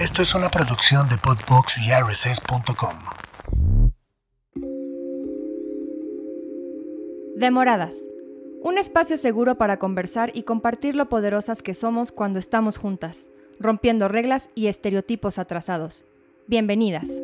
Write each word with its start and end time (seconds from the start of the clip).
Esto 0.00 0.22
es 0.22 0.34
una 0.34 0.48
producción 0.48 1.10
de 1.10 1.18
Podbox 1.18 1.76
y 1.76 1.92
RSS.com. 1.92 2.94
Demoradas. 7.36 8.08
Un 8.62 8.78
espacio 8.78 9.18
seguro 9.18 9.56
para 9.56 9.78
conversar 9.78 10.30
y 10.32 10.44
compartir 10.44 10.96
lo 10.96 11.10
poderosas 11.10 11.60
que 11.60 11.74
somos 11.74 12.12
cuando 12.12 12.38
estamos 12.38 12.78
juntas, 12.78 13.30
rompiendo 13.58 14.08
reglas 14.08 14.48
y 14.54 14.68
estereotipos 14.68 15.38
atrasados. 15.38 16.06
Bienvenidas. 16.46 17.20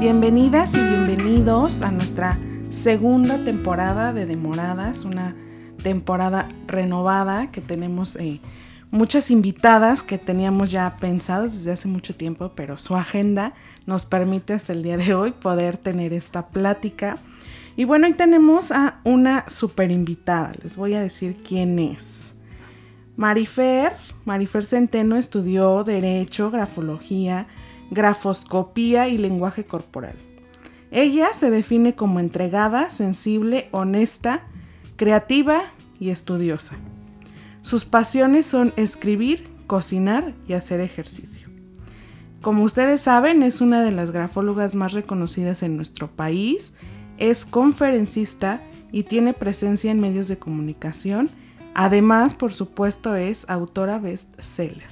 Bienvenidas 0.00 0.74
y 0.74 0.78
bienvenidos 0.78 1.82
a 1.82 1.90
nuestra 1.90 2.38
segunda 2.74 3.44
temporada 3.44 4.12
de 4.12 4.26
Demoradas, 4.26 5.04
una 5.04 5.36
temporada 5.82 6.48
renovada 6.66 7.52
que 7.52 7.60
tenemos 7.60 8.16
eh, 8.16 8.40
muchas 8.90 9.30
invitadas 9.30 10.02
que 10.02 10.18
teníamos 10.18 10.72
ya 10.72 10.96
pensados 10.98 11.54
desde 11.54 11.70
hace 11.70 11.86
mucho 11.88 12.16
tiempo, 12.16 12.52
pero 12.56 12.78
su 12.80 12.96
agenda 12.96 13.54
nos 13.86 14.06
permite 14.06 14.54
hasta 14.54 14.72
el 14.72 14.82
día 14.82 14.96
de 14.96 15.14
hoy 15.14 15.30
poder 15.30 15.76
tener 15.76 16.12
esta 16.12 16.48
plática. 16.48 17.16
Y 17.76 17.84
bueno, 17.84 18.08
hoy 18.08 18.14
tenemos 18.14 18.72
a 18.72 19.00
una 19.04 19.44
super 19.48 19.92
invitada, 19.92 20.52
les 20.62 20.74
voy 20.74 20.94
a 20.94 21.00
decir 21.00 21.36
quién 21.46 21.78
es. 21.78 22.34
Marifer, 23.16 23.92
Marifer 24.24 24.64
Centeno 24.64 25.16
estudió 25.16 25.84
Derecho, 25.84 26.50
Grafología, 26.50 27.46
grafoscopía 27.92 29.06
y 29.06 29.16
lenguaje 29.16 29.64
corporal. 29.64 30.16
Ella 30.94 31.34
se 31.34 31.50
define 31.50 31.96
como 31.96 32.20
entregada, 32.20 32.88
sensible, 32.88 33.68
honesta, 33.72 34.42
creativa 34.94 35.64
y 35.98 36.10
estudiosa. 36.10 36.76
Sus 37.62 37.84
pasiones 37.84 38.46
son 38.46 38.72
escribir, 38.76 39.48
cocinar 39.66 40.34
y 40.46 40.52
hacer 40.52 40.78
ejercicio. 40.78 41.48
Como 42.42 42.62
ustedes 42.62 43.00
saben, 43.00 43.42
es 43.42 43.60
una 43.60 43.82
de 43.82 43.90
las 43.90 44.12
grafólogas 44.12 44.76
más 44.76 44.92
reconocidas 44.92 45.64
en 45.64 45.76
nuestro 45.76 46.12
país, 46.12 46.74
es 47.18 47.44
conferencista 47.44 48.62
y 48.92 49.02
tiene 49.02 49.34
presencia 49.34 49.90
en 49.90 49.98
medios 49.98 50.28
de 50.28 50.38
comunicación. 50.38 51.28
Además, 51.74 52.34
por 52.34 52.52
supuesto, 52.52 53.16
es 53.16 53.50
autora 53.50 53.98
bestseller. 53.98 54.90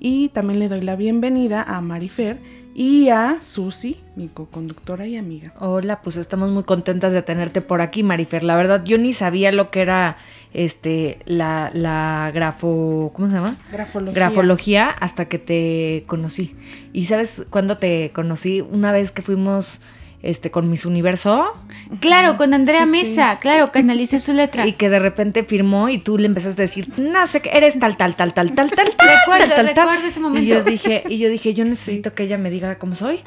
Y 0.00 0.30
también 0.30 0.60
le 0.60 0.70
doy 0.70 0.80
la 0.80 0.96
bienvenida 0.96 1.62
a 1.62 1.82
Marifer 1.82 2.40
y 2.78 3.08
a 3.08 3.38
Susi, 3.40 3.98
mi 4.16 4.28
co-conductora 4.28 5.06
y 5.06 5.16
amiga. 5.16 5.54
Hola, 5.60 6.02
pues 6.02 6.16
estamos 6.16 6.50
muy 6.50 6.64
contentas 6.64 7.10
de 7.10 7.22
tenerte 7.22 7.62
por 7.62 7.80
aquí, 7.80 8.02
Marifer. 8.02 8.42
La 8.42 8.54
verdad, 8.54 8.84
yo 8.84 8.98
ni 8.98 9.14
sabía 9.14 9.50
lo 9.50 9.70
que 9.70 9.80
era 9.80 10.18
este 10.52 11.20
la, 11.24 11.70
la 11.72 12.30
grafo. 12.34 13.12
¿Cómo 13.14 13.28
se 13.28 13.34
llama? 13.36 13.56
Grafología. 13.72 14.14
Grafología 14.14 14.90
hasta 14.90 15.24
que 15.24 15.38
te 15.38 16.04
conocí. 16.06 16.54
Y 16.92 17.06
sabes 17.06 17.46
cuándo 17.48 17.78
te 17.78 18.12
conocí? 18.12 18.60
Una 18.60 18.92
vez 18.92 19.10
que 19.10 19.22
fuimos 19.22 19.80
este, 20.22 20.50
con 20.50 20.68
Miss 20.70 20.84
Universo. 20.86 21.54
Claro, 22.00 22.36
con 22.36 22.54
Andrea 22.54 22.86
Mesa, 22.86 23.38
claro, 23.40 23.70
que 23.72 23.82
su 24.18 24.32
letra. 24.32 24.66
Y 24.66 24.72
que 24.72 24.88
de 24.88 24.98
repente 24.98 25.44
firmó 25.44 25.88
y 25.88 25.98
tú 25.98 26.18
le 26.18 26.26
empezaste 26.26 26.62
a 26.62 26.66
decir, 26.66 26.88
no 26.98 27.26
sé 27.26 27.40
qué, 27.40 27.50
eres 27.52 27.78
tal, 27.78 27.96
tal, 27.96 28.16
tal, 28.16 28.32
tal, 28.32 28.52
tal, 28.52 28.70
tal, 28.70 28.90
tal, 28.96 29.08
Recuerdo, 29.08 29.54
tal, 29.54 29.66
tal, 29.66 29.76
recuerdo 29.76 30.06
ese 30.08 30.20
momento. 30.20 30.44
Y 30.44 30.46
yo 30.46 30.62
dije, 30.62 31.04
y 31.08 31.18
yo 31.18 31.28
dije, 31.28 31.54
yo 31.54 31.64
necesito 31.64 32.14
que 32.14 32.24
ella 32.24 32.38
me 32.38 32.50
diga 32.50 32.78
cómo 32.78 32.94
soy. 32.94 33.20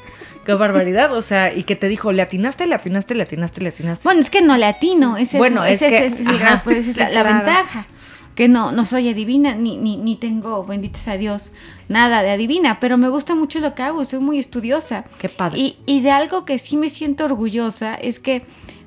Qué 0.44 0.54
barbaridad, 0.54 1.14
o 1.14 1.22
sea, 1.22 1.52
y 1.54 1.64
que 1.64 1.76
te 1.76 1.88
dijo, 1.88 2.12
le 2.12 2.22
atinaste, 2.22 2.66
le 2.66 2.74
atinaste, 2.74 3.14
le 3.14 3.22
atinaste, 3.22 3.60
le 3.60 3.68
atinaste. 3.68 4.04
Bueno, 4.04 4.20
es 4.20 4.30
que 4.30 4.42
no 4.42 4.56
latino, 4.56 5.16
esa 5.16 5.38
Bueno, 5.38 5.64
es, 5.64 5.82
es 5.82 5.88
que- 5.90 6.06
es, 6.06 6.26
ajá, 6.26 6.62
es 6.70 6.96
la, 6.96 7.08
sí, 7.08 7.14
la 7.14 7.22
ventaja. 7.22 7.86
Que 8.34 8.48
no, 8.48 8.72
no 8.72 8.84
soy 8.84 9.08
adivina, 9.08 9.54
ni, 9.54 9.76
ni, 9.76 9.96
ni 9.96 10.16
tengo, 10.16 10.64
benditos 10.64 11.06
a 11.08 11.16
Dios, 11.16 11.52
nada 11.88 12.22
de 12.22 12.30
adivina, 12.30 12.80
pero 12.80 12.96
me 12.96 13.08
gusta 13.08 13.34
mucho 13.34 13.58
lo 13.60 13.74
que 13.74 13.82
hago, 13.82 14.04
soy 14.04 14.20
muy 14.20 14.38
estudiosa. 14.38 15.04
Qué 15.18 15.28
padre. 15.28 15.58
Y, 15.58 15.76
y 15.84 16.00
de 16.00 16.10
algo 16.10 16.44
que 16.44 16.58
sí 16.58 16.76
me 16.76 16.90
siento 16.90 17.24
orgullosa 17.24 17.94
es 17.94 18.18
que 18.18 18.44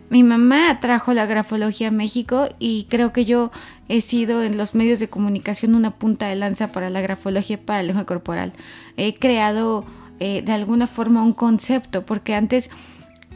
mi 0.09 0.23
mamá 0.23 0.79
trajo 0.79 1.13
la 1.13 1.25
grafología 1.25 1.87
a 1.87 1.91
México 1.91 2.49
y 2.59 2.85
creo 2.89 3.11
que 3.11 3.25
yo 3.25 3.51
he 3.89 4.01
sido 4.01 4.43
en 4.43 4.57
los 4.57 4.75
medios 4.75 4.99
de 4.99 5.09
comunicación 5.09 5.75
una 5.75 5.91
punta 5.91 6.27
de 6.27 6.35
lanza 6.35 6.67
para 6.67 6.89
la 6.89 7.01
grafología 7.01 7.59
para 7.59 7.81
el 7.81 7.87
lenguaje 7.87 8.05
corporal. 8.05 8.53
He 8.95 9.15
creado 9.15 9.85
eh, 10.19 10.43
de 10.43 10.51
alguna 10.51 10.87
forma 10.87 11.23
un 11.23 11.33
concepto, 11.33 12.05
porque 12.05 12.35
antes 12.35 12.69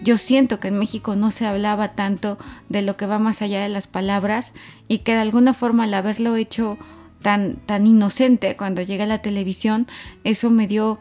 yo 0.03 0.17
siento 0.17 0.59
que 0.59 0.69
en 0.69 0.77
México 0.77 1.15
no 1.15 1.31
se 1.31 1.45
hablaba 1.45 1.93
tanto 1.93 2.37
de 2.69 2.81
lo 2.81 2.97
que 2.97 3.05
va 3.05 3.19
más 3.19 3.41
allá 3.41 3.61
de 3.61 3.69
las 3.69 3.87
palabras 3.87 4.53
y 4.87 4.99
que 4.99 5.13
de 5.13 5.19
alguna 5.19 5.53
forma 5.53 5.85
al 5.85 5.93
haberlo 5.93 6.35
hecho 6.35 6.77
tan, 7.21 7.55
tan 7.65 7.87
inocente 7.87 8.55
cuando 8.55 8.81
llega 8.81 9.05
a 9.05 9.07
la 9.07 9.21
televisión, 9.21 9.87
eso 10.23 10.49
me 10.49 10.67
dio 10.67 10.99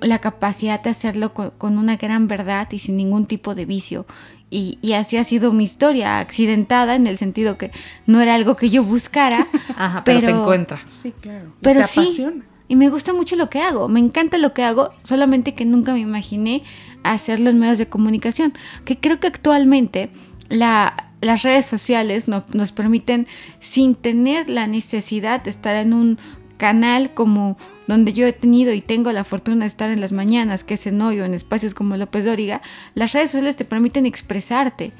la 0.00 0.20
capacidad 0.20 0.82
de 0.82 0.90
hacerlo 0.90 1.32
con, 1.32 1.50
con 1.50 1.78
una 1.78 1.96
gran 1.96 2.28
verdad 2.28 2.68
y 2.70 2.78
sin 2.78 2.96
ningún 2.96 3.26
tipo 3.26 3.54
de 3.54 3.64
vicio. 3.64 4.06
Y, 4.48 4.78
y 4.80 4.92
así 4.92 5.16
ha 5.16 5.24
sido 5.24 5.52
mi 5.52 5.64
historia, 5.64 6.20
accidentada 6.20 6.94
en 6.94 7.06
el 7.06 7.16
sentido 7.16 7.58
que 7.58 7.72
no 8.06 8.20
era 8.20 8.36
algo 8.36 8.56
que 8.56 8.70
yo 8.70 8.84
buscara, 8.84 9.48
Ajá, 9.76 10.04
pero, 10.04 10.28
te 10.28 10.32
encuentra. 10.32 10.78
Sí, 10.88 11.12
claro. 11.20 11.46
Y 11.48 11.62
pero 11.62 11.80
te 11.80 11.86
sí, 11.86 12.26
y 12.68 12.76
me 12.76 12.88
gusta 12.88 13.12
mucho 13.12 13.36
lo 13.36 13.50
que 13.50 13.60
hago, 13.60 13.88
me 13.88 14.00
encanta 14.00 14.38
lo 14.38 14.52
que 14.52 14.62
hago, 14.62 14.88
solamente 15.02 15.54
que 15.54 15.64
nunca 15.64 15.92
me 15.92 16.00
imaginé 16.00 16.62
hacerlo 17.12 17.50
en 17.50 17.58
medios 17.58 17.78
de 17.78 17.88
comunicación, 17.88 18.52
que 18.84 18.98
creo 18.98 19.20
que 19.20 19.26
actualmente 19.26 20.10
la- 20.48 21.10
las 21.20 21.42
redes 21.42 21.66
sociales 21.66 22.28
no- 22.28 22.44
nos 22.52 22.72
permiten, 22.72 23.26
sin 23.60 23.94
tener 23.94 24.48
la 24.50 24.66
necesidad 24.66 25.42
de 25.42 25.50
estar 25.50 25.74
en 25.76 25.92
un 25.94 26.18
canal 26.56 27.12
como 27.14 27.56
donde 27.86 28.12
yo 28.12 28.26
he 28.26 28.32
tenido 28.32 28.72
y 28.72 28.80
tengo 28.80 29.12
la 29.12 29.24
fortuna 29.24 29.60
de 29.60 29.66
estar 29.68 29.90
en 29.90 30.00
las 30.00 30.12
mañanas, 30.12 30.64
que 30.64 30.74
es 30.74 30.86
en 30.86 31.00
hoy 31.00 31.20
o 31.20 31.24
en 31.24 31.34
espacios 31.34 31.74
como 31.74 31.96
López 31.96 32.24
Dóriga, 32.24 32.60
las 32.94 33.12
redes 33.12 33.30
sociales 33.30 33.56
te 33.56 33.64
permiten 33.64 34.06
expresarte. 34.06 34.92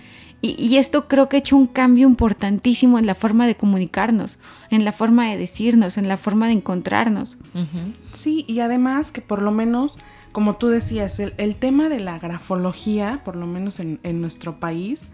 Y, 0.42 0.54
y 0.62 0.76
esto 0.76 1.08
creo 1.08 1.28
que 1.28 1.36
ha 1.36 1.38
hecho 1.40 1.56
un 1.56 1.66
cambio 1.66 2.06
importantísimo 2.06 2.98
en 2.98 3.06
la 3.06 3.14
forma 3.14 3.46
de 3.46 3.56
comunicarnos, 3.56 4.38
en 4.70 4.84
la 4.84 4.92
forma 4.92 5.28
de 5.30 5.36
decirnos, 5.38 5.96
en 5.96 6.08
la 6.08 6.18
forma 6.18 6.46
de 6.46 6.52
encontrarnos. 6.52 7.38
Sí, 8.12 8.44
y 8.46 8.60
además 8.60 9.12
que 9.12 9.22
por 9.22 9.40
lo 9.42 9.50
menos, 9.50 9.94
como 10.36 10.56
tú 10.56 10.68
decías, 10.68 11.18
el, 11.18 11.32
el 11.38 11.56
tema 11.56 11.88
de 11.88 11.98
la 11.98 12.18
grafología, 12.18 13.22
por 13.24 13.36
lo 13.36 13.46
menos 13.46 13.80
en, 13.80 14.00
en 14.02 14.20
nuestro 14.20 14.60
país, 14.60 15.06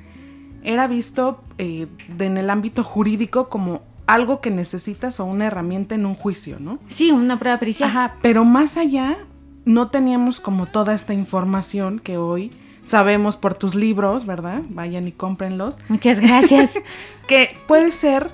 era 0.65 0.89
visto 0.89 1.45
eh, 1.59 1.87
de- 2.09 2.27
en 2.27 2.39
el 2.39 2.51
ámbito 2.51 2.83
jurídico 2.83 3.49
como 3.49 3.83
algo 4.09 4.41
que 4.41 4.51
necesitas 4.51 5.21
o 5.21 5.25
una 5.25 5.47
herramienta 5.47 5.95
en 5.95 6.07
un 6.07 6.17
juicio, 6.17 6.57
¿no? 6.59 6.81
Sí, 6.89 7.13
una 7.13 7.39
prueba 7.39 7.61
pericial. 7.61 7.89
Ajá, 7.91 8.17
pero 8.21 8.45
más 8.45 8.77
allá 8.77 9.17
no 9.65 9.91
teníamos 9.91 10.41
como 10.41 10.67
toda 10.67 10.93
esta 10.93 11.15
información 11.15 12.01
que 12.01 12.17
hoy 12.17 12.51
sabemos 12.85 13.37
por 13.37 13.55
tus 13.55 13.77
libros, 13.77 14.27
¿verdad? 14.27 14.63
Vayan 14.71 15.07
y 15.07 15.13
cómprenlos. 15.13 15.79
Muchas 15.89 16.19
gracias. 16.19 16.75
Que 17.29 17.55
puede 17.69 17.93
ser 17.93 18.33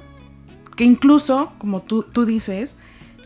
que 0.75 0.85
incluso, 0.85 1.53
como 1.59 1.83
tú, 1.83 2.03
tú 2.03 2.25
dices, 2.25 2.77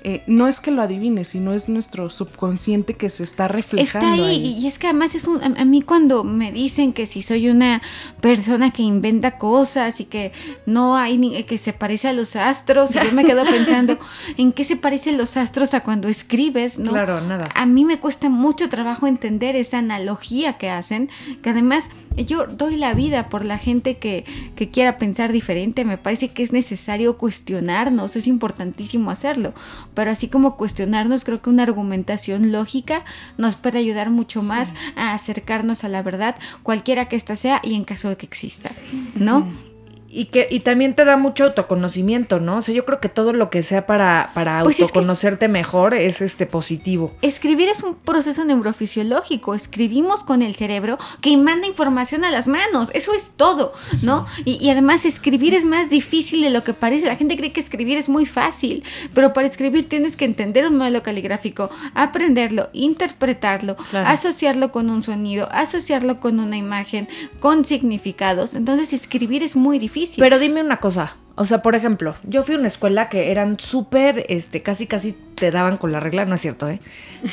eh, 0.04 0.22
no 0.26 0.48
es 0.48 0.60
que 0.60 0.70
lo 0.70 0.82
adivines, 0.82 1.28
sino 1.28 1.52
es 1.52 1.68
nuestro 1.68 2.10
subconsciente 2.10 2.94
que 2.94 3.08
se 3.08 3.22
está 3.24 3.46
reflejando. 3.46 4.08
Está 4.08 4.24
ahí, 4.24 4.30
ahí. 4.30 4.58
y 4.58 4.66
es 4.66 4.78
que 4.78 4.88
además 4.88 5.14
es 5.14 5.24
un, 5.28 5.42
a, 5.42 5.60
a 5.60 5.64
mí 5.64 5.82
cuando 5.82 6.24
me 6.24 6.50
dicen 6.50 6.92
que 6.92 7.06
si 7.06 7.22
soy 7.22 7.48
una 7.48 7.82
persona 8.20 8.72
que 8.72 8.82
inventa 8.82 9.38
cosas 9.38 10.00
y 10.00 10.04
que 10.04 10.32
no 10.66 10.96
hay 10.96 11.18
ni, 11.18 11.44
que 11.44 11.58
se 11.58 11.72
parece 11.72 12.08
a 12.08 12.12
los 12.12 12.36
astros, 12.36 12.94
y 12.94 12.94
yo 12.94 13.12
me 13.12 13.24
quedo 13.24 13.44
pensando 13.50 13.98
en 14.36 14.52
qué 14.52 14.64
se 14.64 14.76
parecen 14.76 15.16
los 15.18 15.36
astros 15.36 15.72
a 15.74 15.80
cuando 15.80 16.08
escribes, 16.08 16.78
¿no? 16.78 16.92
Claro, 16.92 17.20
nada. 17.20 17.48
A 17.54 17.66
mí 17.66 17.84
me 17.84 18.00
cuesta 18.00 18.28
mucho 18.28 18.68
trabajo 18.68 19.06
entender 19.06 19.56
esa 19.56 19.78
analogía 19.78 20.58
que 20.58 20.68
hacen, 20.68 21.10
que 21.42 21.50
además 21.50 21.90
yo 22.16 22.46
doy 22.46 22.76
la 22.76 22.94
vida 22.94 23.28
por 23.28 23.44
la 23.44 23.58
gente 23.58 23.98
que, 23.98 24.24
que 24.56 24.70
quiera 24.70 24.96
pensar 24.96 25.32
diferente, 25.32 25.84
me 25.84 25.98
parece 25.98 26.28
que 26.28 26.42
es 26.42 26.52
necesario 26.52 27.16
cuestionarnos, 27.16 28.16
es 28.16 28.26
importantísimo 28.26 29.10
hacerlo, 29.10 29.54
pero 29.94 30.10
así 30.10 30.28
como 30.28 30.56
cuestionarnos, 30.56 31.24
creo 31.24 31.40
que 31.42 31.50
una 31.50 31.62
argumentación 31.62 32.52
lógica 32.52 33.04
nos 33.38 33.56
puede 33.56 33.78
ayudar 33.78 34.10
mucho 34.10 34.42
más 34.42 34.72
a 34.96 35.14
acercarnos 35.14 35.84
a 35.84 35.88
la 35.88 36.02
verdad, 36.02 36.36
cualquiera 36.62 37.08
que 37.08 37.16
ésta 37.16 37.36
sea 37.36 37.60
y 37.62 37.74
en 37.74 37.84
caso 37.84 38.08
de 38.08 38.16
que 38.16 38.26
exista, 38.26 38.70
¿no? 39.14 39.46
Y 40.14 40.26
que 40.26 40.46
y 40.50 40.60
también 40.60 40.94
te 40.94 41.04
da 41.06 41.16
mucho 41.16 41.44
autoconocimiento, 41.44 42.38
¿no? 42.38 42.58
O 42.58 42.62
sea, 42.62 42.74
yo 42.74 42.84
creo 42.84 43.00
que 43.00 43.08
todo 43.08 43.32
lo 43.32 43.48
que 43.48 43.62
sea 43.62 43.86
para, 43.86 44.30
para 44.34 44.62
Pues 44.62 44.74
es 44.74 44.76
que- 44.78 44.98
autoconocerte 44.98 45.48
mejor 45.48 45.94
es 45.94 46.20
este 46.20 46.44
positivo. 46.44 47.12
Escribir 47.22 47.68
es 47.68 47.82
un 47.82 47.94
proceso 47.94 48.44
neurofisiológico. 48.44 49.54
Escribimos 49.54 50.22
con 50.22 50.42
el 50.42 50.54
cerebro 50.54 50.98
que 51.22 51.34
manda 51.38 51.66
información 51.66 52.24
a 52.24 52.30
las 52.30 52.46
manos. 52.46 52.90
Eso 52.92 53.14
es 53.14 53.32
todo, 53.36 53.72
¿no? 54.02 54.26
Y, 54.44 54.58
y 54.64 54.68
además 54.70 55.06
escribir 55.06 55.54
es 55.54 55.64
más 55.64 55.88
difícil 55.88 56.42
de 56.42 56.50
lo 56.50 56.62
que 56.62 56.74
parece. 56.74 57.06
La 57.06 57.16
gente 57.16 57.36
cree 57.38 57.52
que 57.52 57.60
escribir 57.60 57.96
es 57.96 58.10
muy 58.10 58.26
fácil, 58.26 58.84
pero 59.14 59.32
para 59.32 59.46
escribir 59.48 59.88
tienes 59.88 60.16
que 60.16 60.26
entender 60.26 60.66
un 60.66 60.76
modelo 60.76 61.02
caligráfico, 61.02 61.70
aprenderlo, 61.94 62.68
interpretarlo, 62.74 63.76
Claro. 63.90 64.08
asociarlo 64.08 64.72
con 64.72 64.90
un 64.90 65.02
sonido, 65.02 65.48
asociarlo 65.52 66.20
con 66.20 66.38
una 66.38 66.58
imagen, 66.58 67.08
con 67.40 67.64
significados. 67.64 68.54
Entonces 68.54 68.92
escribir 68.92 69.42
es 69.42 69.56
muy 69.56 69.78
difícil. 69.78 70.01
Pero 70.18 70.38
dime 70.38 70.60
una 70.62 70.78
cosa, 70.78 71.16
o 71.34 71.44
sea, 71.44 71.62
por 71.62 71.74
ejemplo, 71.74 72.14
yo 72.24 72.42
fui 72.42 72.54
a 72.54 72.58
una 72.58 72.68
escuela 72.68 73.08
que 73.08 73.30
eran 73.30 73.58
súper, 73.58 74.24
este, 74.28 74.62
casi 74.62 74.86
casi 74.86 75.14
te 75.34 75.50
daban 75.50 75.76
con 75.76 75.90
la 75.90 75.98
regla, 75.98 76.24
no 76.24 76.34
es 76.36 76.40
cierto, 76.40 76.68
¿eh? 76.68 76.78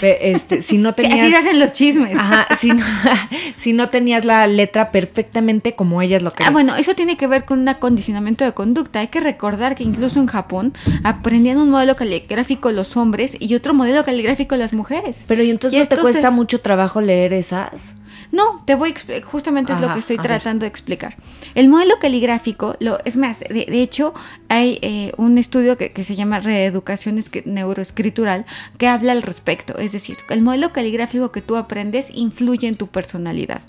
Este, 0.02 0.62
si 0.62 0.78
no 0.78 0.90
Sí, 0.98 1.04
tenías... 1.04 1.20
así 1.20 1.32
se 1.32 1.38
hacen 1.38 1.60
los 1.60 1.72
chismes. 1.74 2.16
Ajá, 2.18 2.48
si 2.60 2.70
no, 2.72 2.84
si 3.58 3.74
no 3.74 3.90
tenías 3.90 4.26
la 4.26 4.48
letra 4.48 4.92
perfectamente 4.92 5.76
como 5.76 6.02
ellas 6.02 6.24
lo 6.24 6.30
Ah, 6.30 6.34
querían. 6.36 6.54
bueno, 6.54 6.76
eso 6.76 6.96
tiene 6.96 7.18
que 7.18 7.28
ver 7.28 7.46
con 7.46 7.60
un 7.60 7.68
acondicionamiento 7.70 8.46
de 8.46 8.54
conducta. 8.54 9.00
Hay 9.02 9.08
que 9.08 9.20
recordar 9.20 9.76
que 9.76 9.84
incluso 9.84 10.20
en 10.20 10.28
Japón 10.28 10.74
aprendían 11.04 11.58
un 11.58 11.70
modelo 11.70 11.96
caligráfico 11.96 12.72
los 12.72 12.98
hombres 12.98 13.36
y 13.40 13.54
otro 13.56 13.74
modelo 13.74 14.04
caligráfico 14.04 14.56
las 14.56 14.74
mujeres. 14.74 15.24
Pero 15.28 15.44
y 15.44 15.50
entonces 15.52 15.78
y 15.78 15.82
no 15.84 15.88
te 15.88 15.98
cuesta 15.98 16.22
se- 16.22 16.30
mucho 16.32 16.62
trabajo 16.62 17.02
leer 17.02 17.34
esas. 17.34 17.94
No, 18.32 18.62
te 18.66 18.76
voy 18.76 18.94
a 18.94 19.22
justamente 19.24 19.74
es 19.74 19.80
lo 19.80 19.92
que 19.94 20.00
estoy 20.00 20.18
ver. 20.18 20.26
tratando 20.28 20.64
de 20.64 20.68
explicar. 20.68 21.16
El 21.56 21.68
modelo 21.68 21.96
caligráfico, 22.00 22.76
lo, 22.80 23.00
es 23.04 23.18
más, 23.18 23.40
de, 23.40 23.66
de 23.66 23.82
hecho, 23.82 24.14
hay 24.50 24.78
eh, 24.82 25.14
un 25.18 25.38
estudio 25.38 25.78
que, 25.78 25.92
que 25.92 26.04
se 26.04 26.16
llama 26.16 26.40
reeducación 26.40 27.18
escri- 27.18 27.46
neuroescritural 27.46 28.46
que 28.78 28.88
habla 28.88 29.14
al 29.14 29.24
respecto. 29.24 29.78
Es 29.78 29.94
decir, 29.94 30.18
el 30.30 30.42
modelo 30.42 30.72
caligráfico 30.74 31.32
que 31.32 31.42
tú 31.42 31.56
aprendes 31.56 32.12
influye 32.14 32.68
en 32.68 32.76
tu 32.78 32.88
personalidad. 32.88 33.62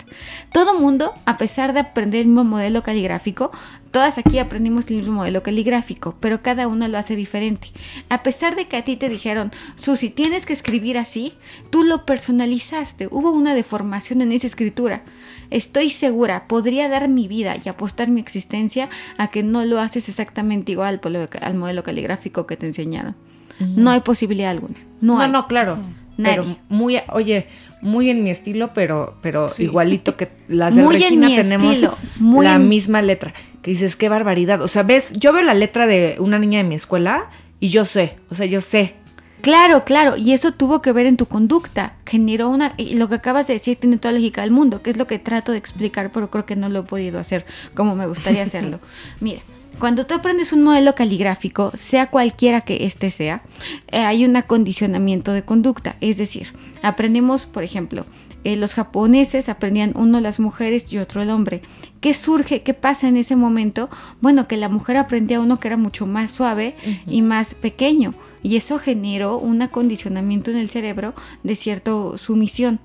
Todo 0.51 0.79
mundo, 0.79 1.13
a 1.25 1.37
pesar 1.37 1.73
de 1.73 1.79
aprender 1.79 2.21
el 2.21 2.27
mismo 2.27 2.43
modelo 2.43 2.83
caligráfico, 2.83 3.51
todas 3.91 4.17
aquí 4.17 4.39
aprendimos 4.39 4.89
el 4.89 4.97
mismo 4.97 5.13
modelo 5.15 5.43
caligráfico, 5.43 6.15
pero 6.19 6.41
cada 6.41 6.67
una 6.67 6.87
lo 6.87 6.97
hace 6.97 7.15
diferente. 7.15 7.69
A 8.09 8.23
pesar 8.23 8.55
de 8.55 8.67
que 8.67 8.77
a 8.77 8.83
ti 8.83 8.95
te 8.95 9.09
dijeron, 9.09 9.51
Susi, 9.75 10.09
tienes 10.09 10.45
que 10.45 10.53
escribir 10.53 10.97
así, 10.97 11.33
tú 11.69 11.83
lo 11.83 12.05
personalizaste. 12.05 13.07
Hubo 13.11 13.31
una 13.31 13.53
deformación 13.53 14.21
en 14.21 14.31
esa 14.31 14.47
escritura. 14.47 15.03
Estoy 15.49 15.89
segura, 15.89 16.47
podría 16.47 16.87
dar 16.87 17.07
mi 17.09 17.27
vida 17.27 17.55
y 17.63 17.67
apostar 17.69 18.07
mi 18.07 18.21
existencia 18.21 18.89
a 19.17 19.27
que 19.27 19.43
no 19.43 19.65
lo 19.65 19.79
haces 19.79 20.07
exactamente 20.09 20.71
igual 20.71 21.01
al 21.41 21.55
modelo 21.55 21.83
caligráfico 21.83 22.47
que 22.47 22.57
te 22.57 22.65
enseñaron. 22.67 23.15
No 23.59 23.91
hay 23.91 23.99
posibilidad 24.01 24.49
alguna. 24.51 24.75
No, 25.01 25.15
No, 25.15 25.21
hay. 25.21 25.29
no, 25.31 25.47
claro. 25.47 25.77
Pero 26.17 26.43
Nadie. 26.43 26.57
muy, 26.69 26.97
oye, 27.13 27.47
muy 27.81 28.09
en 28.09 28.23
mi 28.23 28.29
estilo, 28.29 28.73
pero, 28.73 29.17
pero 29.21 29.49
Sí. 29.49 29.63
igualito 29.63 30.17
que 30.17 30.29
las 30.47 30.75
de 30.75 30.83
Muy 30.83 30.95
en 30.95 31.01
Regina 31.01 31.27
mi 31.27 31.35
tenemos 31.35 31.71
estilo, 31.73 31.97
muy 32.19 32.45
la 32.45 32.55
en- 32.55 32.69
misma 32.69 33.01
letra. 33.01 33.33
Que 33.61 33.71
dices, 33.71 33.95
qué 33.95 34.09
barbaridad. 34.09 34.61
O 34.61 34.67
sea, 34.67 34.83
ves, 34.83 35.11
yo 35.13 35.33
veo 35.33 35.43
la 35.43 35.53
letra 35.53 35.87
de 35.87 36.15
una 36.19 36.39
niña 36.39 36.59
de 36.59 36.63
mi 36.63 36.75
escuela 36.75 37.29
y 37.59 37.69
yo 37.69 37.85
sé, 37.85 38.17
o 38.29 38.35
sea, 38.35 38.45
yo 38.45 38.61
sé. 38.61 38.95
Claro, 39.41 39.85
claro, 39.85 40.17
y 40.17 40.33
eso 40.33 40.51
tuvo 40.51 40.81
que 40.81 40.91
ver 40.91 41.07
en 41.07 41.17
tu 41.17 41.25
conducta. 41.25 41.95
Generó 42.05 42.49
una. 42.49 42.73
Y 42.77 42.95
lo 42.95 43.09
que 43.09 43.15
acabas 43.15 43.47
de 43.47 43.53
decir 43.53 43.77
tiene 43.77 43.97
toda 43.97 44.11
la 44.11 44.19
lógica 44.19 44.41
del 44.41 44.51
mundo, 44.51 44.81
que 44.81 44.91
es 44.91 44.97
lo 44.97 45.07
que 45.07 45.17
trato 45.19 45.51
de 45.51 45.57
explicar, 45.57 46.11
pero 46.11 46.29
creo 46.29 46.45
que 46.45 46.55
no 46.55 46.69
lo 46.69 46.81
he 46.81 46.83
podido 46.83 47.19
hacer 47.19 47.45
como 47.73 47.95
me 47.95 48.05
gustaría 48.05 48.43
hacerlo. 48.43 48.79
Mira. 49.19 49.41
Cuando 49.79 50.05
tú 50.05 50.13
aprendes 50.13 50.51
un 50.53 50.63
modelo 50.63 50.93
caligráfico, 50.93 51.71
sea 51.75 52.11
cualquiera 52.11 52.61
que 52.61 52.85
este 52.85 53.09
sea, 53.09 53.41
eh, 53.87 53.99
hay 53.99 54.25
un 54.25 54.35
acondicionamiento 54.35 55.31
de 55.31 55.43
conducta. 55.43 55.95
Es 56.01 56.17
decir, 56.17 56.53
aprendemos, 56.83 57.45
por 57.45 57.63
ejemplo, 57.63 58.05
eh, 58.43 58.55
los 58.55 58.73
japoneses 58.73 59.49
aprendían 59.49 59.93
uno 59.95 60.19
las 60.19 60.39
mujeres 60.39 60.91
y 60.91 60.97
otro 60.97 61.21
el 61.21 61.29
hombre. 61.29 61.61
¿Qué 61.99 62.13
surge? 62.13 62.63
¿Qué 62.63 62.73
pasa 62.73 63.07
en 63.07 63.17
ese 63.17 63.35
momento? 63.35 63.89
Bueno, 64.21 64.47
que 64.47 64.57
la 64.57 64.69
mujer 64.69 64.97
aprendía 64.97 65.39
uno 65.39 65.57
que 65.57 65.67
era 65.67 65.77
mucho 65.77 66.05
más 66.05 66.31
suave 66.31 66.75
y 67.07 67.21
más 67.21 67.53
pequeño. 67.53 68.13
Y 68.43 68.55
eso 68.57 68.79
generó 68.79 69.37
un 69.37 69.61
acondicionamiento 69.61 70.49
en 70.49 70.57
el 70.57 70.69
cerebro 70.69 71.13
de 71.43 71.55
cierta 71.55 71.91
sumisión. 72.17 72.79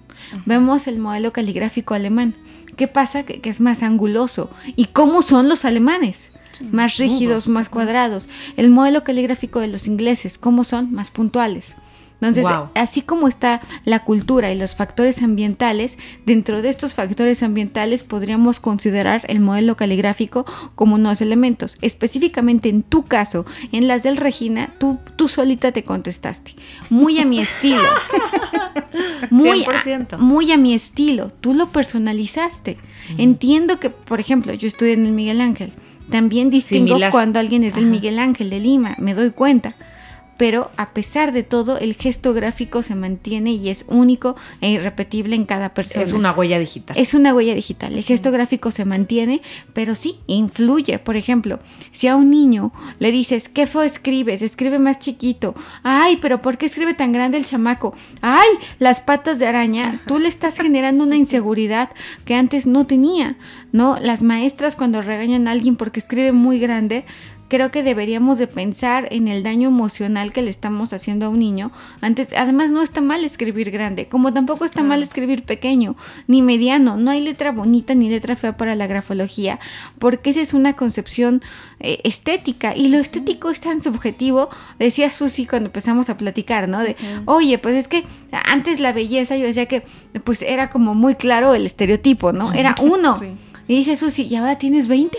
Vemos 0.45 0.87
el 0.87 0.99
modelo 0.99 1.33
caligráfico 1.33 1.95
alemán. 1.95 2.35
¿Qué 2.77 2.89
pasa? 2.89 3.23
Que, 3.23 3.41
que 3.41 3.49
es 3.49 3.61
más 3.61 3.83
anguloso. 3.83 4.51
¿Y 4.77 4.87
cómo 4.87 5.23
son 5.23 5.49
los 5.49 5.65
alemanes? 5.65 6.33
Más 6.73 6.97
rígidos, 6.97 7.49
más 7.49 7.69
cuadrados. 7.69 8.29
El 8.57 8.71
modelo 8.71 9.05
caligráfico 9.05 9.61
de 9.61 9.69
los 9.69 9.87
ingleses, 9.87 10.39
¿cómo 10.39 10.65
son? 10.65 10.93
Más 10.93 11.11
puntuales. 11.11 11.75
Entonces, 12.21 12.45
Wow. 12.45 12.71
así 12.75 13.03
como 13.03 13.29
está 13.29 13.61
la 13.85 14.03
cultura 14.05 14.51
y 14.51 14.59
los 14.59 14.75
factores 14.75 15.21
ambientales, 15.23 15.99
dentro 16.25 16.63
de 16.63 16.71
estos 16.71 16.95
factores 16.95 17.43
ambientales 17.43 18.05
podríamos 18.05 18.59
considerar 18.59 19.23
el 19.29 19.41
modelo 19.41 19.77
caligráfico 19.77 20.47
como 20.75 20.95
unos 20.95 21.21
elementos. 21.21 21.77
Específicamente 21.83 22.71
en 22.71 22.83
tu 22.83 23.03
caso, 23.05 23.45
en 23.71 23.87
las 23.87 24.03
del 24.03 24.17
Regina, 24.17 24.71
tú, 24.79 24.99
tú 25.17 25.29
solita 25.29 25.73
te 25.73 25.85
contestaste. 25.85 26.55
Muy 26.89 27.19
a 27.21 27.27
mi 27.27 27.39
estilo. 27.41 27.83
Muy 29.31 29.63
a, 29.65 29.83
100%. 29.83 30.19
muy 30.19 30.53
a 30.53 30.57
mi 30.57 30.73
estilo. 30.75 31.31
Tú 31.31 31.53
lo 31.55 31.71
personalizaste. 31.71 32.79
Entiendo 33.19 33.79
que, 33.81 33.91
por 33.91 34.21
ejemplo, 34.21 34.53
yo 34.55 34.67
estudié 34.69 34.93
en 34.95 35.07
el 35.07 35.13
Miguel 35.13 35.41
Ángel. 35.41 35.73
También 36.11 36.51
distingo 36.51 36.89
Similar. 36.89 37.11
cuando 37.11 37.39
alguien 37.41 37.65
es 37.65 37.75
del 37.75 37.87
Miguel 37.87 38.19
Ángel 38.19 38.49
de 38.51 38.61
Lima, 38.61 38.95
me 38.99 39.15
doy 39.15 39.31
cuenta. 39.31 39.75
Pero 40.37 40.71
a 40.77 40.91
pesar 40.91 41.33
de 41.33 41.43
todo, 41.43 41.79
el 41.79 41.95
gesto 41.95 42.35
gráfico 42.35 42.83
se 42.83 42.95
mantiene 42.95 43.53
y 43.53 43.71
es 43.71 43.85
único 43.89 44.37
e 44.61 44.71
irrepetible 44.71 45.37
en 45.37 45.47
cada 45.47 45.75
persona. 45.75 46.03
Es 46.03 46.13
una 46.13 46.33
huella 46.33 46.59
digital. 46.59 46.97
Es 46.99 47.15
una 47.15 47.35
huella 47.35 47.55
digital. 47.55 47.95
El 47.95 48.05
gesto 48.05 48.31
gráfico 48.31 48.71
se 48.71 48.85
mantiene, 48.85 49.41
pero 49.73 49.95
sí 49.95 50.21
influye. 50.27 50.99
Por 50.99 51.17
ejemplo, 51.17 51.61
si 51.93 52.09
a 52.09 52.17
un 52.17 52.31
niño 52.31 52.73
le 52.99 53.13
dices, 53.13 53.49
¿qué 53.49 53.67
fue 53.67 53.87
escribes? 53.87 54.43
Escribe 54.43 54.79
más 54.79 54.99
chiquito. 54.99 55.55
Ay, 55.83 56.19
pero 56.21 56.39
¿por 56.39 56.59
qué 56.59 56.67
escribe 56.67 56.95
tan 56.95 57.13
grande 57.13 57.39
el 57.39 57.45
chamaco? 57.45 57.95
Ay, 58.21 58.49
las 58.79 59.01
patas 59.01 59.39
de 59.39 59.47
araña. 59.47 60.03
Tú 60.07 60.19
le 60.19 60.29
estás 60.29 60.59
generando 60.61 61.05
una 61.05 61.17
inseguridad 61.17 61.91
que 62.25 62.35
antes 62.35 62.67
no 62.67 62.87
tenía, 62.87 63.37
¿no? 63.73 63.99
Las 64.01 64.23
maestras 64.23 64.77
cuando 64.77 65.03
regañan 65.03 65.49
a 65.49 65.53
alguien 65.53 65.77
porque 65.77 66.01
escribe 66.01 66.33
muy 66.33 66.59
grande, 66.59 67.05
creo 67.49 67.71
que 67.71 67.83
deberíamos 67.83 68.39
de 68.39 68.47
pensar 68.47 69.09
en 69.11 69.29
el 69.29 69.43
daño 69.43 69.69
emocional 69.69 70.33
que 70.33 70.43
le 70.43 70.51
estamos 70.51 70.93
haciendo 70.93 71.27
a 71.27 71.29
un 71.29 71.39
niño. 71.39 71.71
Antes, 72.01 72.31
además 72.37 72.71
no 72.71 72.83
está 72.83 73.01
mal 73.01 73.25
escribir 73.25 73.71
grande, 73.71 74.09
como 74.09 74.33
tampoco 74.33 74.65
está 74.65 74.83
mal 74.83 75.03
escribir 75.03 75.45
pequeño, 75.45 75.97
ni 76.27 76.43
mediano. 76.43 76.97
No 76.97 77.11
hay 77.11 77.21
letra 77.21 77.53
bonita 77.53 77.95
ni 77.95 78.09
letra 78.09 78.37
fea 78.37 78.57
para 78.57 78.75
la 78.75 78.87
grafología, 78.87 79.59
porque 79.99 80.31
esa 80.31 80.41
es 80.41 80.55
una 80.55 80.73
concepción 80.73 81.43
eh, 81.81 82.01
estética 82.05 82.77
y 82.77 82.89
lo 82.89 82.99
estético 82.99 83.51
es 83.51 83.61
tan 83.61 83.83
subjetivo. 83.83 84.49
Decía 84.79 85.11
Susi 85.11 85.47
cuando 85.47 85.67
empezamos 85.67 86.11
a 86.11 86.17
platicar, 86.17 86.69
¿no? 86.69 86.81
De, 86.81 86.97
oye, 87.27 87.59
pues 87.59 87.77
es 87.77 87.89
que 87.89 88.05
antes 88.33 88.81
la 88.81 88.93
belleza, 88.93 89.37
yo 89.37 89.47
decía 89.47 89.67
que 89.67 89.83
pues 90.25 90.43
era 90.43 90.71
como 90.71 90.95
muy 90.95 91.15
claro 91.15 91.55
el 91.55 91.67
estereotipo, 91.67 92.33
¿no? 92.33 92.53
Era 92.53 92.75
uno. 92.81 93.17
Sí. 93.27 93.33
Y 93.69 93.77
dice 93.79 93.97
Susi, 93.97 94.25
y 94.25 94.37
ahora 94.37 94.59
tienes 94.59 94.87
20. 94.87 95.19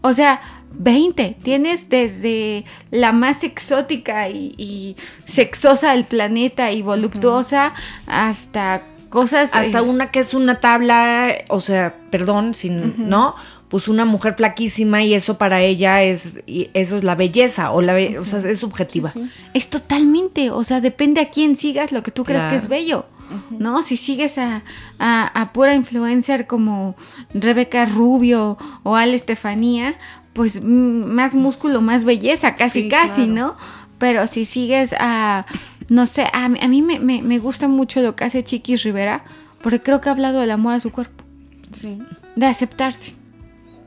O 0.00 0.14
sea, 0.14 0.40
20. 0.78 1.36
Tienes 1.42 1.88
desde 1.88 2.64
la 2.90 3.12
más 3.12 3.44
exótica 3.44 4.28
y, 4.28 4.54
y 4.56 4.96
sexosa 5.24 5.92
del 5.92 6.04
planeta 6.04 6.72
y 6.72 6.82
voluptuosa 6.82 7.72
hasta 8.06 8.82
cosas... 9.10 9.54
Hasta 9.54 9.78
eh, 9.78 9.82
una 9.82 10.10
que 10.10 10.20
es 10.20 10.34
una 10.34 10.60
tabla, 10.60 11.34
o 11.48 11.60
sea, 11.60 11.96
perdón, 12.10 12.54
sin, 12.54 13.08
¿no? 13.08 13.34
Pues 13.68 13.88
una 13.88 14.04
mujer 14.04 14.34
flaquísima 14.36 15.02
y 15.02 15.14
eso 15.14 15.38
para 15.38 15.62
ella 15.62 16.02
es, 16.02 16.42
y 16.46 16.68
eso 16.74 16.96
es 16.96 17.04
la 17.04 17.14
belleza, 17.14 17.70
o 17.70 17.80
la 17.80 17.94
be- 17.94 18.18
o 18.18 18.24
sea, 18.24 18.38
es 18.40 18.60
subjetiva. 18.60 19.12
Es 19.54 19.68
totalmente, 19.68 20.50
o 20.50 20.62
sea, 20.64 20.80
depende 20.80 21.20
a 21.22 21.30
quién 21.30 21.56
sigas 21.56 21.90
lo 21.92 22.02
que 22.02 22.10
tú 22.10 22.24
crees 22.24 22.44
que 22.46 22.56
es 22.56 22.68
bello. 22.68 23.06
¿No? 23.50 23.82
Si 23.82 23.96
sigues 23.96 24.36
a, 24.36 24.62
a, 24.98 25.24
a 25.40 25.52
pura 25.54 25.74
influencer 25.74 26.46
como 26.46 26.96
Rebeca 27.32 27.86
Rubio 27.86 28.58
o 28.82 28.94
Ale 28.94 29.14
Estefanía, 29.14 29.94
pues 30.32 30.62
más 30.62 31.34
músculo, 31.34 31.80
más 31.80 32.04
belleza, 32.04 32.54
casi, 32.54 32.82
Sí, 32.84 32.88
casi, 32.88 33.26
claro. 33.26 33.32
¿no? 33.32 33.56
Pero 33.98 34.26
si 34.26 34.44
sigues 34.44 34.94
a, 34.98 35.46
no 35.88 36.06
sé, 36.06 36.26
a, 36.32 36.48
mí- 36.48 36.58
a 36.62 36.68
mí 36.68 36.82
me, 36.82 36.98
me- 36.98 37.22
me 37.22 37.38
gusta 37.38 37.68
mucho 37.68 38.00
lo 38.02 38.16
que 38.16 38.24
hace 38.24 38.42
Chiquis 38.42 38.82
Rivera, 38.82 39.24
porque 39.62 39.80
creo 39.80 40.00
que 40.00 40.08
ha 40.08 40.12
hablado 40.12 40.40
del 40.40 40.50
amor 40.50 40.74
a 40.74 40.80
su 40.80 40.90
cuerpo, 40.90 41.22
Sí. 41.78 41.98
de 42.36 42.46
aceptarse. 42.46 43.14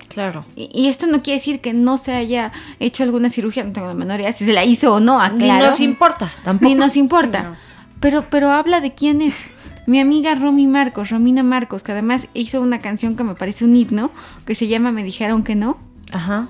Claro. 0.08 0.46
Y, 0.56 0.70
y 0.74 0.88
esto 0.88 1.08
no 1.08 1.22
quiere 1.22 1.40
decir 1.40 1.60
que 1.60 1.74
no 1.74 1.98
se 1.98 2.14
haya 2.14 2.54
hecho 2.80 3.04
alguna 3.04 3.30
cirugía, 3.30 3.64
no 3.66 3.74
tengo 3.74 3.88
la 3.88 3.94
menor 3.94 4.22
idea 4.22 4.32
si 4.32 4.46
se 4.46 4.54
la 4.54 4.64
hizo 4.64 4.94
o 4.94 5.00
no, 5.02 5.18
Ni 5.34 5.50
aclaro. 5.50 5.66
nos 5.66 5.80
importa, 5.82 6.32
tampoco. 6.44 6.70
Ni 6.70 6.76
nos 6.76 6.96
importa. 6.96 7.44
No. 7.44 7.56
Pero, 8.00 8.30
pero 8.30 8.52
habla 8.52 8.80
de 8.80 8.94
quién 8.94 9.22
es. 9.22 9.46
Mi 9.88 10.00
amiga 10.00 10.34
Romy 10.36 10.68
Marcos, 10.68 11.10
Romina 11.10 11.44
Marcos, 11.44 11.84
que 11.84 11.92
además 11.92 12.28
hizo 12.34 12.62
una 12.62 12.80
canción 12.80 13.16
que 13.18 13.24
me 13.24 13.36
parece 13.36 13.66
un 13.66 13.76
himno, 13.76 14.10
que 14.46 14.56
se 14.56 14.68
llama 14.68 14.92
Me 14.92 15.04
dijeron 15.04 15.44
que 15.44 15.56
no. 15.56 15.78
Ajá. 16.12 16.50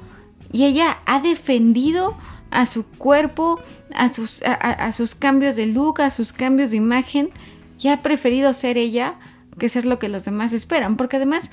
Y 0.52 0.66
ella 0.66 0.98
ha 1.06 1.20
defendido 1.20 2.18
a 2.52 2.66
su 2.66 2.86
cuerpo, 2.86 3.60
a 3.94 4.10
sus, 4.10 4.42
a, 4.44 4.92
sus 4.94 5.16
cambios 5.16 5.56
de 5.56 5.66
look, 5.66 6.02
a 6.02 6.12
sus 6.12 6.32
cambios 6.32 6.72
de 6.72 6.78
imagen, 6.78 7.30
y 7.80 7.90
ha 7.90 8.00
preferido 8.00 8.54
ser 8.54 8.78
ella 8.78 9.16
que 9.60 9.70
ser 9.70 9.86
lo 9.86 10.00
que 10.00 10.10
los 10.10 10.26
demás 10.26 10.54
esperan. 10.54 10.96
Porque 10.96 11.18
además, 11.18 11.50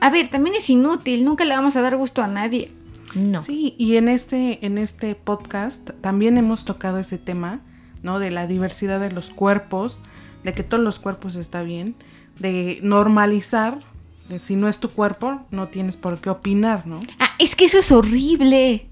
a 0.00 0.10
ver, 0.10 0.28
también 0.28 0.56
es 0.56 0.68
inútil, 0.68 1.24
nunca 1.24 1.44
le 1.44 1.54
vamos 1.54 1.76
a 1.76 1.82
dar 1.82 1.96
gusto 1.96 2.22
a 2.22 2.26
nadie. 2.26 2.72
No. 3.14 3.40
Sí, 3.40 3.74
y 3.78 3.96
en 3.96 4.08
este, 4.08 4.64
en 4.64 4.78
este 4.78 5.14
podcast 5.14 5.90
también 6.00 6.38
hemos 6.38 6.64
tocado 6.64 6.98
ese 6.98 7.18
tema, 7.18 7.60
¿no? 8.02 8.18
De 8.18 8.30
la 8.30 8.46
diversidad 8.46 9.00
de 9.00 9.10
los 9.10 9.30
cuerpos, 9.30 10.00
de 10.44 10.52
que 10.52 10.62
todos 10.62 10.82
los 10.82 10.98
cuerpos 10.98 11.36
está 11.36 11.62
bien, 11.62 11.96
de 12.38 12.78
normalizar, 12.82 13.80
si 14.38 14.56
no 14.56 14.68
es 14.68 14.78
tu 14.78 14.90
cuerpo, 14.90 15.42
no 15.50 15.68
tienes 15.68 15.96
por 15.96 16.18
qué 16.20 16.30
opinar, 16.30 16.86
¿no? 16.86 17.00
Ah, 17.18 17.30
es 17.38 17.56
que 17.56 17.64
eso 17.64 17.78
es 17.78 17.90
horrible. 17.90 18.86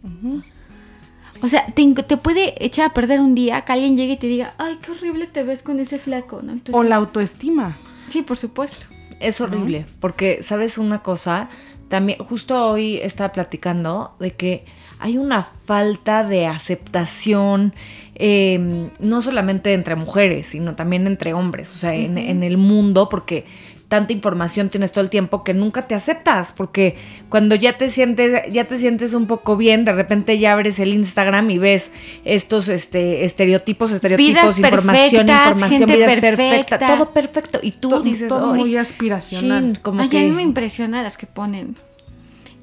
O 1.41 1.49
sea, 1.49 1.67
te, 1.67 1.95
te 1.95 2.17
puede 2.17 2.65
echar 2.65 2.87
a 2.91 2.95
perder 2.95 3.21
un 3.21 3.35
día 3.35 3.61
que 3.63 3.73
alguien 3.73 3.97
llegue 3.97 4.15
y 4.15 4.17
te 4.17 4.27
diga, 4.27 4.55
ay, 4.59 4.79
qué 4.83 4.91
horrible 4.91 5.27
te 5.27 5.43
ves 5.43 5.63
con 5.63 5.79
ese 5.81 5.99
flaco, 5.99 6.43
¿no? 6.43 6.61
O 6.73 6.83
la 6.83 6.97
autoestima. 6.97 7.79
Sí, 8.09 8.23
por 8.23 8.37
supuesto. 8.37 8.87
Es 9.21 9.41
horrible, 9.41 9.85
porque, 10.01 10.43
¿sabes 10.43 10.79
una 10.79 11.03
cosa? 11.03 11.49
También, 11.89 12.19
justo 12.21 12.71
hoy 12.71 12.97
estaba 12.97 13.33
platicando 13.33 14.15
de 14.21 14.33
que 14.33 14.65
hay 15.01 15.17
una 15.19 15.43
falta 15.43 16.25
de 16.25 16.47
aceptación, 16.47 17.75
eh, 18.15 18.91
no 18.99 19.23
solamente 19.23 19.73
entre 19.73 19.97
mujeres, 19.97 20.49
sino 20.49 20.75
también 20.77 21.07
entre 21.07 21.35
hombres, 21.35 21.71
o 21.71 21.75
sea, 21.75 21.95
en, 21.95 22.19
en 22.19 22.43
el 22.43 22.59
mundo, 22.59 23.09
porque 23.09 23.45
tanta 23.89 24.13
información 24.13 24.69
tienes 24.69 24.93
todo 24.93 25.03
el 25.03 25.11
tiempo 25.11 25.43
que 25.43 25.55
nunca 25.55 25.87
te 25.87 25.95
aceptas, 25.95 26.53
porque 26.53 26.97
cuando 27.31 27.55
ya 27.55 27.79
te 27.79 27.91
sientes, 27.91 28.43
ya 28.53 28.67
te 28.67 28.79
sientes 28.79 29.15
un 29.15 29.27
poco 29.27 29.57
bien, 29.57 29.85
de 29.87 29.93
repente 29.93 30.39
ya 30.39 30.53
abres 30.53 30.79
el 30.79 30.93
Instagram 30.93 31.51
y 31.51 31.59
ves 31.59 31.91
estos 32.25 32.69
este, 32.69 33.25
estereotipos, 33.25 33.91
estereotipos, 33.91 34.57
Vidas 34.57 34.59
información, 34.59 35.29
información, 35.29 35.71
gente 35.71 35.97
vidas 35.97 36.15
perfecta. 36.15 36.37
perfecta, 36.37 36.97
todo 36.97 37.11
perfecto. 37.15 37.59
Y 37.63 37.73
tú 37.73 38.03
dices, 38.03 38.29
todo 38.29 38.53
"Ay, 38.53 38.61
muy 38.61 38.77
aspiracional". 38.77 39.63
chin, 39.65 39.75
como 39.83 40.03
Ay, 40.03 40.09
que... 40.11 40.19
a 40.19 40.23
mí 40.23 40.31
me 40.33 40.43
impresiona 40.43 41.03
las 41.03 41.17
que 41.17 41.27
ponen. 41.27 41.77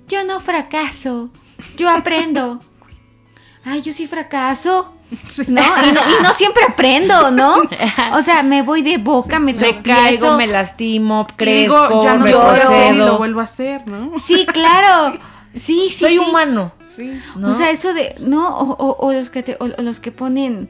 Yo 0.08 0.24
no 0.26 0.40
fracaso, 0.40 1.32
yo 1.78 1.90
aprendo. 1.90 2.62
Ay, 3.66 3.82
yo 3.82 3.92
sí 3.94 4.08
fracaso. 4.08 4.94
¿No? 5.48 5.62
Y, 5.62 5.92
no, 5.92 6.00
y 6.20 6.24
no 6.24 6.34
siempre 6.34 6.64
aprendo, 6.64 7.30
¿no? 7.32 7.56
O 8.14 8.22
sea, 8.24 8.42
me 8.44 8.62
voy 8.62 8.82
de 8.82 8.98
boca, 8.98 9.40
me 9.40 9.54
me 9.54 9.60
tropiezo. 9.60 10.02
caigo, 10.02 10.38
me 10.38 10.48
lastimo, 10.48 11.28
crezco, 11.36 11.88
digo, 11.90 12.02
ya 12.02 12.14
no 12.16 12.26
lo 12.26 12.32
lloro. 12.32 12.92
y 12.94 12.96
lo 12.98 13.18
vuelvo 13.18 13.42
a 13.42 13.44
hacer, 13.44 13.88
¿no? 13.88 14.18
Sí, 14.20 14.46
claro. 14.46 15.18
Sí, 15.56 15.88
sí, 15.90 16.00
Soy 16.00 16.12
sí. 16.12 16.18
humano. 16.20 16.74
Sí. 16.86 17.18
¿no? 17.38 17.52
O 17.52 17.54
sea, 17.54 17.70
eso 17.72 17.94
de, 17.94 18.16
¿no? 18.20 18.50
O, 18.60 18.72
o- 18.74 19.08
o 19.08 19.14
los 19.14 19.30
que 19.30 19.42
te- 19.42 19.56
o- 19.62 19.72
o 19.78 19.82
los 19.84 20.02
que 20.02 20.12
ponen. 20.12 20.70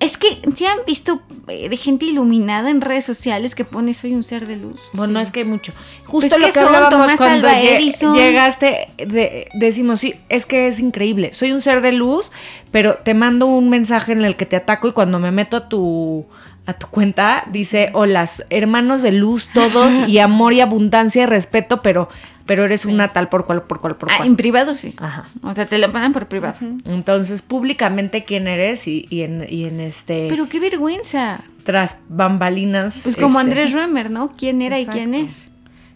Es 0.00 0.18
que 0.18 0.40
se 0.54 0.66
han 0.66 0.78
visto 0.86 1.22
eh, 1.48 1.68
de 1.68 1.76
gente 1.76 2.04
iluminada 2.04 2.68
en 2.68 2.80
redes 2.80 3.04
sociales 3.04 3.54
que 3.54 3.64
pone 3.64 3.94
soy 3.94 4.12
un 4.14 4.22
ser 4.24 4.46
de 4.46 4.56
luz. 4.56 4.80
Bueno, 4.92 5.18
es 5.20 5.30
que 5.30 5.40
hay 5.40 5.46
mucho. 5.46 5.72
Justo 6.04 6.28
Pues, 6.28 6.32
lo 6.32 6.38
¿qué 6.46 6.52
que 6.52 6.58
son? 6.58 6.66
hablábamos 6.66 6.90
Tomás 6.90 7.16
cuando 7.16 7.48
lle- 7.48 7.76
Edison. 7.76 8.14
llegaste, 8.16 8.88
de- 8.98 9.48
decimos, 9.54 10.00
sí, 10.00 10.14
es 10.28 10.44
que 10.46 10.66
es 10.68 10.80
increíble. 10.80 11.32
Soy 11.32 11.52
un 11.52 11.62
ser 11.62 11.80
de 11.80 11.92
luz, 11.92 12.32
pero 12.70 12.96
te 12.96 13.14
mando 13.14 13.46
un 13.46 13.70
mensaje 13.70 14.12
en 14.12 14.24
el 14.24 14.36
que 14.36 14.46
te 14.46 14.56
ataco 14.56 14.88
y 14.88 14.92
cuando 14.92 15.18
me 15.20 15.30
meto 15.30 15.56
a 15.56 15.68
tu 15.68 16.26
a 16.66 16.72
tu 16.74 16.86
cuenta 16.86 17.44
dice, 17.52 17.90
hola, 17.92 18.28
hermanos 18.50 19.02
de 19.02 19.12
luz 19.12 19.48
todos 19.52 20.08
y 20.08 20.18
amor 20.18 20.52
y 20.54 20.60
abundancia 20.60 21.24
y 21.24 21.26
respeto, 21.26 21.82
pero 21.82 22.08
pero 22.46 22.64
eres 22.66 22.84
una 22.84 23.12
tal 23.14 23.30
por 23.30 23.46
cual, 23.46 23.62
por 23.62 23.80
cual, 23.80 23.96
por 23.96 24.10
Ah, 24.12 24.16
cual. 24.18 24.28
en 24.28 24.36
privado 24.36 24.74
sí. 24.74 24.94
Ajá. 24.98 25.24
O 25.42 25.54
sea, 25.54 25.64
te 25.64 25.78
lo 25.78 25.86
mandan 25.88 26.12
por 26.12 26.26
privado. 26.28 26.58
Entonces, 26.84 27.40
públicamente 27.40 28.22
quién 28.22 28.46
eres 28.48 28.86
y, 28.86 29.06
y 29.08 29.22
en, 29.22 29.46
y 29.48 29.64
en 29.64 29.80
este 29.80 30.26
Pero 30.28 30.46
qué 30.48 30.60
vergüenza. 30.60 31.40
tras 31.64 31.96
bambalinas. 32.10 32.96
Pues 33.02 33.16
como 33.16 33.40
este, 33.40 33.50
Andrés 33.50 33.72
Römer, 33.72 34.10
¿no? 34.10 34.32
¿Quién 34.36 34.60
era 34.60 34.78
y 34.78 34.86
quién 34.86 35.14
es? 35.14 35.48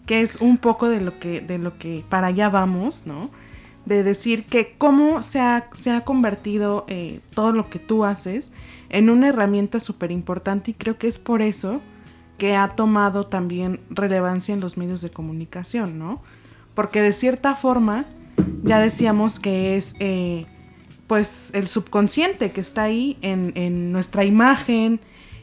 que 0.07 0.21
es 0.21 0.37
un 0.37 0.57
poco 0.57 0.89
de 0.89 1.01
lo 1.01 1.19
que, 1.19 1.39
de 1.39 1.59
lo 1.59 1.77
que 1.77 2.03
para 2.09 2.27
allá 2.27 2.49
vamos, 2.49 3.05
¿no? 3.05 3.29
De 3.85 4.01
decir 4.01 4.43
que 4.45 4.73
cómo 4.75 5.21
se 5.21 5.39
ha, 5.39 5.67
se 5.75 5.91
ha 5.91 6.01
convertido 6.01 6.85
eh, 6.87 7.19
todo 7.35 7.51
lo 7.51 7.69
que 7.69 7.77
tú 7.77 8.05
haces 8.05 8.51
en 8.89 9.09
una 9.09 9.29
herramienta 9.29 9.79
súper 9.79 10.11
importante 10.11 10.71
y 10.71 10.73
creo 10.73 10.97
que 10.97 11.07
es 11.07 11.19
por 11.19 11.41
eso 11.41 11.81
que 12.37 12.55
ha 12.55 12.69
tomado 12.69 13.25
también 13.25 13.81
relevancia 13.89 14.53
en 14.53 14.61
los 14.61 14.77
medios 14.77 15.01
de 15.01 15.09
comunicación, 15.09 15.99
¿no? 15.99 16.21
Porque 16.73 17.01
de 17.01 17.13
cierta 17.13 17.55
forma 17.55 18.05
ya 18.63 18.79
decíamos 18.79 19.39
que 19.39 19.75
es 19.75 19.95
eh, 19.99 20.45
pues 21.07 21.51
el 21.53 21.67
subconsciente 21.67 22.51
que 22.51 22.61
está 22.61 22.83
ahí 22.83 23.17
en, 23.21 23.51
en 23.55 23.91
nuestra 23.91 24.23
imagen, 24.23 25.01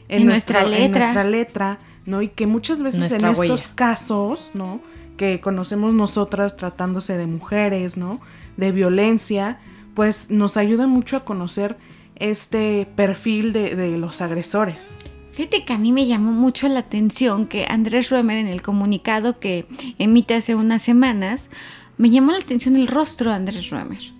en, 0.09 0.21
En 0.21 0.27
nuestra 0.27 0.63
en 0.63 0.71
letra. 0.71 0.99
nuestra 1.01 1.23
letra, 1.23 1.79
¿no? 2.05 2.21
Y 2.21 2.29
que 2.29 2.47
muchas 2.47 2.81
veces 2.81 2.99
Nuestra 3.11 3.29
en 3.29 3.35
estos 3.35 3.67
casos, 3.67 4.51
¿no? 4.53 4.79
Que 5.17 5.39
conocemos 5.41 5.93
nosotras 5.93 6.57
tratándose 6.57 7.17
de 7.17 7.27
mujeres, 7.27 7.97
¿no? 7.97 8.21
De 8.55 8.71
violencia, 8.71 9.59
pues 9.93 10.31
nos 10.31 10.57
ayuda 10.57 10.87
mucho 10.87 11.17
a 11.17 11.25
conocer 11.25 11.77
este 12.19 12.87
perfil 12.95 13.53
de, 13.53 13.97
los 13.97 14.21
agresores. 14.21 14.97
Fíjate 15.31 15.65
que 15.65 15.73
a 15.73 15.77
mí 15.77 15.91
me 15.91 16.07
llamó 16.07 16.31
mucho 16.31 16.67
la 16.67 16.79
atención 16.79 17.47
que 17.47 17.65
Andrés 17.69 18.11
Römer 18.11 18.37
en 18.37 18.47
el 18.47 18.61
comunicado 18.61 19.39
que 19.39 19.65
emite 19.99 20.33
hace 20.33 20.55
unas 20.55 20.81
semanas, 20.81 21.49
me 21.97 22.09
llamó 22.09 22.31
la 22.31 22.39
atención 22.39 22.75
el 22.75 22.87
rostro 22.87 23.29
de 23.29 23.35
Andrés 23.35 23.71
Römer. 23.71 24.13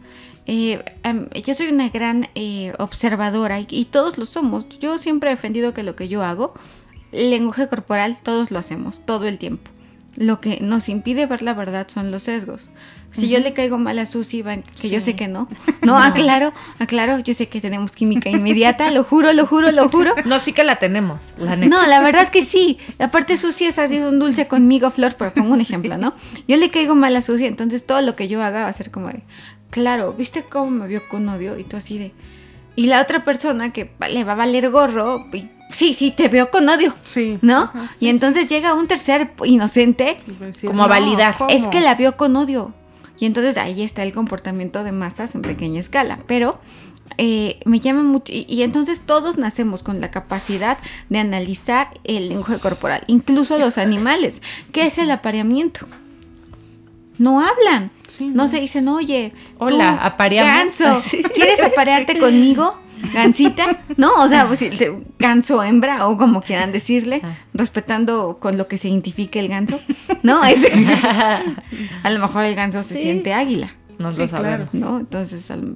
Eh, 0.46 0.84
am- 1.04 1.30
yo 1.32 1.56
soy 1.56 1.68
una 1.68 1.90
gran 1.90 2.30
eh, 2.36 2.74
observadora 2.78 3.60
y, 3.60 3.68
y 3.70 3.86
todos 3.86 4.18
lo 4.18 4.26
somos. 4.26 4.70
Yo 4.80 4.98
siempre 5.00 5.30
he 5.32 5.36
defendido 5.36 5.74
que 5.74 5.84
lo 5.84 5.96
que 5.96 6.08
yo 6.08 6.24
hago, 6.24 6.54
lenguaje 7.12 7.68
corporal, 7.68 8.18
todos 8.24 8.52
lo 8.52 8.60
hacemos, 8.60 9.06
todo 9.06 9.28
el 9.28 9.40
tiempo. 9.40 9.72
Lo 10.18 10.42
que 10.42 10.60
nos 10.62 10.90
impide 10.90 11.28
ver 11.28 11.44
la 11.44 11.54
verdad 11.54 11.88
son 11.88 12.10
los 12.10 12.24
sesgos. 12.24 12.68
Si 13.12 13.30
yo 13.30 13.40
le 13.40 13.54
caigo 13.54 13.78
mal 13.78 14.00
a 14.00 14.06
Susy, 14.08 14.44
que 14.82 14.90
yo 14.90 15.00
sé 15.00 15.16
que 15.16 15.28
no. 15.28 15.48
No, 15.84 15.98
aclaro, 15.98 16.54
aclaro, 16.80 17.20
yo 17.20 17.36
sé 17.36 17.48
que 17.48 17.62
tenemos 17.62 17.92
química 17.92 18.30
inmediata, 18.30 18.90
lo 18.92 19.04
juro, 19.04 19.32
lo 19.34 19.46
juro, 19.46 19.72
lo 19.72 19.88
juro. 19.90 20.14
No, 20.26 20.40
sí 20.40 20.54
que 20.54 20.64
la 20.64 20.78
tenemos, 20.78 21.22
la 21.38 21.56
neta. 21.56 21.70
No, 21.70 21.88
la 21.88 22.02
verdad 22.02 22.30
que 22.30 22.44
sí. 22.44 22.80
Aparte, 23.00 23.38
Susi 23.38 23.66
es 23.66 23.78
ha 23.78 23.88
sido 23.88 24.10
un 24.10 24.20
dulce 24.20 24.48
conmigo, 24.48 24.90
Flor, 24.90 25.16
pero 25.18 25.34
pongo 25.34 25.54
un 25.54 25.62
ejemplo, 25.68 25.98
¿no? 25.98 26.14
Yo 26.48 26.58
le 26.58 26.72
caigo 26.72 26.96
mal 26.96 27.16
a 27.16 27.22
Susi, 27.22 27.46
entonces 27.46 27.86
todo 27.86 28.02
lo 28.02 28.16
que 28.16 28.28
yo 28.28 28.42
haga 28.42 28.64
va 28.64 28.68
a 28.68 28.74
ser 28.74 28.90
como 28.90 29.08
de, 29.10 29.22
claro, 29.70 30.14
¿viste 30.14 30.44
cómo 30.44 30.72
me 30.72 30.88
vio 30.88 31.08
con 31.08 31.30
odio? 31.30 31.58
Y 31.58 31.64
tú 31.64 31.78
así 31.78 31.98
de... 31.98 32.12
Y 32.76 32.88
la 32.88 33.02
otra 33.02 33.24
persona 33.24 33.72
que 33.72 33.92
le 34.10 34.24
va 34.24 34.34
a 34.34 34.36
valer 34.36 34.70
gorro, 34.70 35.26
y, 35.34 35.50
sí, 35.70 35.94
sí, 35.94 36.12
te 36.12 36.28
veo 36.30 36.50
con 36.52 36.68
odio, 36.70 36.94
Sí. 37.02 37.38
¿no? 37.42 37.64
Ajá, 37.64 37.92
y 38.00 38.10
entonces 38.10 38.50
llega 38.50 38.74
un 38.74 38.88
tercer 38.88 39.34
inocente, 39.46 40.18
decir, 40.40 40.70
Como 40.70 40.84
a 40.84 40.88
validar. 40.88 41.38
¿cómo? 41.38 41.50
es 41.50 41.68
que 41.68 41.82
la 41.82 41.96
vio 41.96 42.18
con 42.18 42.36
odio. 42.36 42.74
Y 43.20 43.26
entonces 43.26 43.58
ahí 43.58 43.82
está 43.82 44.04
el 44.04 44.14
comportamiento 44.14 44.84
de 44.84 44.92
masas 44.92 45.34
en 45.34 45.42
pequeña 45.42 45.80
escala. 45.80 46.20
Pero 46.28 46.60
eh, 47.18 47.60
me 47.66 47.80
llama 47.80 48.04
mucho. 48.04 48.32
Y, 48.32 48.46
y 48.48 48.62
entonces 48.62 49.02
todos 49.06 49.38
nacemos 49.40 49.82
con 49.82 50.02
la 50.02 50.12
capacidad 50.12 50.78
de 51.10 51.18
analizar 51.20 51.90
el 52.04 52.30
lenguaje 52.30 52.60
corporal, 52.60 53.04
incluso 53.08 53.58
los 53.58 53.80
animales. 53.80 54.44
¿Qué 54.72 54.86
es 54.86 55.00
el 55.00 55.10
apareamiento? 55.10 55.88
No 57.18 57.42
hablan. 57.42 57.90
Sí, 58.08 58.28
no. 58.28 58.44
no. 58.44 58.48
se 58.48 58.60
dicen, 58.60 58.88
oye, 58.88 59.34
Hola, 59.58 59.98
tú, 60.00 60.06
apareamos. 60.08 60.78
ganso. 60.80 61.02
¿quieres 61.34 61.60
aparearte 61.64 62.20
conmigo? 62.20 62.78
Gansita, 63.14 63.78
¿no? 63.98 64.14
O 64.22 64.28
sea, 64.28 64.48
pues, 64.48 64.64
ganso 65.20 65.64
hembra 65.64 66.08
o 66.08 66.18
como 66.18 66.42
quieran 66.42 66.72
decirle, 66.72 67.22
Ah. 67.24 67.36
respetando 67.54 68.38
con 68.40 68.58
lo 68.58 68.68
que 68.68 68.78
se 68.78 68.90
identifique 68.90 69.40
el 69.40 69.48
ganso, 69.48 69.80
¿no? 70.24 70.44
Es- 70.46 70.66
a 72.04 72.10
lo 72.10 72.20
mejor 72.20 72.46
el 72.46 72.56
ganso 72.56 72.84
se 72.84 72.96
Sí. 72.96 73.02
siente 73.02 73.34
águila, 73.34 73.74
Nos 74.00 74.16
Sí, 74.16 74.22
lo 74.22 74.28
sabemos. 74.28 74.70
¿no? 74.74 75.00
Entonces, 75.00 75.50
al- 75.50 75.76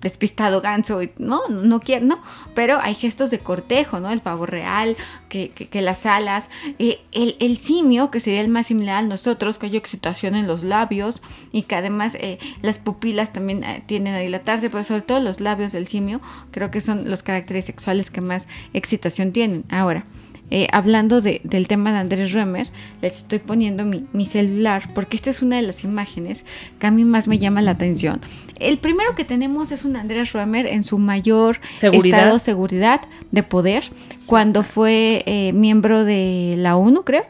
despistado 0.00 0.60
ganso, 0.60 1.00
no, 1.18 1.48
no 1.48 1.80
quiere, 1.80 2.04
no, 2.04 2.20
pero 2.54 2.78
hay 2.80 2.94
gestos 2.94 3.30
de 3.30 3.40
cortejo, 3.40 4.00
¿no? 4.00 4.10
El 4.10 4.20
pavo 4.20 4.46
real, 4.46 4.96
que, 5.28 5.50
que- 5.50 5.68
que 5.68 5.82
las 5.82 6.06
alas, 6.06 6.50
eh, 6.78 7.00
el, 7.12 7.36
el 7.40 7.58
simio, 7.58 8.10
que 8.10 8.20
sería 8.20 8.40
el 8.40 8.48
más 8.48 8.68
similar 8.68 8.98
a 8.98 9.02
nosotros, 9.06 9.58
que 9.58 9.66
hay 9.66 9.76
excitación 9.76 10.34
en 10.34 10.46
los 10.46 10.62
labios 10.62 11.22
y 11.52 11.62
que 11.62 11.74
además 11.74 12.14
eh, 12.20 12.38
las 12.62 12.78
pupilas 12.78 13.32
también 13.32 13.64
eh, 13.64 13.82
tienden 13.86 14.14
a 14.14 14.18
dilatarse, 14.18 14.70
pero 14.70 14.82
sobre 14.84 15.02
todo 15.02 15.20
los 15.20 15.40
labios 15.40 15.72
del 15.72 15.86
simio, 15.86 16.20
creo 16.50 16.70
que 16.70 16.80
son 16.80 17.10
los 17.10 17.22
caracteres 17.22 17.64
sexuales 17.64 18.10
que 18.10 18.20
más 18.20 18.46
excitación 18.72 19.32
tienen. 19.32 19.64
Ahora, 19.68 20.04
eh, 20.50 20.66
hablando 20.72 21.20
de- 21.20 21.40
del 21.44 21.68
tema 21.68 21.92
de 21.92 21.98
Andrés 21.98 22.32
Römer, 22.32 22.68
les 23.02 23.18
estoy 23.18 23.38
poniendo 23.38 23.84
mi, 23.84 24.06
mi 24.12 24.26
celular 24.26 24.92
porque 24.94 25.16
esta 25.16 25.30
es 25.30 25.42
una 25.42 25.56
de 25.56 25.62
las 25.62 25.84
imágenes 25.84 26.44
que 26.78 26.86
a 26.86 26.90
mí 26.90 27.04
más 27.04 27.28
me 27.28 27.38
llama 27.38 27.62
la 27.62 27.72
atención. 27.72 28.20
El 28.58 28.78
primero 28.78 29.14
que 29.14 29.24
tenemos 29.24 29.70
es 29.72 29.84
un 29.84 29.96
Andrés 29.96 30.32
Römer 30.32 30.66
en 30.66 30.82
su 30.84 30.98
mayor 30.98 31.60
Seguridad. 31.76 32.18
estado 32.20 32.38
de 32.38 32.44
seguridad, 32.44 33.00
de 33.30 33.42
poder, 33.42 33.84
cuando 34.26 34.64
fue 34.64 35.22
eh, 35.26 35.52
miembro 35.52 36.04
de 36.04 36.54
la 36.58 36.76
ONU, 36.76 37.02
creo 37.04 37.24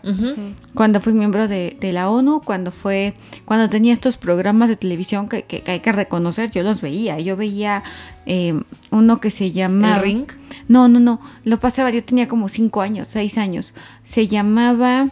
cuando 0.75 1.01
fui 1.01 1.13
miembro 1.13 1.49
de, 1.49 1.77
de 1.81 1.93
la 1.93 2.09
ONU, 2.09 2.41
cuando 2.45 2.71
fue, 2.73 3.15
cuando 3.45 3.69
tenía 3.69 3.93
estos 3.93 4.17
programas 4.17 4.69
de 4.69 4.77
televisión 4.77 5.29
que, 5.29 5.43
que- 5.43 5.61
que 5.63 5.73
hay 5.73 5.81
que 5.81 5.93
reconocer, 5.93 6.51
yo 6.51 6.63
los 6.63 6.81
veía. 6.81 7.19
Yo 7.19 7.37
veía 7.37 7.83
eh, 8.29 8.61
uno 8.91 9.21
que 9.21 9.31
se 9.31 9.51
llama 9.53 9.97
¿El 9.97 10.03
Ring? 10.03 10.27
No, 10.69 10.87
no, 10.89 11.01
no. 11.01 11.21
Lo 11.45 11.59
pasaba. 11.59 11.91
Yo 11.91 12.05
tenía 12.05 12.29
como 12.29 12.49
cinco 12.49 12.81
años, 12.83 13.09
seis 13.11 13.39
años. 13.39 13.75
Se 14.05 14.29
llamaba 14.29 15.09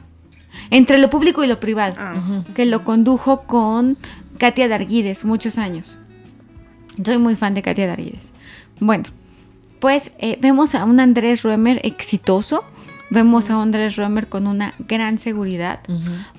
Entre 0.71 0.99
lo 0.99 1.11
público 1.11 1.43
y 1.43 1.47
lo 1.47 1.59
privado, 1.59 1.95
Ah, 1.99 2.43
que 2.55 2.65
lo 2.67 2.85
condujo 2.85 3.43
con 3.43 3.97
Katia 4.39 4.69
Darguides 4.69 5.25
muchos 5.25 5.59
años. 5.59 5.97
Soy 7.05 7.19
muy 7.19 7.37
fan 7.37 7.55
de 7.55 7.63
Katia 7.63 7.87
Darguides. 7.87 8.33
Bueno, 8.81 9.05
pues 9.81 10.13
eh, 10.19 10.39
vemos 10.41 10.75
a 10.75 10.85
un 10.85 10.99
Andrés 11.01 11.43
Römer 11.45 11.81
exitoso. 11.85 12.65
Vemos 13.11 13.51
a 13.51 13.61
Andrés 13.63 13.97
Römer 13.97 14.29
con 14.29 14.47
una 14.47 14.75
gran 14.79 15.19
seguridad. 15.19 15.81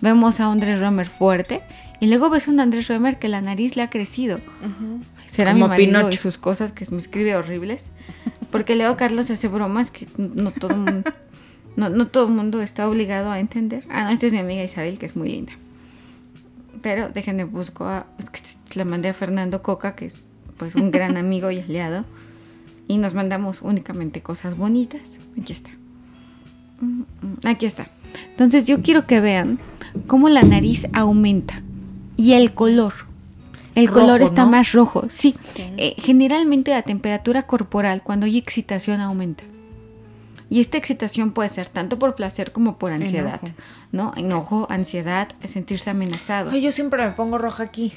Vemos 0.01 0.39
a 0.39 0.51
Andrés 0.51 0.81
Römer 0.81 1.05
fuerte. 1.07 1.61
Y 1.99 2.07
luego 2.07 2.29
ves 2.29 2.47
a 2.47 2.51
un 2.51 2.59
Andrés 2.59 2.89
Römer 2.89 3.17
que 3.19 3.27
la 3.29 3.41
nariz 3.41 3.75
le 3.75 3.83
ha 3.83 3.89
crecido. 3.89 4.39
Será 5.27 5.53
mi 5.53 5.61
Como 5.61 5.69
marido 5.69 5.91
y 5.91 5.95
Pinocho. 5.95 6.21
sus 6.21 6.37
cosas 6.37 6.71
que 6.71 6.85
me 6.91 6.99
escribe 6.99 7.35
horribles. 7.35 7.91
Porque 8.51 8.75
Leo 8.75 8.95
Carlos 8.97 9.29
hace 9.29 9.47
bromas 9.47 9.91
que 9.91 10.07
no 10.17 10.51
todo 10.51 10.75
mundo, 10.75 11.11
no, 11.75 11.89
no 11.89 12.07
todo 12.07 12.27
el 12.27 12.33
mundo 12.33 12.61
está 12.61 12.87
obligado 12.87 13.29
a 13.31 13.39
entender. 13.39 13.83
Ah, 13.89 14.05
no, 14.05 14.09
esta 14.11 14.25
es 14.27 14.33
mi 14.33 14.39
amiga 14.39 14.63
Isabel, 14.63 14.97
que 14.97 15.05
es 15.05 15.15
muy 15.15 15.29
linda. 15.29 15.53
Pero 16.81 17.09
déjenme 17.09 17.43
busco 17.43 17.85
a. 17.85 18.07
Es 18.19 18.29
que 18.29 18.41
la 18.75 18.85
mandé 18.85 19.09
a 19.09 19.13
Fernando 19.13 19.61
Coca, 19.61 19.95
que 19.95 20.05
es 20.05 20.27
pues 20.57 20.75
un 20.75 20.91
gran 20.91 21.17
amigo 21.17 21.51
y 21.51 21.59
aliado. 21.59 22.05
Y 22.87 22.97
nos 22.97 23.13
mandamos 23.13 23.61
únicamente 23.61 24.21
cosas 24.21 24.55
bonitas. 24.55 25.01
Aquí 25.39 25.51
está. 25.51 25.71
Mm, 26.79 27.01
mm, 27.01 27.47
Aquí 27.47 27.65
está. 27.65 27.89
Entonces 28.29 28.65
yo 28.65 28.81
quiero 28.81 29.05
que 29.05 29.19
vean 29.19 29.59
cómo 30.07 30.29
la 30.29 30.43
nariz 30.43 30.87
aumenta. 30.93 31.61
Y 32.15 32.33
el 32.33 32.53
color. 32.53 32.93
El 33.77 33.87
Rojo, 33.87 33.99
color 34.01 34.21
está 34.21 34.45
¿no? 34.45 34.51
más 34.51 34.71
rojo. 34.73 35.05
Sí. 35.09 35.35
Eh, 35.55 35.95
generalmente 35.97 36.71
la 36.71 36.81
temperatura 36.81 37.43
corporal 37.43 38.01
cuando 38.03 38.25
hay 38.25 38.37
excitación 38.37 38.99
aumenta. 39.01 39.43
Y 40.49 40.61
esta 40.61 40.77
excitación 40.77 41.31
puede 41.31 41.49
ser 41.49 41.67
tanto 41.67 41.99
por 41.99 42.15
placer 42.15 42.51
como 42.53 42.77
por 42.77 42.91
ansiedad. 42.91 43.39
Enojo. 43.43 43.57
¿No? 43.91 44.13
Enojo, 44.15 44.67
ansiedad, 44.69 45.27
sentirse 45.47 45.89
amenazado. 45.89 46.51
Ay, 46.51 46.61
yo 46.61 46.71
siempre 46.71 47.03
me 47.05 47.11
pongo 47.11 47.37
roja 47.37 47.63
aquí. 47.63 47.93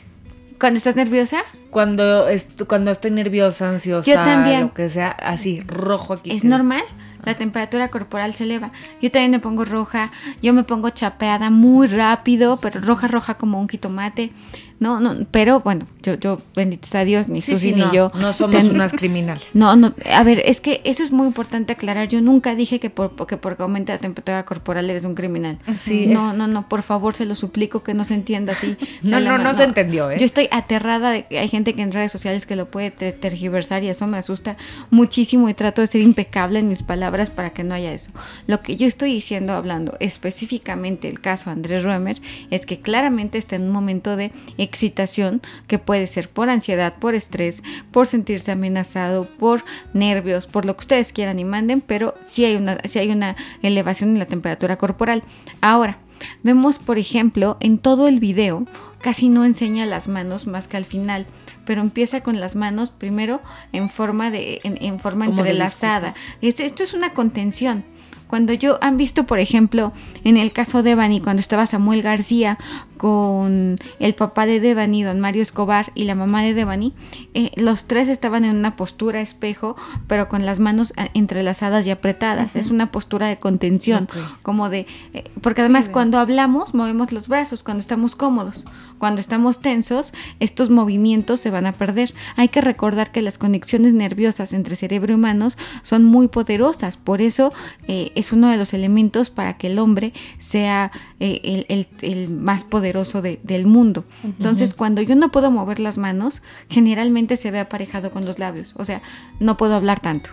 Cuando 0.59 0.77
estás 0.79 0.97
nerviosa, 0.97 1.39
Cuando, 1.71 2.29
est- 2.29 2.65
cuando 2.65 2.91
estoy 2.91 3.13
nerviosa, 3.13 3.69
ansiosa, 3.71 4.11
Yo 4.11 4.17
también. 4.17 4.61
lo 4.63 4.75
que 4.75 4.91
sea, 4.91 5.11
así, 5.11 5.61
rojo 5.61 6.15
aquí. 6.15 6.31
es 6.33 6.45
normal. 6.45 6.83
La 7.23 7.35
temperatura 7.37 7.89
corporal 7.89 8.35
se 8.35 8.45
eleva. 8.45 8.73
Yo 9.01 9.11
también 9.11 9.31
me 9.31 9.39
pongo 9.41 9.65
roja. 9.65 10.11
Yo 10.43 10.53
me 10.55 10.65
pongo 10.65 10.89
chapeada 10.91 11.51
muy 11.51 11.87
rápido, 11.87 12.59
pero 12.61 12.81
roja, 12.81 13.09
roja 13.09 13.35
como 13.35 13.61
un 13.61 13.69
jitomate. 13.69 14.33
No, 14.81 14.99
no, 14.99 15.15
pero 15.31 15.61
bueno, 15.61 15.87
yo, 16.03 16.15
yo, 16.15 16.41
bendito 16.57 16.89
sea 16.89 17.05
Dios, 17.05 17.29
ni 17.29 17.43
Sí, 17.43 17.53
Susi 17.53 17.69
sí, 17.69 17.75
ni 17.75 17.81
no, 17.83 17.93
yo. 17.93 18.13
no 18.15 18.33
somos 18.33 18.57
ten- 18.57 18.71
unas 18.75 18.93
criminales. 18.93 19.49
No, 19.55 19.77
no, 19.77 19.95
a 20.13 20.23
ver, 20.25 20.43
es 20.47 20.61
que 20.61 20.81
eso 20.85 21.03
es 21.03 21.13
muy 21.13 21.27
importante 21.27 21.73
aclarar. 21.75 22.09
Yo 22.09 22.21
nunca 22.23 22.55
dije 22.55 22.81
que 22.81 22.89
por 22.91 23.15
que 23.27 23.37
porque 23.37 23.63
aumenta 23.63 23.93
la 23.93 23.99
temperatura 23.99 24.45
corporal 24.45 24.89
eres 24.91 25.05
un 25.05 25.15
criminal. 25.15 25.59
Sí, 25.79 26.07
no, 26.07 26.31
es- 26.33 26.37
no, 26.39 26.47
no, 26.47 26.69
por 26.69 26.83
favor, 26.83 27.15
se 27.15 27.27
lo 27.27 27.35
suplico 27.35 27.83
que 27.83 27.93
no 27.95 28.05
se 28.05 28.15
entienda 28.15 28.53
así. 28.53 28.77
No, 29.03 29.21
no, 29.21 29.39
no 29.39 29.55
se 29.55 29.65
entendió, 29.65 30.11
¿eh? 30.11 30.17
Yo 30.19 30.25
estoy 30.27 30.49
aterrada 30.51 31.11
de 31.11 31.27
que 31.27 31.39
hay 31.39 31.49
gente 31.49 31.75
que 31.75 31.83
en 31.83 31.93
redes 31.93 32.11
sociales 32.11 32.47
que 32.47 32.57
lo 32.57 32.71
puede 32.71 32.91
ter- 32.91 33.13
tergiversar 33.21 33.85
y 33.85 33.89
eso 33.91 34.07
me 34.07 34.17
asusta 34.19 34.57
muchísimo 34.91 35.49
y 35.49 35.55
trato 35.55 35.81
de 35.83 35.87
ser 35.87 36.01
impecable 36.01 36.59
en 36.59 36.69
mis 36.69 36.83
palabras 36.83 37.29
para 37.31 37.51
que 37.51 37.65
no 37.65 37.75
haya 37.75 37.93
eso. 37.93 38.11
Lo 38.47 38.63
que 38.63 38.77
yo 38.77 38.87
estoy 38.87 39.13
diciendo, 39.13 39.53
hablando 39.53 39.97
específicamente 40.01 41.09
el 41.09 41.21
caso 41.21 41.51
Andrés 41.51 41.85
Römer, 41.85 42.21
es 42.51 42.65
que 42.67 42.81
claramente 42.81 43.37
está 43.37 43.57
en 43.57 43.63
un 43.65 43.71
momento 43.71 44.17
de 44.17 44.31
excitación 44.71 45.43
que 45.67 45.79
puede 45.79 46.07
ser 46.07 46.29
por 46.31 46.49
ansiedad, 46.49 46.95
por 46.99 47.15
estrés, 47.15 47.63
por 47.91 48.07
sentirse 48.07 48.53
amenazado, 48.53 49.27
por 49.39 49.65
nervios, 49.93 50.47
por 50.47 50.65
lo 50.65 50.75
que 50.77 50.81
ustedes 50.83 51.13
quieran 51.13 51.39
y 51.39 51.45
manden, 51.45 51.81
pero 51.81 52.15
sí 52.25 52.45
hay 52.45 52.57
una, 52.57 52.79
sí 52.89 52.99
hay 53.01 53.11
una 53.11 53.37
elevación 53.63 54.11
en 54.11 54.19
la 54.21 54.27
temperatura 54.27 54.77
corporal. 54.79 55.23
Ahora, 55.61 55.99
Vemos, 56.43 56.79
por 56.79 56.99
ejemplo, 56.99 57.57
en 57.61 57.79
todo 57.79 58.07
el 58.07 58.21
video, 58.21 58.67
casi 59.01 59.31
no 59.31 59.47
enseña 59.47 59.87
las 59.87 60.07
manos 60.07 60.47
más 60.47 60.69
que 60.69 60.77
al 60.77 60.85
final, 60.85 61.25
pero 61.65 61.81
empieza 61.81 62.21
con 62.21 62.41
las 62.41 62.57
manos 62.57 62.91
primero 62.91 63.41
en 63.73 63.89
forma 63.89 64.31
de 64.31 64.61
en, 64.63 64.77
en 64.83 65.01
forma 65.01 65.25
Como 65.25 65.39
entrelazada. 65.41 66.15
Es- 66.43 66.61
esto 66.61 66.83
es 66.83 66.93
una 66.93 67.15
contención. 67.15 67.85
Cuando 68.27 68.53
yo 68.53 68.79
han 68.83 68.99
visto, 68.99 69.25
por 69.25 69.39
ejemplo, 69.39 69.95
en 70.23 70.37
el 70.37 70.53
caso 70.53 70.83
de 70.83 70.91
Devani, 70.91 71.23
cuando 71.23 71.41
estaba 71.41 71.65
Samuel 71.65 72.03
García 72.03 72.59
con 73.01 73.79
el 73.99 74.15
papá 74.15 74.45
de 74.45 74.61
Devani, 74.61 75.03
don 75.03 75.21
Mario 75.21 75.41
Escobar, 75.43 75.91
y 75.95 76.05
la 76.05 76.15
mamá 76.15 76.43
de 76.43 76.53
Devani, 76.53 76.93
eh, 77.33 77.51
los 77.57 77.87
tres 77.87 78.09
estaban 78.09 78.45
en 78.45 78.55
una 78.55 78.77
postura 78.77 79.23
espejo, 79.23 79.75
pero 80.07 80.29
con 80.29 80.45
las 80.45 80.61
manos 80.61 80.93
ah, 80.99 81.09
entrelazadas 81.15 81.87
y 81.87 81.91
apretadas. 81.91 82.55
Es 82.57 82.69
una 82.69 82.93
postura 82.93 83.29
de 83.29 83.39
contención, 83.39 84.07
como 84.43 84.69
de... 84.69 84.87
eh, 85.15 85.25
porque 85.41 85.63
además 85.63 85.87
de- 85.87 85.93
cuando 85.93 86.19
hablamos 86.19 86.75
movemos 86.75 87.11
los 87.11 87.27
brazos, 87.27 87.63
cuando 87.63 87.81
estamos 87.81 88.15
cómodos. 88.15 88.67
Cuando 88.99 89.19
estamos 89.23 89.61
tensos, 89.61 90.13
estos 90.41 90.69
movimientos 90.69 91.41
se 91.41 91.49
van 91.49 91.65
a 91.65 91.73
perder. 91.73 92.13
Hay 92.37 92.49
que 92.49 92.61
recordar 92.61 93.13
que 93.13 93.23
las 93.23 93.39
conexiones 93.39 93.95
nerviosas 93.95 94.53
entre 94.53 94.77
cerebro 94.77 95.15
y 95.15 95.17
manos 95.17 95.57
son 95.83 96.05
muy 96.05 96.29
poderosas. 96.29 96.99
Por 96.99 97.23
eso 97.23 97.51
eh, 97.89 98.13
es 98.15 98.31
uno 98.35 98.49
de 98.51 98.59
los 98.59 98.75
elementos 98.75 99.31
para 99.31 99.57
que 99.57 99.69
el 99.69 99.79
hombre 99.79 100.13
sea 100.39 100.93
eh, 101.19 101.41
el, 101.45 101.65
el- 101.71 101.89
el 102.03 102.29
más 102.29 102.65
poderoso 102.65 102.90
de- 103.23 103.41
del 103.43 103.67
mundo. 103.67 104.05
Entonces, 104.25 104.75
cuando 104.75 105.03
yo 105.03 105.15
no 105.17 105.31
puedo 105.31 105.51
mover 105.51 105.81
las 105.81 105.97
manos, 105.99 106.43
generalmente 106.69 107.37
se 107.37 107.51
ve 107.51 107.59
aparejado 107.61 108.11
con 108.11 108.25
los 108.25 108.39
labios. 108.39 108.75
O 108.77 108.85
sea, 108.85 109.01
no 109.39 109.57
puedo 109.57 109.75
hablar 109.75 110.01
tanto. 110.01 110.31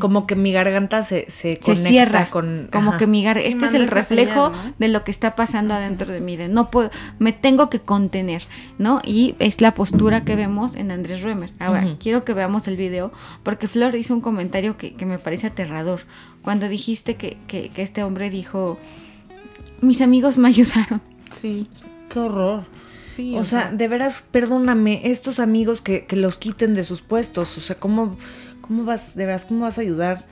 Como 0.00 0.26
que 0.26 0.34
mi 0.34 0.50
garganta 0.50 1.02
se, 1.02 1.26
se, 1.28 1.56
Se 1.56 1.60
conecta 1.60 1.88
cierra, 1.90 2.30
con... 2.30 2.70
como 2.72 2.88
ajá. 2.92 2.98
que 2.98 3.06
mi 3.06 3.22
gar- 3.22 3.36
Sí, 3.38 3.48
este 3.48 3.66
es 3.66 3.74
el 3.74 3.86
reflejo 3.88 4.46
señal, 4.46 4.66
¿no? 4.70 4.74
de 4.78 4.88
lo 4.88 5.04
que 5.04 5.10
está 5.10 5.34
pasando 5.34 5.74
adentro 5.74 6.10
de 6.10 6.20
mí, 6.20 6.38
de 6.38 6.48
no 6.48 6.70
puedo, 6.70 6.90
me 7.18 7.32
tengo 7.32 7.68
que 7.68 7.80
contener, 7.80 8.44
¿no? 8.78 9.00
Y 9.04 9.34
es 9.40 9.60
la 9.60 9.74
postura 9.74 10.24
que 10.24 10.36
vemos 10.36 10.74
en 10.74 10.90
Andrés 10.90 11.22
Römer. 11.22 11.52
Ahora, 11.58 11.96
quiero 12.00 12.24
que 12.24 12.32
veamos 12.32 12.66
el 12.66 12.78
video, 12.78 13.12
porque 13.42 13.68
Flor 13.68 13.94
hizo 13.94 14.14
un 14.14 14.22
comentario 14.22 14.78
que, 14.78 14.94
que 14.94 15.04
me 15.04 15.18
parece 15.18 15.48
aterrador. 15.48 16.00
Cuando 16.40 16.66
dijiste 16.70 17.16
que, 17.16 17.36
que- 17.46 17.68
que 17.68 17.82
este 17.82 18.02
hombre 18.04 18.30
dijo, 18.30 18.78
mis 19.82 20.00
amigos 20.00 20.38
me 20.38 20.48
ayudaron. 20.54 21.02
Sí, 21.34 21.68
Qué 22.10 22.18
horror. 22.18 22.64
sí. 23.02 23.36
O 23.36 23.44
sea, 23.44 23.70
de 23.72 23.88
veras, 23.88 24.24
perdóname, 24.30 25.02
estos 25.10 25.38
amigos 25.40 25.80
que, 25.80 26.06
que 26.06 26.16
los 26.16 26.36
quiten 26.38 26.74
de 26.74 26.84
sus 26.84 27.02
puestos, 27.02 27.56
o 27.56 27.60
sea, 27.60 27.76
¿cómo, 27.76 28.16
cómo 28.60 28.84
vas, 28.84 29.14
de 29.14 29.26
veras, 29.26 29.44
cómo 29.44 29.62
vas 29.62 29.78
a 29.78 29.80
ayudar 29.82 30.24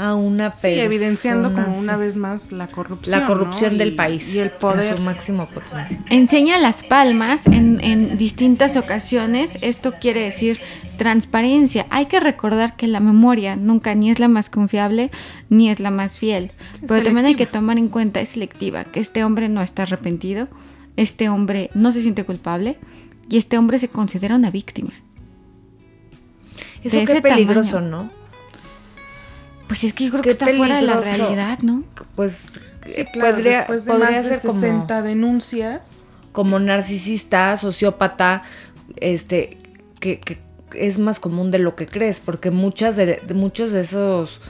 a 0.00 0.14
una 0.14 0.54
sí, 0.56 0.62
persona? 0.62 0.82
evidenciando 0.84 1.52
como 1.52 1.78
una 1.78 1.96
vez 1.96 2.16
más 2.16 2.52
la 2.52 2.66
corrupción. 2.68 3.20
la 3.20 3.26
corrupción 3.26 3.72
¿no? 3.72 3.78
del 3.78 3.88
Y- 3.92 3.96
país 3.96 4.34
Y 4.34 4.38
el 4.38 4.50
poder. 4.50 4.92
en 4.92 4.96
su 4.98 5.04
máximo 5.04 5.46
potencial. 5.46 5.98
Enseña 6.08 6.58
las 6.58 6.82
palmas 6.82 7.46
en, 7.46 7.78
en 7.82 8.16
distintas 8.16 8.76
ocasiones. 8.76 9.58
Esto 9.60 9.92
quiere 10.00 10.22
decir 10.22 10.58
transparencia. 10.96 11.86
Hay 11.90 12.06
que 12.06 12.18
recordar 12.20 12.76
que 12.76 12.86
la 12.86 13.00
memoria 13.00 13.56
nunca 13.56 13.94
ni 13.94 14.10
es 14.10 14.18
la 14.18 14.28
más 14.28 14.48
confiable 14.50 15.10
ni 15.48 15.68
es 15.70 15.80
la 15.80 15.90
más 15.90 16.18
fiel. 16.18 16.52
Pero 16.88 17.02
también 17.02 17.26
hay 17.26 17.34
que 17.34 17.46
tomar 17.46 17.76
en 17.78 17.88
cuenta, 17.88 18.20
es 18.20 18.30
selectiva, 18.30 18.84
que 18.84 19.00
este 19.00 19.22
hombre 19.24 19.48
no 19.48 19.60
está 19.62 19.82
arrepentido, 19.82 20.48
este 20.96 21.28
hombre 21.28 21.70
no 21.74 21.92
se 21.92 22.02
siente 22.02 22.24
culpable 22.24 22.78
y 23.28 23.36
este 23.36 23.58
hombre 23.58 23.78
se 23.78 23.88
considera 23.88 24.34
una 24.36 24.50
víctima. 24.50 24.90
Eso 26.82 26.98
ese 26.98 27.20
peligroso, 27.20 27.76
tamaño. 27.76 27.90
¿no? 28.04 28.19
Pues 29.70 29.84
es 29.84 29.92
que 29.92 30.06
yo 30.06 30.10
creo 30.10 30.22
que 30.22 30.30
está 30.30 30.48
fuera 30.48 30.80
de 30.80 30.82
la 30.82 31.00
realidad, 31.00 31.60
¿no? 31.60 31.84
Pues 32.16 32.50
Sí, 32.86 33.02
eh, 33.02 33.06
claro, 33.12 33.36
podría, 33.36 33.58
después 33.58 33.84
de 33.84 33.92
podría 33.92 34.10
más 34.10 34.24
de 34.24 34.34
ser 34.34 34.50
como, 34.50 34.60
60 34.60 35.02
denuncias. 35.02 36.02
como 36.32 36.58
narcisista, 36.58 37.56
sociópata, 37.56 38.42
este, 38.96 39.58
que, 40.00 40.18
que 40.18 40.40
es 40.74 40.98
más 40.98 41.20
común 41.20 41.52
de 41.52 41.60
lo 41.60 41.76
que 41.76 41.86
crees, 41.86 42.18
porque 42.18 42.50
muchas 42.50 42.96
de, 42.96 43.22
de 43.24 43.34
muchos 43.34 43.70
de 43.70 43.82
esos 43.82 44.40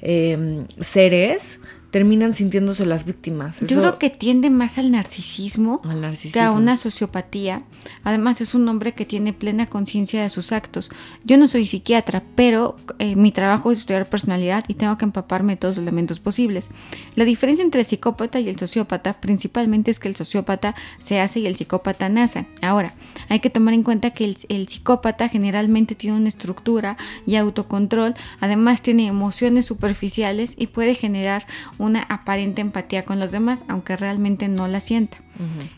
em, 0.00 0.66
seres 0.80 1.60
terminan 1.90 2.34
sintiéndose 2.34 2.86
las 2.86 3.04
víctimas. 3.04 3.60
Yo 3.60 3.78
creo 3.78 3.98
que 3.98 4.10
tiende 4.10 4.48
más 4.50 4.78
al 4.78 4.90
narcisismo, 4.90 5.80
Al 5.84 6.16
que 6.32 6.40
a 6.40 6.52
una 6.52 6.76
sociopatía. 6.76 7.62
Además, 8.04 8.40
es 8.40 8.54
un 8.54 8.68
hombre 8.68 8.94
que 8.94 9.04
tiene 9.04 9.32
plena 9.32 9.68
conciencia 9.68 10.22
de 10.22 10.30
sus 10.30 10.52
actos. 10.52 10.90
Yo 11.24 11.36
no 11.36 11.48
soy 11.48 11.66
psiquiatra, 11.66 12.22
pero 12.34 12.76
eh, 12.98 13.16
mi 13.16 13.32
trabajo 13.32 13.72
es 13.72 13.80
estudiar 13.80 14.08
personalidad 14.08 14.64
y 14.68 14.74
tengo 14.74 14.96
que 14.98 15.04
empaparme 15.04 15.54
de 15.54 15.56
todos 15.56 15.76
los 15.76 15.82
elementos 15.82 16.20
posibles. 16.20 16.70
La 17.16 17.24
diferencia 17.24 17.64
entre 17.64 17.80
el 17.80 17.86
psicópata 17.86 18.38
y 18.40 18.48
el 18.48 18.58
sociópata 18.58 19.20
principalmente 19.20 19.90
es 19.90 19.98
que 19.98 20.08
el 20.08 20.16
sociópata 20.16 20.74
se 20.98 21.20
hace 21.20 21.40
y 21.40 21.46
el 21.46 21.56
psicópata 21.56 22.08
nace. 22.08 22.46
Ahora, 22.62 22.94
hay 23.28 23.40
que 23.40 23.50
tomar 23.50 23.74
en 23.74 23.82
cuenta 23.82 24.10
que 24.10 24.24
el, 24.24 24.36
el 24.48 24.68
psicópata 24.68 25.28
generalmente 25.28 25.94
tiene 25.94 26.16
una 26.16 26.28
estructura 26.28 26.96
y 27.26 27.36
autocontrol, 27.36 28.14
además 28.40 28.82
tiene 28.82 29.06
emociones 29.06 29.66
superficiales 29.66 30.54
y 30.56 30.68
puede 30.68 30.94
generar 30.94 31.46
una 31.80 32.02
aparente 32.02 32.60
empatía 32.60 33.04
con 33.04 33.18
los 33.18 33.32
demás, 33.32 33.64
aunque 33.66 33.96
realmente 33.96 34.48
no 34.48 34.68
la 34.68 34.80
sienta. 34.80 35.18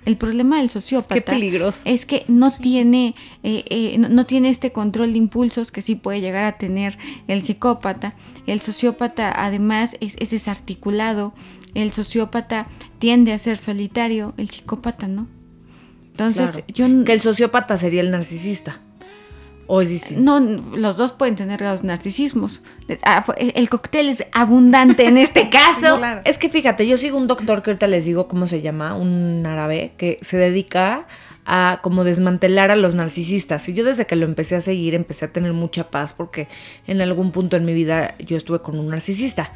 El 0.05 0.17
problema 0.17 0.59
del 0.59 0.69
sociópata 0.71 1.37
es 1.85 2.05
que 2.05 2.25
no 2.27 2.51
tiene 2.51 3.15
eh, 3.45 3.65
eh, 3.71 3.97
no, 3.97 4.09
no 4.09 4.27
tiene 4.27 4.49
este 4.51 4.73
control 4.73 5.13
de 5.13 5.19
impulsos 5.19 5.71
que 5.71 5.83
sí 5.83 5.95
puede 5.95 6.21
llegar 6.21 6.45
a 6.45 6.59
tener 6.59 6.99
el 7.29 7.43
psicópata. 7.43 8.15
El 8.49 8.61
sociópata 8.61 9.33
además 9.35 9.97
es, 10.01 10.17
es 10.19 10.31
desarticulado. 10.31 11.33
El 11.75 11.93
sociópata 11.93 12.67
tiende 12.99 13.33
a 13.33 13.39
ser 13.39 13.57
solitario. 13.57 14.35
El 14.37 14.51
psicópata 14.51 15.07
no. 15.07 15.29
Entonces 16.11 16.57
Claro. 16.57 16.67
yo 16.75 17.05
Que 17.05 17.13
el 17.13 17.21
sociópata 17.21 17.79
sería 17.79 18.01
el 18.01 18.11
narcisista. 18.11 18.81
O 19.67 19.81
es 19.81 19.89
distinto. 19.89 20.23
no 20.23 20.41
los 20.77 20.97
dos 20.97 21.13
pueden 21.13 21.37
tener 21.37 21.59
grados 21.61 21.83
de 21.83 21.89
narcisismos. 21.89 22.61
Ah, 23.05 23.23
fue- 23.25 23.37
El 23.55 23.69
cóctel 23.69 24.09
es 24.09 24.27
abundante 24.33 25.07
en 25.07 25.17
este 25.17 25.49
caso. 25.51 25.99
claro. 25.99 26.21
Es 26.25 26.39
que 26.39 26.49
fíjate, 26.49 26.87
yo 26.87 26.97
sigo 26.97 27.17
un 27.17 27.27
doctor 27.27 27.63
que 27.63 27.71
ahorita 27.71 27.87
les 27.87 28.05
digo 28.05 28.29
cómo 28.29 28.47
se 28.47 28.61
llama, 28.61 28.95
un 28.95 29.45
árabe, 29.47 29.93
que 29.97 30.19
se 30.23 30.37
dedica 30.37 31.07
a 31.45 31.81
como 31.83 32.05
desmantelar 32.05 32.71
a 32.71 32.77
los 32.77 32.95
narcisistas. 32.95 33.69
Y 33.69 33.73
yo 33.73 33.85
desde 33.85 34.07
que 34.07 34.15
lo 34.17 34.27
empecé 34.27 34.55
a 34.57 34.61
seguir 34.61 34.95
empecé 34.95 35.25
a 35.25 35.33
tener 35.33 35.53
mucha 35.53 35.91
paz 35.91 36.13
porque 36.13 36.47
en 36.87 37.01
algún 37.01 37.33
punto 37.33 37.57
en 37.57 37.65
mi 37.65 37.73
vida 37.75 38.15
yo 38.19 38.37
estuve 38.37 38.61
con 38.61 38.79
un 38.79 38.89
narcisista. 38.89 39.53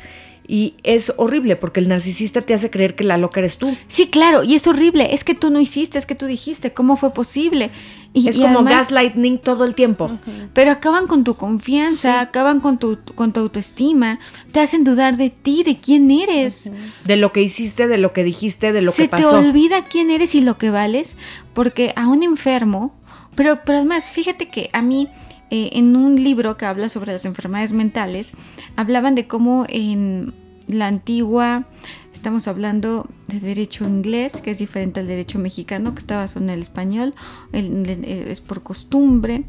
Y 0.49 0.75
es 0.85 1.13
horrible 1.17 1.57
porque 1.57 1.81
el 1.81 1.89
narcisista 1.89 2.41
te 2.41 2.55
hace 2.55 2.71
creer 2.71 2.95
que 2.95 3.03
la 3.05 3.19
loca 3.19 3.41
eres 3.41 3.57
tú. 3.59 3.77
Sí, 3.89 4.07
claro, 4.09 4.45
y 4.45 4.55
es 4.55 4.67
horrible. 4.67 5.13
Es 5.15 5.25
que 5.25 5.35
tú 5.35 5.51
no 5.51 5.59
hiciste, 5.61 5.99
es 5.99 6.07
que 6.07 6.15
tú 6.15 6.27
dijiste. 6.27 6.73
¿Cómo 6.73 6.97
fue 6.97 7.13
posible? 7.13 7.71
Y, 8.13 8.29
es 8.29 8.37
y 8.37 8.41
como 8.41 8.61
además- 8.61 8.75
gaslighting 8.89 9.39
todo 9.41 9.65
el 9.65 9.75
tiempo. 9.75 10.19
Pero 10.55 10.71
acaban 10.71 11.07
con 11.09 11.25
tu 11.25 11.35
confianza, 11.37 12.21
acaban 12.21 12.61
con 12.61 12.79
tu, 12.79 12.99
con 13.15 13.33
tu 13.33 13.41
autoestima, 13.41 14.21
te 14.53 14.61
hacen 14.61 14.85
dudar 14.85 15.17
de 15.17 15.31
ti, 15.31 15.65
de 15.65 15.79
quién 15.79 16.11
eres. 16.11 16.71
De 17.05 17.17
lo 17.17 17.33
que 17.33 17.43
hiciste, 17.43 17.89
de 17.89 17.99
lo 17.99 18.13
que 18.13 18.23
dijiste, 18.25 18.73
de 18.73 18.83
lo 18.83 18.93
Se 18.93 19.03
que 19.03 19.09
pasó. 19.09 19.31
te 19.31 19.37
olvida 19.49 19.85
quién 19.87 20.11
eres 20.11 20.35
y 20.35 20.41
lo 20.41 20.57
que 20.59 20.71
vales, 20.71 21.17
porque 21.55 21.93
a 21.97 22.09
un 22.09 22.23
enfermo, 22.23 22.95
pero, 23.35 23.61
pero 23.67 23.79
además, 23.79 24.11
fíjate 24.11 24.49
que 24.49 24.71
a 24.73 24.81
mí, 24.81 25.09
eh, 25.51 25.71
en 25.73 25.95
un 25.97 26.23
libro 26.23 26.57
que 26.57 26.67
habla 26.67 26.89
sobre 26.89 27.13
las 27.13 27.25
enfermedades 27.25 27.73
mentales, 27.73 28.33
hablaban 28.77 29.15
de 29.15 29.27
cómo 29.27 29.65
en 29.69 30.35
la 30.67 30.89
antigua, 30.89 31.67
estamos 32.13 32.49
hablando 32.49 33.07
de 33.29 33.39
derecho 33.39 33.85
inglés, 33.85 34.33
que 34.41 34.51
es 34.51 34.59
diferente 34.59 34.99
al 35.01 35.07
derecho 35.07 35.39
mexicano, 35.39 35.95
que 35.95 36.01
está 36.01 36.17
basado 36.17 36.45
en 36.45 36.51
el 36.51 36.63
español, 36.63 37.15
es 37.53 38.41
por 38.41 38.63
costumbre. 38.63 39.45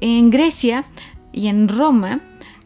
En 0.00 0.30
Grecia 0.30 0.84
y 1.32 1.46
en 1.46 1.68
Roma 1.68 2.20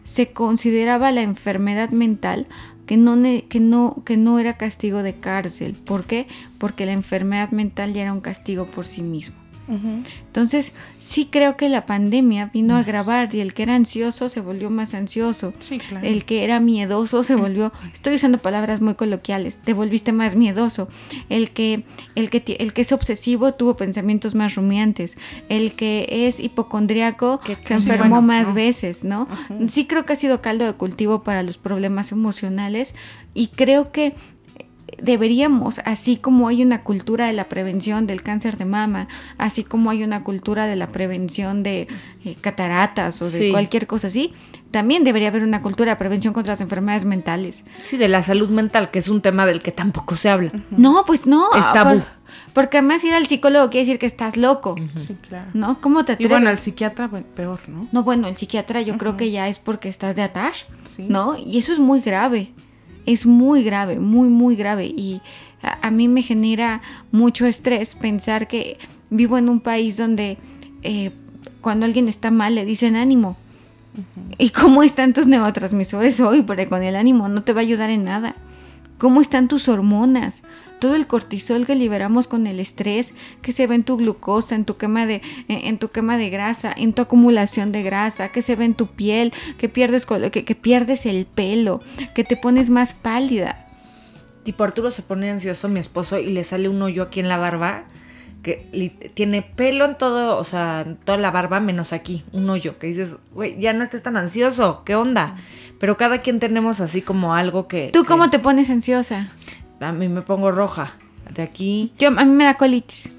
se 0.04 0.32
consideraba 0.32 1.12
la 1.12 1.22
enfermedad 1.22 1.90
mental 1.90 2.46
que 2.86 2.96
no 2.96 4.38
era 4.38 4.56
castigo 4.56 5.02
de 5.02 5.14
cárcel. 5.14 5.74
¿Por 5.74 6.04
qué? 6.04 6.26
Porque 6.58 6.86
la 6.86 6.92
enfermedad 6.92 7.50
mental 7.50 7.92
ya 7.92 8.02
era 8.02 8.12
un 8.12 8.20
castigo 8.20 8.66
por 8.66 8.86
sí 8.86 9.02
mismo. 9.02 9.43
Entonces, 9.68 10.72
sí 10.98 11.28
creo 11.30 11.56
que 11.56 11.68
la 11.68 11.86
pandemia 11.86 12.50
vino 12.52 12.76
a 12.76 12.80
agravar 12.80 13.34
y 13.34 13.40
el 13.40 13.54
que 13.54 13.62
era 13.62 13.74
ansioso 13.74 14.28
se 14.28 14.40
volvió 14.40 14.70
más 14.70 14.94
ansioso. 14.94 15.52
Sí, 15.58 15.78
claro. 15.78 16.06
El 16.06 16.24
que 16.24 16.44
era 16.44 16.60
miedoso 16.60 17.22
se 17.22 17.34
volvió, 17.34 17.72
estoy 17.92 18.16
usando 18.16 18.38
palabras 18.38 18.80
muy 18.80 18.94
coloquiales, 18.94 19.58
te 19.58 19.72
volviste 19.72 20.12
más 20.12 20.34
miedoso. 20.34 20.88
El 21.28 21.50
que, 21.50 21.84
el 22.14 22.30
que, 22.30 22.56
el 22.58 22.72
que 22.72 22.82
es 22.82 22.92
obsesivo 22.92 23.54
tuvo 23.54 23.76
pensamientos 23.76 24.34
más 24.34 24.54
rumiantes. 24.54 25.16
El 25.48 25.74
que 25.74 26.06
es 26.10 26.40
hipocondriaco 26.40 27.40
se 27.44 27.56
sí, 27.56 27.72
enfermó 27.72 28.08
bueno, 28.08 28.22
más 28.22 28.48
¿no? 28.48 28.54
veces, 28.54 29.04
¿no? 29.04 29.28
Sí 29.70 29.86
creo 29.86 30.04
que 30.04 30.12
ha 30.12 30.16
sido 30.16 30.42
caldo 30.42 30.64
de 30.66 30.74
cultivo 30.74 31.22
para 31.22 31.42
los 31.42 31.58
problemas 31.58 32.12
emocionales 32.12 32.94
y 33.34 33.48
creo 33.48 33.92
que 33.92 34.14
deberíamos, 35.02 35.80
así 35.84 36.16
como 36.16 36.48
hay 36.48 36.62
una 36.62 36.82
cultura 36.82 37.26
de 37.26 37.32
la 37.32 37.48
prevención 37.48 38.06
del 38.06 38.22
cáncer 38.22 38.56
de 38.58 38.64
mama, 38.64 39.08
así 39.38 39.64
como 39.64 39.90
hay 39.90 40.02
una 40.04 40.24
cultura 40.24 40.66
de 40.66 40.76
la 40.76 40.88
prevención 40.88 41.62
de 41.62 41.88
eh, 42.24 42.36
cataratas 42.40 43.20
o 43.22 43.24
de 43.30 43.38
Sí. 43.38 43.50
cualquier 43.50 43.86
cosa 43.86 44.06
así, 44.08 44.32
también 44.70 45.04
debería 45.04 45.28
haber 45.28 45.42
una 45.42 45.62
cultura 45.62 45.92
de 45.92 45.96
prevención 45.96 46.34
contra 46.34 46.52
las 46.52 46.60
enfermedades 46.60 47.04
mentales. 47.04 47.64
Sí, 47.80 47.96
de 47.96 48.08
la 48.08 48.22
salud 48.22 48.48
mental, 48.50 48.90
que 48.90 48.98
es 48.98 49.08
un 49.08 49.20
tema 49.22 49.46
del 49.46 49.62
que 49.62 49.72
tampoco 49.72 50.16
se 50.16 50.28
habla. 50.30 50.50
No, 50.70 51.04
pues 51.06 51.26
no. 51.26 51.46
Es 51.54 51.72
tabú. 51.72 52.02
porque 52.52 52.78
además 52.78 53.04
ir 53.04 53.14
al 53.14 53.26
psicólogo 53.26 53.70
quiere 53.70 53.86
decir 53.86 53.98
que 54.00 54.06
estás 54.06 54.36
loco, 54.36 54.74
Sí, 54.96 55.16
claro. 55.28 55.50
¿no? 55.54 55.80
¿Cómo 55.80 56.04
te 56.04 56.12
Y 56.12 56.14
atreves? 56.14 56.30
bueno, 56.32 56.50
el 56.50 56.58
psiquiatra, 56.58 57.08
peor, 57.36 57.60
¿no? 57.68 57.86
No, 57.92 58.02
bueno, 58.02 58.26
el 58.26 58.36
psiquiatra 58.36 58.80
yo 58.82 58.98
creo 58.98 59.16
que 59.16 59.30
ya 59.30 59.48
es 59.48 59.58
porque 59.60 59.88
estás 59.88 60.16
de 60.16 60.22
atar, 60.22 60.52
Sí. 60.84 61.06
¿no? 61.08 61.36
Y 61.38 61.58
eso 61.58 61.72
es 61.72 61.78
muy 61.78 62.00
grave. 62.00 62.50
Es 63.06 63.26
muy 63.26 63.62
grave, 63.62 63.98
muy, 63.98 64.28
muy 64.28 64.56
grave. 64.56 64.86
Y 64.86 65.20
a, 65.62 65.86
a 65.86 65.90
mí 65.90 66.08
me 66.08 66.22
genera 66.22 66.82
mucho 67.12 67.46
estrés 67.46 67.94
pensar 67.94 68.48
que 68.48 68.78
vivo 69.10 69.38
en 69.38 69.48
un 69.48 69.60
país 69.60 69.96
donde 69.96 70.38
eh, 70.82 71.12
cuando 71.60 71.86
alguien 71.86 72.08
está 72.08 72.30
mal 72.30 72.54
le 72.54 72.64
dicen 72.64 72.96
ánimo. 72.96 73.36
¿Y 74.38 74.50
cómo 74.50 74.82
están 74.82 75.12
tus 75.12 75.26
neurotransmisores 75.26 76.20
hoy? 76.20 76.42
Porque 76.42 76.66
con 76.66 76.82
el 76.82 76.96
ánimo 76.96 77.28
no 77.28 77.42
te 77.42 77.52
va 77.52 77.60
a 77.60 77.62
ayudar 77.62 77.90
en 77.90 78.04
nada. 78.04 78.34
¿Cómo 78.98 79.20
están 79.20 79.48
tus 79.48 79.68
hormonas? 79.68 80.42
Todo 80.84 80.96
el 80.96 81.06
cortisol 81.06 81.64
que 81.64 81.76
liberamos 81.76 82.26
con 82.26 82.46
el 82.46 82.60
estrés, 82.60 83.14
que 83.40 83.52
se 83.52 83.66
ve 83.66 83.74
en 83.74 83.84
tu 83.84 83.96
glucosa, 83.96 84.54
en 84.54 84.66
tu 84.66 84.76
quema 84.76 85.06
de, 85.06 85.22
en, 85.48 85.78
tu 85.78 85.88
quema 85.88 86.18
de 86.18 86.28
grasa, 86.28 86.74
en 86.76 86.92
tu 86.92 87.00
acumulación 87.00 87.72
de 87.72 87.82
grasa, 87.82 88.28
que 88.28 88.42
se 88.42 88.54
ve 88.54 88.66
en 88.66 88.74
tu 88.74 88.88
piel, 88.88 89.32
que 89.56 89.70
pierdes, 89.70 90.04
que, 90.04 90.44
que 90.44 90.54
pierdes 90.54 91.06
el 91.06 91.24
pelo, 91.24 91.80
que 92.14 92.22
te 92.22 92.36
pones 92.36 92.68
más 92.68 92.92
pálida. 92.92 93.66
Tipo 94.42 94.62
Arturo 94.62 94.90
se 94.90 95.00
pone 95.00 95.30
ansioso, 95.30 95.68
mi 95.68 95.80
esposo, 95.80 96.18
y 96.18 96.26
le 96.26 96.44
sale 96.44 96.68
un 96.68 96.82
hoyo 96.82 97.04
aquí 97.04 97.20
en 97.20 97.30
la 97.30 97.38
barba, 97.38 97.84
que 98.42 99.10
tiene 99.14 99.40
pelo 99.40 99.86
en 99.86 99.96
todo, 99.96 100.36
o 100.36 100.44
sea, 100.44 100.84
toda 101.06 101.16
la 101.16 101.30
barba, 101.30 101.60
menos 101.60 101.94
aquí, 101.94 102.24
un 102.32 102.50
hoyo, 102.50 102.78
que 102.78 102.88
dices, 102.88 103.16
güey, 103.32 103.58
ya 103.58 103.72
no 103.72 103.82
estés 103.84 104.02
tan 104.02 104.18
ansioso, 104.18 104.82
¿qué 104.84 104.96
onda? 104.96 105.36
Pero 105.80 105.96
cada 105.96 106.18
quien 106.18 106.40
tenemos 106.40 106.80
así 106.82 107.00
como 107.00 107.34
algo 107.34 107.68
que... 107.68 107.88
¿Tú 107.90 108.02
que- 108.02 108.08
cómo 108.08 108.28
te 108.28 108.38
pones 108.38 108.68
ansiosa? 108.68 109.30
A 109.84 109.92
mí 109.92 110.08
me 110.08 110.22
pongo 110.22 110.50
roja, 110.50 110.94
de 111.34 111.42
aquí... 111.42 111.92
Yo, 111.98 112.08
a 112.08 112.24
mí 112.24 112.32
me 112.32 112.44
da 112.44 112.54
colitis. 112.54 113.10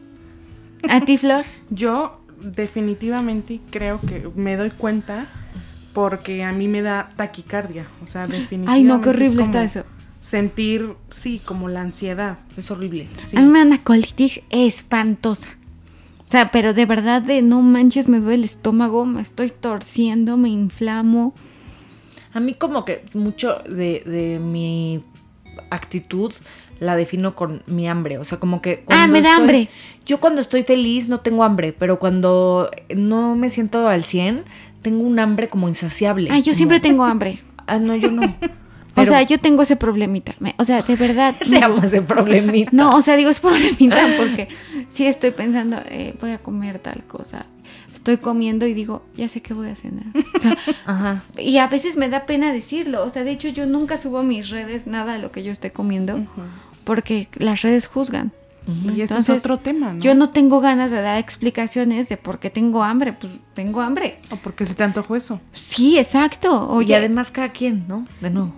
¿A 0.89 1.01
ti, 1.01 1.17
Flor? 1.17 1.45
Yo 1.69 2.21
definitivamente 2.41 3.59
creo 3.71 3.99
que 4.01 4.29
me 4.35 4.57
doy 4.57 4.71
cuenta 4.71 5.27
porque 5.93 6.43
a 6.43 6.51
mí 6.51 6.67
me 6.67 6.81
da 6.81 7.09
taquicardia. 7.15 7.87
O 8.03 8.07
sea, 8.07 8.27
definitivamente. 8.27 8.71
Ay, 8.71 8.83
no, 8.83 9.01
qué 9.01 9.09
horrible 9.09 9.43
como 9.43 9.45
está 9.45 9.63
eso. 9.63 9.83
Sentir, 10.21 10.95
sí, 11.09 11.39
como 11.43 11.69
la 11.69 11.81
ansiedad. 11.81 12.39
Es 12.57 12.71
horrible. 12.71 13.07
Sí. 13.15 13.37
A 13.37 13.41
mí 13.41 13.47
me 13.47 13.59
da 13.59 13.65
una 13.65 13.83
colitis 13.83 14.41
espantosa. 14.49 15.49
O 16.27 16.29
sea, 16.29 16.51
pero 16.51 16.73
de 16.73 16.85
verdad 16.85 17.21
de 17.21 17.41
no 17.41 17.61
manches, 17.61 18.07
me 18.07 18.19
duele 18.19 18.35
el 18.35 18.43
estómago, 18.45 19.05
me 19.05 19.21
estoy 19.21 19.51
torciendo, 19.51 20.37
me 20.37 20.49
inflamo. 20.49 21.33
A 22.33 22.39
mí 22.39 22.55
como 22.55 22.83
que 22.83 23.05
mucho 23.13 23.59
de, 23.69 24.03
de 24.05 24.39
mi 24.39 25.01
actitud 25.69 26.33
la 26.79 26.95
defino 26.95 27.35
con 27.35 27.63
mi 27.67 27.87
hambre. 27.87 28.17
O 28.17 28.25
sea, 28.25 28.39
como 28.39 28.61
que... 28.61 28.83
Ah, 28.89 29.07
me 29.07 29.21
da 29.21 29.29
estoy- 29.29 29.41
hambre. 29.41 29.69
Yo 30.05 30.19
cuando 30.19 30.41
estoy 30.41 30.63
feliz 30.63 31.07
no 31.07 31.19
tengo 31.21 31.43
hambre, 31.43 31.73
pero 31.73 31.99
cuando 31.99 32.69
no 32.95 33.35
me 33.35 33.49
siento 33.49 33.87
al 33.87 34.03
100, 34.03 34.43
tengo 34.81 35.03
un 35.03 35.17
hambre 35.19 35.47
como 35.49 35.67
insaciable. 35.69 36.29
Ay, 36.31 36.41
yo 36.41 36.47
como- 36.47 36.55
siempre 36.55 36.79
tengo 36.79 37.03
hambre. 37.05 37.39
Ah, 37.67 37.79
no, 37.79 37.95
yo 37.95 38.11
no. 38.11 38.21
o 38.43 38.49
Pero 38.93 39.09
sea, 39.11 39.23
yo 39.23 39.39
tengo 39.39 39.63
ese 39.63 39.75
problemita. 39.75 40.35
O 40.57 40.65
sea, 40.65 40.83
de 40.83 40.95
verdad. 40.95 41.33
te 41.49 41.63
amo 41.63 41.81
ese 41.81 42.03
problemita. 42.03 42.69
No, 42.73 42.95
o 42.95 43.01
sea, 43.01 43.15
digo 43.15 43.31
es 43.31 43.39
problemita 43.39 43.97
porque 44.19 44.47
sí 44.89 45.07
estoy 45.07 45.31
pensando, 45.31 45.81
eh, 45.87 46.13
voy 46.21 46.29
a 46.29 46.37
comer 46.37 46.77
tal 46.77 47.03
cosa. 47.05 47.47
Estoy 48.05 48.17
comiendo 48.17 48.67
y 48.67 48.75
digo, 48.75 49.01
ya 49.17 49.27
sé 49.29 49.41
qué 49.41 49.55
voy 49.55 49.67
a 49.67 49.75
cenar. 49.75 50.05
O 50.35 50.39
sea, 50.39 50.55
Ajá. 50.85 51.23
y 51.39 51.57
a 51.57 51.65
veces 51.65 51.97
me 51.97 52.07
da 52.07 52.27
pena 52.27 52.53
decirlo. 52.53 53.03
O 53.03 53.09
sea, 53.09 53.23
de 53.23 53.31
hecho, 53.31 53.47
yo 53.49 53.65
nunca 53.65 53.97
subo 53.97 54.19
a 54.19 54.23
mis 54.23 54.51
redes 54.51 54.85
nada 54.85 55.13
de 55.13 55.19
lo 55.19 55.31
que 55.31 55.41
yo 55.41 55.51
esté 55.51 55.71
comiendo 55.71 56.23
porque 56.83 57.29
las 57.39 57.63
redes 57.63 57.87
juzgan. 57.87 58.31
Y 58.67 59.01
ese 59.01 59.13
Entonces, 59.13 59.37
es 59.37 59.43
otro 59.43 59.57
tema, 59.57 59.93
¿no? 59.93 59.99
Yo 59.99 60.13
no 60.13 60.29
tengo 60.29 60.59
ganas 60.59 60.91
de 60.91 61.01
dar 61.01 61.17
explicaciones 61.17 62.07
de 62.09 62.17
por 62.17 62.37
qué 62.37 62.51
tengo 62.51 62.83
hambre. 62.83 63.13
Pues 63.13 63.33
tengo 63.55 63.81
hambre. 63.81 64.19
O 64.29 64.35
porque 64.35 64.67
se 64.67 64.75
te 64.75 64.83
antojó 64.83 65.15
eso. 65.15 65.41
Sí, 65.51 65.97
exacto. 65.97 66.69
y 66.73 66.75
Oye, 66.75 66.95
además 66.95 67.31
cada 67.31 67.49
quien, 67.49 67.87
¿no? 67.87 68.07
De 68.21 68.29
nuevo. 68.29 68.53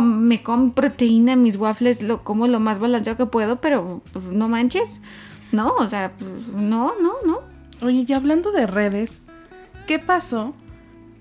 Me 0.00 0.42
como 0.42 0.72
proteína, 0.72 1.36
mis 1.36 1.56
waffles, 1.56 2.02
lo 2.02 2.24
como 2.24 2.46
lo 2.46 2.60
más 2.60 2.78
balanceado 2.78 3.18
que 3.18 3.26
puedo, 3.26 3.60
pero 3.60 4.00
pues, 4.10 4.24
no 4.24 4.48
manches. 4.48 5.02
No, 5.52 5.74
o 5.78 5.86
sea, 5.86 6.12
pues, 6.18 6.48
no, 6.54 6.94
no, 6.98 7.16
no. 7.26 7.55
Oye, 7.82 8.04
y 8.08 8.12
hablando 8.12 8.52
de 8.52 8.66
redes, 8.66 9.24
¿qué 9.86 9.98
pasó 9.98 10.54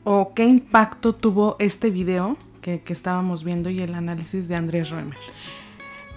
o 0.03 0.33
qué 0.33 0.45
impacto 0.45 1.13
tuvo 1.13 1.57
este 1.59 1.89
video 1.89 2.37
que, 2.61 2.81
que 2.81 2.93
estábamos 2.93 3.43
viendo 3.43 3.69
y 3.69 3.81
el 3.81 3.93
análisis 3.93 4.47
de 4.47 4.55
Andrés 4.55 4.91
Römer? 4.91 5.17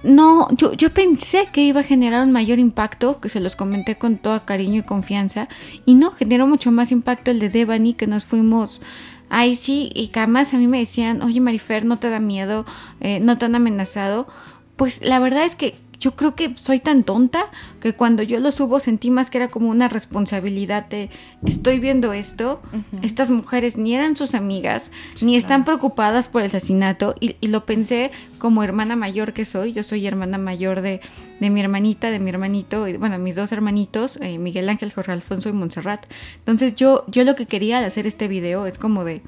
No, 0.04 0.48
yo, 0.52 0.74
yo 0.74 0.94
pensé 0.94 1.48
que 1.52 1.62
iba 1.62 1.80
a 1.80 1.84
generar 1.84 2.24
un 2.24 2.30
mayor 2.30 2.60
impacto, 2.60 3.20
que 3.20 3.28
se 3.28 3.40
los 3.40 3.56
comenté 3.56 3.98
con 3.98 4.16
todo 4.16 4.44
cariño 4.44 4.80
y 4.80 4.82
confianza, 4.84 5.48
y 5.86 5.94
no, 5.94 6.12
generó 6.12 6.46
mucho 6.46 6.70
más 6.70 6.92
impacto 6.92 7.32
el 7.32 7.40
de 7.40 7.48
Devani, 7.48 7.94
que 7.94 8.06
nos 8.06 8.24
fuimos 8.24 8.80
ahí 9.28 9.56
sí, 9.56 9.90
y 9.94 10.08
que 10.08 10.20
además 10.20 10.54
a 10.54 10.58
mí 10.58 10.68
me 10.68 10.78
decían, 10.78 11.20
oye 11.22 11.40
Marifer, 11.40 11.84
¿no 11.84 11.98
te 11.98 12.10
da 12.10 12.20
miedo? 12.20 12.64
Eh, 13.00 13.18
¿No 13.20 13.38
te 13.38 13.46
han 13.46 13.56
amenazado? 13.56 14.28
Pues 14.76 15.04
la 15.04 15.18
verdad 15.18 15.44
es 15.44 15.56
que 15.56 15.74
yo 16.00 16.14
creo 16.14 16.34
que 16.34 16.54
soy 16.54 16.78
tan 16.78 17.02
tonta 17.02 17.46
que 17.80 17.92
cuando 17.92 18.22
yo 18.22 18.38
lo 18.38 18.52
subo 18.52 18.78
sentí 18.78 19.10
más 19.10 19.30
que 19.30 19.38
era 19.38 19.48
como 19.48 19.68
una 19.68 19.88
responsabilidad 19.88 20.86
de 20.86 21.10
estoy 21.44 21.80
viendo 21.80 22.12
esto, 22.12 22.62
estas 23.02 23.30
mujeres 23.30 23.76
ni 23.76 23.94
eran 23.94 24.14
sus 24.14 24.34
amigas, 24.34 24.92
ni 25.20 25.36
están 25.36 25.64
preocupadas 25.64 26.28
por 26.28 26.42
el 26.42 26.48
asesinato 26.48 27.14
y, 27.18 27.36
y 27.40 27.48
lo 27.48 27.66
pensé 27.66 28.12
como 28.38 28.62
hermana 28.62 28.94
mayor 28.94 29.32
que 29.32 29.44
soy, 29.44 29.72
yo 29.72 29.82
soy 29.82 30.06
hermana 30.06 30.38
mayor 30.38 30.82
de, 30.82 31.00
de 31.40 31.50
mi 31.50 31.60
hermanita, 31.60 32.10
de 32.10 32.20
mi 32.20 32.30
hermanito, 32.30 32.86
y, 32.86 32.96
bueno, 32.96 33.18
mis 33.18 33.34
dos 33.34 33.50
hermanitos, 33.50 34.18
eh, 34.22 34.38
Miguel 34.38 34.68
Ángel, 34.68 34.92
Jorge 34.92 35.12
Alfonso 35.12 35.48
y 35.48 35.52
Montserrat. 35.52 36.06
Entonces 36.38 36.76
yo, 36.76 37.04
yo 37.08 37.24
lo 37.24 37.34
que 37.34 37.46
quería 37.46 37.78
al 37.78 37.84
hacer 37.84 38.06
este 38.06 38.28
video 38.28 38.66
es 38.66 38.78
como 38.78 39.04
de, 39.04 39.22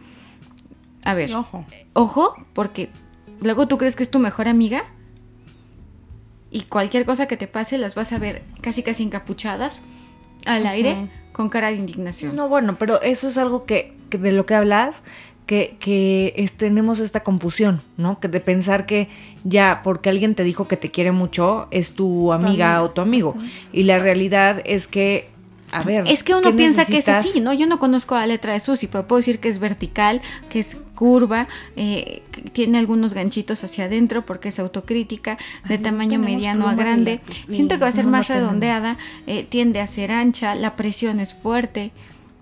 a 1.05 1.15
ver, 1.15 1.35
ojo. 1.35 1.65
ojo, 1.95 2.35
porque 2.53 2.91
luego 3.41 3.67
tú 3.67 3.77
crees 3.77 3.97
que 3.97 4.05
es 4.05 4.11
tu 4.11 4.21
mejor 4.21 4.47
amiga 4.47 4.85
y 6.51 6.63
cualquier 6.63 7.05
cosa 7.05 7.27
que 7.27 7.37
te 7.37 7.47
pase 7.47 7.79
las 7.79 7.95
vas 7.95 8.13
a 8.13 8.19
ver 8.19 8.43
casi 8.61 8.83
casi 8.83 9.03
encapuchadas 9.05 9.83
al 10.47 10.67
aire 10.67 11.09
con 11.33 11.49
cara 11.49 11.69
de 11.69 11.77
indignación. 11.77 12.35
No, 12.35 12.49
bueno, 12.49 12.77
pero 12.79 13.01
eso 13.03 13.29
es 13.29 13.39
algo 13.39 13.65
que, 13.67 13.95
que 14.11 14.19
de 14.19 14.33
lo 14.33 14.47
que 14.47 14.55
hablas, 14.55 15.03
que, 15.47 15.77
que 15.81 16.33
es- 16.37 16.53
tenemos 16.53 16.99
esta 17.01 17.21
confusión, 17.21 17.83
¿no? 17.97 18.21
Que 18.21 18.29
de 18.29 18.41
pensar 18.41 18.87
que 18.87 19.09
ya 19.45 19.81
porque 19.85 20.09
alguien 20.11 20.35
te 20.35 20.45
dijo 20.45 20.67
que 20.69 20.77
te 20.77 20.91
quiere 20.91 21.13
mucho, 21.13 21.69
es 21.71 21.93
tu 21.95 22.33
amiga 22.33 22.77
amiga. 22.77 22.83
o 22.83 22.91
tu 22.91 23.01
amigo. 23.01 23.37
Y 23.73 23.85
la 23.85 23.99
realidad 23.99 24.63
es 24.65 24.87
que, 24.87 25.29
a 25.73 25.83
ver. 25.83 26.05
Es 26.09 26.23
que 26.23 26.35
uno 26.35 26.51
¿qué 26.51 26.57
piensa 26.57 26.85
que 26.85 26.99
es 26.99 27.09
así, 27.09 27.41
¿no? 27.41 27.53
Yo 27.53 27.67
no 27.67 27.79
conozco 27.79 28.15
la 28.15 28.27
letra 28.27 28.53
de 28.53 28.61
Susi, 28.61 28.87
pero 28.87 29.07
puedo 29.07 29.19
decir 29.19 29.39
que 29.41 29.49
es 29.49 29.59
vertical, 29.59 30.21
que 30.49 30.61
es 30.61 30.77
curva, 30.95 31.49
eh, 31.77 32.23
que 32.31 32.43
tiene 32.43 32.79
algunos 32.79 33.15
ganchitos 33.15 33.65
hacia 33.65 33.85
adentro 33.85 34.27
porque 34.27 34.51
es 34.51 34.59
autocrítica, 34.59 35.39
de 35.69 35.79
tamaño 35.79 36.19
mediano 36.19 36.69
a 36.69 36.75
y 36.75 36.77
grande. 36.77 37.21
Siento 37.49 37.77
que 37.77 37.81
va 37.83 37.89
a 37.89 37.93
ser 37.93 38.05
no, 38.05 38.11
más 38.11 38.29
redondeada, 38.29 38.99
eh, 39.27 39.45
tiende 39.49 39.81
a 39.81 39.87
ser 39.87 40.13
ancha, 40.13 40.55
la 40.55 40.77
presión 40.77 41.21
es 41.21 41.35
fuerte. 41.35 41.93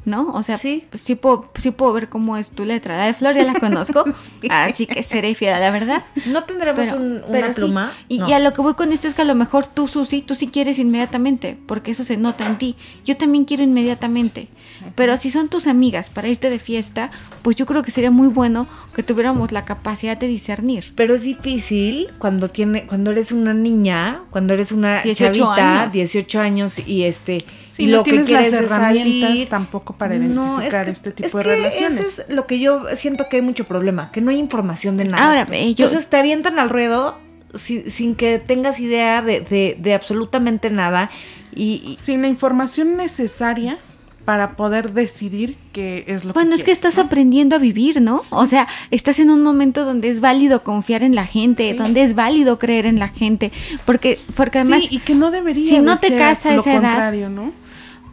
¿No? 0.04 0.28
O 0.32 0.42
sea, 0.42 0.56
Sí. 0.58 0.84
pues 0.90 1.02
sí 1.02 1.16
puedo, 1.16 1.50
sí 1.60 1.70
puedo 1.70 1.92
ver 1.92 2.08
cómo 2.08 2.36
es 2.38 2.50
tu 2.52 2.64
letra. 2.64 2.96
La 2.96 3.04
de 3.06 3.14
Flor 3.14 3.34
ya 3.34 3.44
la 3.44 3.54
conozco, 3.60 4.04
así 4.48 4.86
que 4.86 5.02
seré 5.02 5.34
fiel 5.34 5.52
a 5.54 5.60
la 5.60 5.70
verdad. 5.70 6.02
No 6.26 6.44
tendremos 6.44 6.80
Pero, 6.80 6.96
un- 6.96 7.22
pero 7.30 7.46
una 7.46 7.54
sí. 7.54 7.60
pluma. 7.60 7.92
Y, 8.08 8.18
No. 8.20 8.28
y 8.28 8.32
a 8.32 8.38
lo 8.38 8.52
que 8.54 8.62
voy 8.62 8.74
con 8.74 8.92
esto 8.92 9.06
es 9.08 9.14
que 9.14 9.22
a 9.22 9.26
lo 9.26 9.34
mejor 9.34 9.66
tú, 9.66 9.86
Susi, 9.86 10.22
tú 10.22 10.34
sí 10.34 10.46
quieres 10.48 10.78
inmediatamente, 10.78 11.58
porque 11.66 11.90
eso 11.90 12.04
se 12.04 12.16
nota 12.16 12.46
en 12.46 12.56
ti. 12.56 12.76
Yo 13.04 13.16
también 13.16 13.44
quiero 13.44 13.62
inmediatamente. 13.62 14.48
Pero 14.94 15.16
si 15.16 15.30
son 15.30 15.48
tus 15.48 15.66
amigas 15.66 16.08
para 16.08 16.28
irte 16.28 16.48
de 16.50 16.58
fiesta, 16.58 17.10
pues 17.42 17.56
yo 17.56 17.66
creo 17.66 17.82
que 17.82 17.90
sería 17.90 18.10
muy 18.10 18.28
bueno 18.28 18.66
que 18.94 19.02
tuviéramos 19.02 19.52
la 19.52 19.64
capacidad 19.64 20.16
de 20.16 20.28
discernir. 20.28 20.92
Pero 20.94 21.14
es 21.14 21.22
difícil 21.22 22.08
cuando 22.18 22.48
tiene, 22.48 22.86
cuando 22.86 23.10
eres 23.10 23.32
una 23.32 23.52
niña, 23.54 24.22
cuando 24.30 24.54
eres 24.54 24.72
una 24.72 25.02
18 25.02 25.32
chavita, 25.44 25.80
años. 25.82 25.92
18 25.92 26.40
años 26.40 26.78
y 26.86 27.02
este 27.04 27.44
y 27.76 27.86
no 27.86 27.98
lo 27.98 28.04
que 28.04 28.12
las 28.12 28.26
quieres 28.26 28.52
es 28.52 28.60
herramientas 28.62 29.30
salir. 29.30 29.48
tampoco 29.48 29.87
para 29.96 30.16
No, 30.16 30.60
es 30.60 30.66
identificar 30.66 30.84
que- 30.86 30.90
este 30.90 31.08
es 31.10 31.14
tipo 31.14 31.38
de 31.38 31.44
que 31.44 31.50
relaciones. 31.50 32.00
Eso 32.00 32.22
es 32.28 32.34
lo 32.34 32.46
que 32.46 32.58
yo 32.60 32.82
siento 32.96 33.28
que 33.28 33.36
hay 33.36 33.42
mucho 33.42 33.64
problema, 33.64 34.10
que 34.12 34.20
no 34.20 34.30
hay 34.30 34.38
información 34.38 34.96
de 34.96 35.04
nada. 35.04 35.28
Ahora, 35.28 35.46
yo- 35.50 35.54
Entonces 35.86 36.06
te 36.08 36.16
avientan 36.16 36.58
al 36.58 36.70
ruedo 36.70 37.18
sin, 37.54 37.90
sin 37.90 38.14
que 38.14 38.38
tengas 38.38 38.78
idea 38.80 39.22
de, 39.22 39.40
de- 39.40 39.76
de 39.80 39.94
absolutamente 39.94 40.70
nada 40.70 41.10
y, 41.54 41.82
y- 41.84 41.96
Sin 41.96 42.22
la 42.22 42.28
información 42.28 42.96
necesaria 42.96 43.78
para 44.24 44.56
poder 44.56 44.92
decidir 44.92 45.56
qué 45.72 46.04
es 46.06 46.26
lo 46.26 46.34
Bueno, 46.34 46.50
que 46.50 46.56
es 46.56 46.64
que 46.64 46.72
estás 46.72 46.96
¿no? 46.98 47.04
aprendiendo 47.04 47.56
a 47.56 47.58
vivir, 47.58 48.02
¿no? 48.02 48.20
O 48.28 48.46
sea, 48.46 48.68
estás 48.90 49.18
en 49.20 49.30
un 49.30 49.42
momento 49.42 49.86
donde 49.86 50.10
es 50.10 50.20
válido 50.20 50.62
confiar 50.62 51.02
en 51.02 51.14
la 51.14 51.24
gente, 51.24 51.72
donde 51.72 52.02
es 52.02 52.14
válido 52.14 52.58
creer 52.58 52.84
en 52.84 52.98
la 52.98 53.08
gente, 53.08 53.50
porque, 53.86 54.20
porque 54.36 54.58
además, 54.58 54.82
sí, 54.82 54.96
y 54.96 54.98
que 54.98 55.14
no 55.14 55.30
debería 55.30 55.66
si 55.66 55.78
no 55.78 55.96
te 55.98 56.14
casa 56.14 56.50
a 56.50 56.54
lo 56.56 56.60
esa 56.60 56.72
edad- 56.74 56.80
contrario, 56.82 57.30
¿no? 57.30 57.52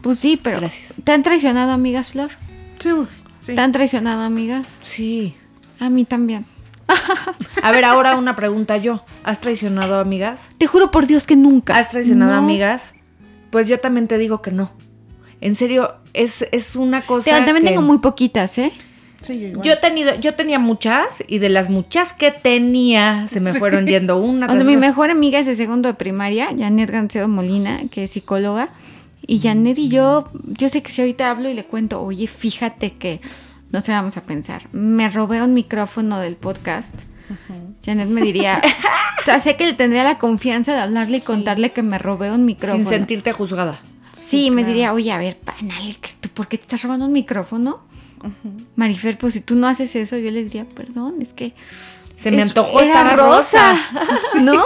Pues 0.06 0.18
sí, 0.20 0.38
pero 0.42 0.58
Gracias. 0.60 0.94
¿te 1.04 1.12
han 1.12 1.22
traicionado 1.22 1.72
amigas, 1.72 2.12
Flor? 2.12 2.30
Sí, 2.78 2.90
sí. 3.40 3.54
¿Te 3.54 3.60
han 3.60 3.72
traicionado 3.72 4.22
amigas? 4.22 4.66
sí. 4.82 5.34
A 5.78 5.90
mí 5.90 6.04
también. 6.06 6.46
A 7.62 7.70
ver, 7.72 7.84
ahora 7.84 8.16
una 8.16 8.34
pregunta 8.36 8.76
yo. 8.78 9.04
¿Has 9.24 9.40
traicionado 9.40 9.98
amigas? 9.98 10.46
Te 10.56 10.66
juro 10.66 10.90
por 10.90 11.06
Dios 11.06 11.26
que 11.26 11.36
nunca. 11.36 11.76
¿Has 11.76 11.90
traicionado 11.90 12.32
No. 12.32 12.38
amigas? 12.38 12.92
Pues 13.50 13.68
yo 13.68 13.78
también 13.80 14.08
te 14.08 14.16
digo 14.16 14.40
que 14.40 14.52
no. 14.52 14.70
En 15.42 15.54
serio, 15.54 15.96
es, 16.14 16.46
es 16.52 16.76
una 16.76 17.02
cosa. 17.02 17.30
Te- 17.30 17.36
también 17.44 17.64
que- 17.64 17.68
tengo 17.70 17.82
muy 17.82 17.98
poquitas, 17.98 18.56
¿eh? 18.58 18.72
Sí, 19.22 19.38
yo 19.38 19.48
igual. 19.48 19.66
Yo 19.66 19.72
he 19.72 19.76
tenido, 19.76 20.14
yo 20.14 20.34
tenía 20.34 20.58
muchas, 20.58 21.22
y 21.26 21.38
de 21.40 21.48
las 21.50 21.68
muchas 21.68 22.12
que 22.12 22.30
tenía, 22.30 23.26
se 23.28 23.40
me 23.40 23.52
fueron 23.52 23.86
yendo 23.86 24.16
una. 24.18 24.46
O 24.46 24.52
sea, 24.52 24.64
mi 24.64 24.76
mejor 24.76 25.10
amiga 25.10 25.38
es 25.40 25.46
de 25.46 25.56
segundo 25.56 25.88
de 25.88 25.94
primaria, 25.94 26.48
Janet 26.56 26.90
Gancedo 26.90 27.26
Molina, 27.28 27.80
que 27.90 28.04
es 28.04 28.12
psicóloga. 28.12 28.68
Y 29.26 29.40
Janet 29.40 29.78
y 29.78 29.88
yo, 29.88 30.30
yo 30.44 30.68
sé 30.68 30.82
que 30.82 30.92
si 30.92 31.00
ahorita 31.00 31.30
hablo 31.30 31.48
y 31.48 31.54
le 31.54 31.64
cuento, 31.64 32.00
oye, 32.02 32.26
fíjate 32.26 32.92
que, 32.92 33.20
no 33.72 33.80
sé, 33.80 33.92
vamos 33.92 34.16
a 34.16 34.22
pensar, 34.22 34.68
me 34.72 35.08
robé 35.10 35.42
un 35.42 35.52
micrófono 35.54 36.18
del 36.20 36.36
podcast. 36.36 36.94
Janet 37.84 38.08
me 38.08 38.20
diría, 38.22 38.60
o 39.22 39.24
sea, 39.24 39.40
sé 39.40 39.56
que 39.56 39.66
le 39.66 39.72
tendría 39.72 40.04
la 40.04 40.18
confianza 40.18 40.72
de 40.74 40.80
hablarle 40.80 41.16
y 41.16 41.20
contarle 41.20 41.72
que 41.72 41.82
me 41.82 41.98
robé 41.98 42.30
un 42.30 42.44
micrófono. 42.44 42.84
Sin 42.84 42.88
sentirte 42.88 43.32
juzgada. 43.32 43.80
Sí, 44.12 44.50
me 44.50 44.64
diría, 44.64 44.92
oye, 44.92 45.10
a 45.12 45.18
ver, 45.18 45.36
panal, 45.38 45.96
¿qué- 46.00 46.10
tú 46.20 46.28
¿por 46.30 46.46
qué 46.48 46.56
te 46.56 46.62
estás 46.62 46.82
robando 46.82 47.06
un 47.06 47.12
micrófono? 47.12 47.80
Marifer, 48.76 49.18
pues 49.18 49.34
si 49.34 49.40
tú 49.40 49.54
no 49.56 49.66
haces 49.68 49.94
eso, 49.96 50.16
yo 50.18 50.30
le 50.30 50.42
diría, 50.44 50.64
perdón, 50.68 51.16
es 51.20 51.32
que... 51.32 51.52
Se 52.16 52.30
me 52.30 52.38
es- 52.42 52.48
antojó, 52.48 52.80
estaba 52.80 53.14
rosa. 53.16 53.76
¿No? 54.42 54.64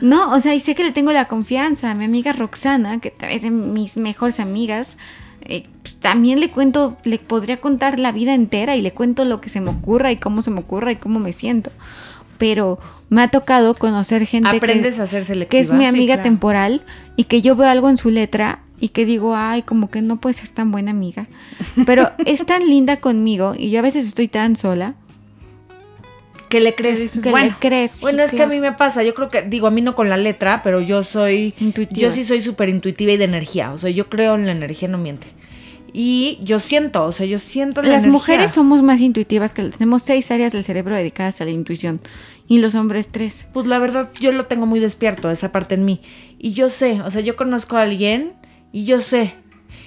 No, 0.00 0.32
o 0.32 0.40
sea, 0.40 0.54
y 0.54 0.60
sé 0.60 0.74
que 0.74 0.84
le 0.84 0.92
tengo 0.92 1.12
la 1.12 1.26
confianza. 1.26 1.92
Mi 1.94 2.04
amiga 2.04 2.32
Roxana, 2.32 3.00
que 3.00 3.12
es 3.30 3.42
de 3.42 3.50
mis 3.50 3.96
mejores 3.96 4.38
amigas, 4.40 4.96
eh, 5.42 5.66
pues, 5.82 5.96
también 5.96 6.38
le 6.40 6.50
cuento, 6.50 6.96
le 7.04 7.18
podría 7.18 7.60
contar 7.60 7.98
la 7.98 8.12
vida 8.12 8.32
entera 8.34 8.76
y 8.76 8.82
le 8.82 8.92
cuento 8.92 9.24
lo 9.24 9.40
que 9.40 9.48
se 9.50 9.60
me 9.60 9.70
ocurra 9.70 10.12
y 10.12 10.16
cómo 10.18 10.42
se 10.42 10.50
me 10.50 10.60
ocurra 10.60 10.92
y 10.92 10.96
cómo 10.96 11.18
me 11.18 11.32
siento. 11.32 11.72
Pero 12.38 12.78
me 13.08 13.22
ha 13.22 13.28
tocado 13.28 13.74
conocer 13.74 14.24
gente 14.24 14.48
Aprendes 14.56 14.96
que, 14.96 15.02
a 15.02 15.06
ser 15.08 15.48
que 15.48 15.58
es 15.58 15.72
mi 15.72 15.80
Sí, 15.80 15.86
amiga 15.86 16.14
claro. 16.14 16.22
temporal 16.28 16.82
y 17.16 17.24
que 17.24 17.42
yo 17.42 17.56
veo 17.56 17.68
algo 17.68 17.90
en 17.90 17.96
su 17.96 18.10
letra 18.10 18.60
y 18.78 18.90
que 18.90 19.04
digo, 19.04 19.34
ay, 19.34 19.62
como 19.62 19.90
que 19.90 20.02
no 20.02 20.20
puede 20.20 20.34
ser 20.34 20.50
tan 20.50 20.70
buena 20.70 20.92
amiga. 20.92 21.26
Pero 21.84 22.12
es 22.24 22.46
tan 22.46 22.68
linda 22.68 22.98
conmigo 23.00 23.54
y 23.58 23.70
yo 23.72 23.80
a 23.80 23.82
veces 23.82 24.06
estoy 24.06 24.28
tan 24.28 24.54
sola 24.54 24.94
que 26.48 26.60
le 26.60 26.74
crees. 26.74 27.20
que 27.22 27.30
bueno, 27.30 27.50
le 27.50 27.56
crees. 27.58 27.92
sí, 27.92 27.98
bueno, 28.02 28.22
es 28.22 28.30
que 28.32 28.42
a 28.42 28.46
mí 28.46 28.58
me 28.60 28.72
pasa, 28.72 29.02
yo 29.02 29.14
creo 29.14 29.28
que, 29.28 29.42
digo, 29.42 29.66
a 29.66 29.70
mí 29.70 29.80
no 29.82 29.94
con 29.94 30.08
la 30.08 30.16
letra, 30.16 30.62
pero 30.62 30.80
yo 30.80 31.02
soy, 31.02 31.54
Intuitiva. 31.60 32.00
yo 32.00 32.10
sí 32.10 32.24
soy 32.24 32.40
súper 32.40 32.68
intuitiva 32.68 33.12
y 33.12 33.16
de 33.16 33.24
energía, 33.24 33.72
o 33.72 33.78
sea, 33.78 33.90
yo 33.90 34.08
creo 34.08 34.34
en 34.34 34.46
la 34.46 34.52
energía, 34.52 34.88
no 34.88 34.98
miente. 34.98 35.26
Y 35.92 36.38
yo 36.42 36.58
siento, 36.58 37.04
o 37.04 37.12
sea, 37.12 37.24
yo 37.26 37.38
siento 37.38 37.80
la 37.82 37.88
Las 37.88 38.04
energía. 38.04 38.12
mujeres 38.12 38.52
somos 38.52 38.82
más 38.82 39.00
intuitivas 39.00 39.52
que 39.54 39.62
tenemos 39.64 40.02
seis 40.02 40.30
áreas 40.30 40.52
del 40.52 40.62
cerebro 40.62 40.94
dedicadas 40.94 41.40
a 41.40 41.44
la 41.46 41.50
intuición 41.50 42.00
y 42.46 42.58
los 42.58 42.74
hombres 42.74 43.08
tres. 43.08 43.46
Pues 43.54 43.66
la 43.66 43.78
verdad, 43.78 44.10
yo 44.20 44.30
lo 44.32 44.46
tengo 44.46 44.66
muy 44.66 44.80
despierto, 44.80 45.30
esa 45.30 45.50
parte 45.50 45.74
en 45.76 45.84
mí. 45.86 46.02
Y 46.38 46.52
yo 46.52 46.68
sé, 46.68 47.00
o 47.00 47.10
sea, 47.10 47.22
yo 47.22 47.36
conozco 47.36 47.76
a 47.78 47.82
alguien 47.82 48.34
y 48.70 48.84
yo 48.84 49.00
sé. 49.00 49.34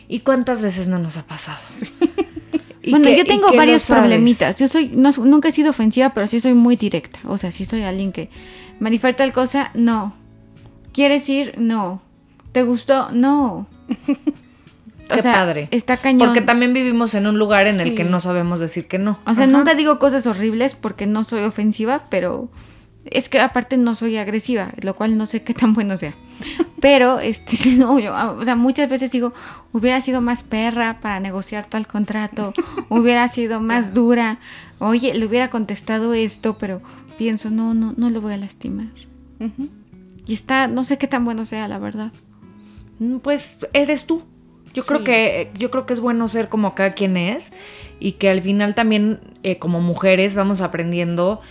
¿Y 0.08 0.20
cuántas 0.22 0.62
veces 0.62 0.88
no 0.88 0.98
nos 1.00 1.18
ha 1.18 1.24
pasado? 1.28 1.60
Y 2.84 2.92
bueno, 2.92 3.06
que- 3.06 3.18
yo 3.18 3.26
tengo 3.26 3.52
varios 3.54 3.84
problemitas. 3.86 4.56
Yo 4.56 4.68
soy, 4.68 4.92
no, 4.94 5.12
nunca 5.12 5.50
he 5.50 5.52
sido 5.52 5.70
ofensiva, 5.70 6.10
pero 6.14 6.26
sí 6.28 6.40
soy 6.40 6.54
muy 6.54 6.76
directa. 6.76 7.20
O 7.28 7.38
sea, 7.38 7.52
sí 7.52 7.66
soy 7.66 7.84
alguien 7.84 8.12
que 8.12 8.30
Marifer 8.80 9.16
tal 9.16 9.32
cosa, 9.34 9.72
no. 9.74 10.16
¿Quieres 10.94 11.28
ir? 11.30 11.54
No. 11.58 12.02
¿Te 12.52 12.64
gustó? 12.64 13.10
No. 13.12 13.68
O 15.10 15.14
Qué 15.16 15.24
sea, 15.24 15.34
padre. 15.34 15.68
Está 15.72 15.98
cañón. 15.98 16.30
Porque 16.30 16.40
también 16.40 16.72
vivimos 16.74 17.14
en 17.16 17.28
un 17.28 17.38
lugar 17.38 17.68
en 17.68 17.82
el 17.82 17.96
que 17.96 18.06
no 18.06 18.22
sabemos 18.22 18.62
decir 18.62 18.88
que 18.88 18.98
no. 18.98 19.20
O 19.26 19.34
sea, 19.36 19.44
Ajá. 19.44 19.52
nunca 19.52 19.74
digo 19.74 20.00
cosas 20.00 20.26
horribles 20.26 20.74
porque 20.80 21.06
no 21.06 21.26
soy 21.26 21.44
ofensiva, 21.44 22.04
pero 22.10 22.48
Es 23.06 23.30
que 23.30 23.40
aparte 23.40 23.78
no 23.78 23.96
soy 23.96 24.18
agresiva, 24.18 24.72
lo 24.82 24.96
cual 24.96 25.18
no 25.18 25.26
sé 25.26 25.42
qué 25.42 25.54
tan 25.54 25.74
bueno 25.74 25.98
sea. 25.98 26.14
Pero, 26.80 27.20
este, 27.20 27.72
no, 27.78 28.00
yo, 28.00 28.16
ah, 28.16 28.32
o 28.32 28.46
sea, 28.46 28.56
muchas 28.56 28.90
veces 28.90 29.12
digo, 29.12 29.34
hubiera 29.72 30.02
sido 30.02 30.22
más 30.22 30.44
perra 30.44 31.00
para 31.00 31.20
negociar 31.20 31.66
tal 31.66 31.88
contrato, 31.88 32.54
hubiera 32.90 33.28
sido 33.28 33.60
más 33.60 33.94
dura, 33.94 34.40
oye, 34.80 35.14
le 35.14 35.26
hubiera 35.26 35.50
contestado 35.50 36.14
esto, 36.14 36.58
pero 36.58 36.82
pienso, 37.18 37.50
no, 37.50 37.74
no, 37.74 37.94
no 37.98 38.10
lo 38.10 38.22
voy 38.22 38.34
a 38.34 38.38
lastimar. 38.38 38.88
Y 40.28 40.34
está, 40.34 40.68
no 40.68 40.84
sé 40.84 40.98
qué 40.98 41.08
tan 41.08 41.26
bueno 41.26 41.46
sea, 41.46 41.68
la 41.68 41.80
verdad. 41.80 42.12
Mm, 43.00 43.18
Pues 43.18 43.58
eres 43.74 44.06
tú. 44.06 44.24
Yo 44.74 44.84
creo 44.84 45.04
que 45.04 45.52
yo 45.58 45.70
creo 45.70 45.86
que 45.86 45.92
es 45.92 46.00
bueno 46.00 46.30
ser 46.30 46.48
como 46.48 46.76
cada 46.76 46.94
quien 46.94 47.18
es 47.18 47.52
y 48.00 48.14
que 48.14 48.30
al 48.30 48.42
final 48.42 48.74
también 48.74 49.20
eh, 49.44 49.58
como 49.60 49.82
mujeres 49.82 50.34
vamos 50.36 50.62
aprendiendo 50.62 51.42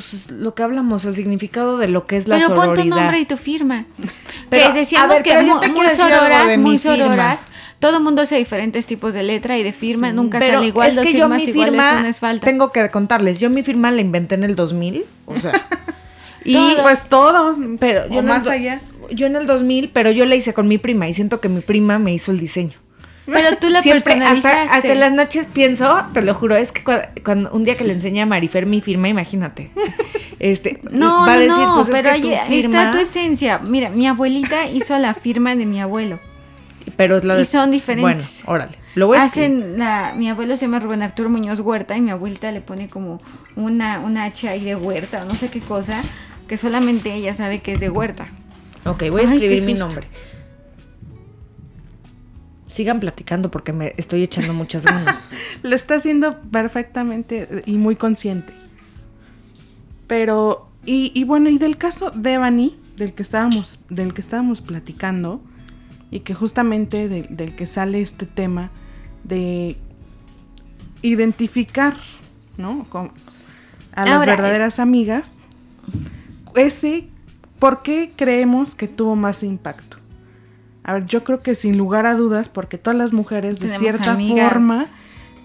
pues 0.00 0.30
lo 0.30 0.54
que 0.54 0.62
hablamos, 0.62 1.04
el 1.04 1.14
significado 1.14 1.76
de 1.76 1.86
lo 1.88 2.06
que 2.06 2.16
es 2.16 2.26
la 2.28 2.36
Pero 2.36 2.48
pon 2.54 2.56
tu 2.60 2.64
sororidad. 2.76 2.96
nombre 2.96 3.20
y 3.20 3.24
tu 3.26 3.36
firma. 3.36 3.84
Pero, 4.48 4.72
que 4.72 4.78
decíamos 4.80 5.10
ver, 5.10 5.22
que 5.22 5.32
pero 5.32 5.44
mu- 5.44 5.54
muy, 5.72 5.88
sororas, 5.90 6.58
muy 6.58 6.78
sororas. 6.78 7.42
Todo 7.78 7.98
el 7.98 8.02
mundo 8.02 8.22
hace 8.22 8.36
diferentes 8.36 8.86
tipos 8.86 9.12
de 9.12 9.22
letra 9.22 9.58
y 9.58 9.62
de 9.62 9.72
firma, 9.72 10.12
nunca 10.12 10.38
Pero 10.38 10.54
sale 10.54 10.66
igual, 10.68 10.88
es 10.90 10.94
dos 10.96 11.04
que 11.04 11.12
yo 11.12 11.18
firmas 11.28 11.38
mi 11.46 11.52
firma 11.52 12.08
es 12.08 12.20
falta. 12.20 12.44
tengo 12.44 12.70
que 12.72 12.88
contarles, 12.90 13.40
yo 13.40 13.50
mi 13.50 13.62
firma 13.62 13.90
la 13.90 14.00
inventé 14.00 14.34
en 14.36 14.44
el 14.44 14.54
2000, 14.56 15.04
o 15.26 15.36
sea, 15.38 15.52
y. 16.44 16.56
Pues 16.82 17.08
todos, 17.08 17.56
pero 17.80 18.06
yo 18.08 18.14
o 18.14 18.18
en 18.18 18.18
el 18.18 18.24
más 18.24 18.46
allá. 18.46 18.80
Yo 19.10 19.26
en 19.26 19.36
el 19.36 19.46
2000, 19.46 19.90
pero 19.90 20.10
yo 20.10 20.24
la 20.26 20.36
hice 20.36 20.54
con 20.54 20.68
mi 20.68 20.78
prima 20.78 21.08
y 21.08 21.14
siento 21.14 21.40
que 21.40 21.48
mi 21.48 21.60
prima 21.60 21.98
me 21.98 22.14
hizo 22.14 22.30
el 22.32 22.38
diseño. 22.40 22.78
Pero 23.26 23.56
tú 23.58 23.68
la 23.68 23.82
Siempre, 23.82 24.14
personalizaste. 24.14 24.68
hasta, 24.70 24.94
las 24.96 25.12
noches 25.12 25.46
pienso, 25.52 26.02
te 26.12 26.22
lo 26.22 26.34
juro, 26.34 26.56
es 26.56 26.72
que 26.72 26.82
cua- 26.82 27.08
cuando, 27.24 27.50
un 27.52 27.62
día 27.64 27.76
que 27.76 27.84
le 27.84 27.92
enseñé 27.92 28.22
a 28.22 28.26
Marifer 28.26 28.66
mi 28.66 28.80
firma, 28.80 29.08
imagínate. 29.08 29.70
Este, 30.40 30.80
No, 30.90 31.20
va 31.26 31.34
a 31.34 31.38
decir, 31.38 31.52
no, 31.56 31.74
pues, 31.76 31.88
es 31.88 31.94
pero 31.94 32.14
que 32.14 32.20
tu 32.22 32.28
ahí 32.30 32.40
firma- 32.48 32.78
está 32.86 32.90
tu 32.90 32.98
esencia. 32.98 33.58
Mira, 33.60 33.90
mi 33.90 34.08
abuelita 34.08 34.66
hizo 34.72 34.98
la 34.98 35.14
firma 35.14 35.54
de 35.54 35.66
mi 35.66 35.80
abuelo. 35.80 36.18
pero 36.96 37.16
es 37.18 37.24
y 37.40 37.44
son 37.50 37.70
diferentes. 37.70 38.42
Bueno, 38.44 38.56
órale. 38.64 38.78
Lo 38.96 39.06
voy 39.06 39.16
a 39.18 39.26
escribir. 39.26 39.50
Hacen 39.62 39.78
la, 39.78 40.12
mi 40.16 40.28
abuelo 40.28 40.56
se 40.56 40.66
llama 40.66 40.80
Rubén 40.80 41.02
Arturo 41.02 41.30
Muñoz 41.30 41.60
Huerta 41.60 41.96
y 41.96 42.00
mi 42.00 42.10
abuelita 42.10 42.50
le 42.50 42.60
pone 42.60 42.88
como 42.88 43.20
una, 43.56 44.00
una 44.00 44.24
H 44.24 44.48
ahí 44.48 44.64
de 44.64 44.74
huerta 44.76 45.22
o 45.22 45.24
no 45.26 45.34
sé 45.36 45.48
qué 45.48 45.60
cosa, 45.60 46.02
que 46.48 46.58
solamente 46.58 47.14
ella 47.14 47.32
sabe 47.34 47.60
que 47.60 47.72
es 47.74 47.80
de 47.80 47.88
huerta. 47.88 48.26
Ok, 48.84 49.04
voy 49.10 49.22
a 49.22 49.28
Ay, 49.28 49.34
escribir 49.34 49.62
mi 49.62 49.74
nombre. 49.74 50.08
Sigan 52.72 53.00
platicando 53.00 53.50
porque 53.50 53.72
me 53.72 53.94
estoy 53.98 54.22
echando 54.22 54.54
muchas 54.54 54.84
ganas. 54.84 55.14
Lo 55.62 55.76
está 55.76 55.96
haciendo 55.96 56.40
perfectamente 56.40 57.62
y 57.66 57.76
muy 57.76 57.96
consciente. 57.96 58.54
Pero, 60.06 60.68
y, 60.84 61.12
y 61.14 61.24
bueno, 61.24 61.48
y 61.50 61.58
del 61.58 61.76
caso 61.76 62.10
de 62.10 62.32
Evany, 62.34 62.76
del 62.96 63.12
que 63.14 63.22
estábamos, 63.22 63.78
del 63.88 64.14
que 64.14 64.20
estábamos 64.20 64.60
platicando, 64.60 65.40
y 66.10 66.20
que 66.20 66.34
justamente 66.34 67.08
de- 67.08 67.22
del 67.30 67.54
que 67.54 67.66
sale 67.66 68.00
este 68.02 68.26
tema 68.26 68.70
de 69.24 69.76
identificar, 71.02 71.96
¿no? 72.58 72.84
Con- 72.88 73.12
a 73.94 74.04
las 74.06 74.14
Ahora, 74.20 74.36
verdaderas 74.36 74.78
amigas. 74.78 75.34
Ese, 76.54 77.08
¿por 77.58 77.82
qué 77.82 78.12
creemos 78.16 78.74
que 78.74 78.88
tuvo 78.88 79.16
más 79.16 79.42
impacto? 79.42 79.96
A 80.84 80.94
ver, 80.94 81.06
yo 81.06 81.24
creo 81.24 81.42
que 81.42 81.54
sin 81.54 81.76
lugar 81.76 82.06
a 82.06 82.14
dudas, 82.14 82.48
porque 82.48 82.78
todas 82.78 82.98
las 82.98 83.12
mujeres 83.12 83.60
de 83.60 83.66
Tenemos 83.66 83.80
cierta 83.80 84.12
amigas. 84.12 84.52
forma 84.52 84.86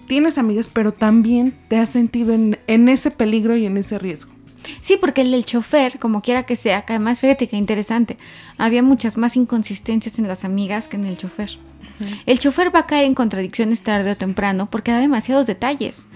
tienes 0.06 0.38
amigas, 0.38 0.68
pero 0.72 0.92
también 0.92 1.56
te 1.68 1.78
has 1.78 1.90
sentido 1.90 2.32
en, 2.34 2.58
en 2.66 2.88
ese 2.88 3.10
peligro 3.10 3.56
y 3.56 3.66
en 3.66 3.76
ese 3.76 3.98
riesgo. 3.98 4.32
Sí, 4.80 4.96
porque 5.00 5.20
el 5.20 5.30
del 5.30 5.44
chofer, 5.44 5.98
como 5.98 6.20
quiera 6.22 6.44
que 6.44 6.56
sea, 6.56 6.82
que 6.84 6.94
además 6.94 7.20
fíjate 7.20 7.46
que 7.48 7.56
interesante, 7.56 8.18
había 8.56 8.82
muchas 8.82 9.16
más 9.16 9.36
inconsistencias 9.36 10.18
en 10.18 10.26
las 10.26 10.44
amigas 10.44 10.88
que 10.88 10.96
en 10.96 11.06
el 11.06 11.16
chofer. 11.16 11.58
El 12.26 12.38
chofer 12.38 12.74
va 12.74 12.80
a 12.80 12.86
caer 12.86 13.06
en 13.06 13.14
contradicciones 13.14 13.82
tarde 13.82 14.12
o 14.12 14.16
temprano 14.16 14.68
porque 14.70 14.92
da 14.92 14.98
demasiados 15.00 15.46
detalles. 15.46 16.06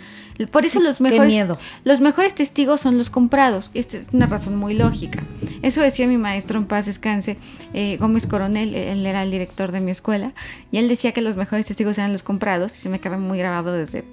Por 0.48 0.64
eso 0.64 0.81
los 0.81 1.00
mejores 1.00 1.28
miedo. 1.31 1.59
los 1.85 2.00
mejores 2.00 2.35
testigos 2.35 2.81
son 2.81 2.98
los 2.98 3.11
comprados. 3.11 3.70
Esta 3.74 3.96
es 3.98 4.09
una 4.12 4.26
razón 4.26 4.57
muy 4.57 4.74
lógica. 4.74 5.22
Eso 5.62 5.81
decía 5.81 6.07
mi 6.07 6.16
maestro 6.18 6.59
en 6.59 6.66
paz 6.66 6.87
descanse, 6.87 7.37
eh, 7.74 7.96
Gómez 8.00 8.26
Coronel, 8.26 8.74
él 8.74 9.05
era 9.07 9.22
el 9.22 9.31
director 9.31 9.72
de 9.72 9.81
mi 9.81 9.90
escuela, 9.90 10.33
y 10.70 10.78
él 10.78 10.88
decía 10.88 11.12
que 11.12 11.20
los 11.22 11.37
mejores 11.37 11.66
testigos 11.66 11.98
eran 11.98 12.12
los 12.12 12.22
comprados, 12.22 12.74
y 12.76 12.81
se 12.81 12.88
me 12.88 13.00
quedó 13.00 13.18
muy 13.18 13.38
grabado 13.38 13.72
desde 13.72 14.05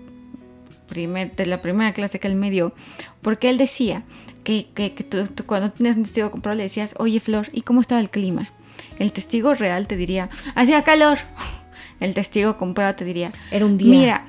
primer, 0.88 1.36
de 1.36 1.46
la 1.46 1.62
primera 1.62 1.94
clase 1.94 2.20
que 2.20 2.28
él 2.28 2.36
me 2.36 2.50
dio, 2.50 2.74
porque 3.22 3.50
él 3.50 3.58
decía 3.58 4.04
que, 4.44 4.68
que- 4.74 4.94
que 4.94 5.04
tú, 5.04 5.28
tú 5.28 5.46
cuando 5.46 5.72
tienes 5.72 5.98
un 5.98 6.04
testigo 6.04 6.32
comprado 6.32 6.58
le 6.58 6.64
decías, 6.64 6.96
oye 6.98 7.20
Flor, 7.20 7.48
¿y 7.52 7.62
cómo 7.62 7.82
estaba 7.82 8.02
el 8.02 8.10
clima? 8.10 8.52
El 8.98 9.12
testigo 9.12 9.54
real 9.54 9.88
te 9.88 9.96
diría, 9.98 10.30
hacía 10.56 10.84
calor. 10.84 11.18
El 12.00 12.14
testigo 12.14 12.56
comprado 12.56 12.96
te 12.96 13.04
diría, 13.04 13.34
Era 13.52 13.66
un 13.66 13.78
día. 13.78 13.90
Mira, 13.90 14.26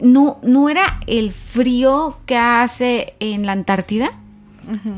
no, 0.00 0.38
no 0.42 0.68
era 0.68 1.00
el 1.06 1.32
frío 1.32 2.18
que 2.26 2.36
hace 2.36 3.14
en 3.20 3.46
la 3.46 3.52
Antártida, 3.52 4.12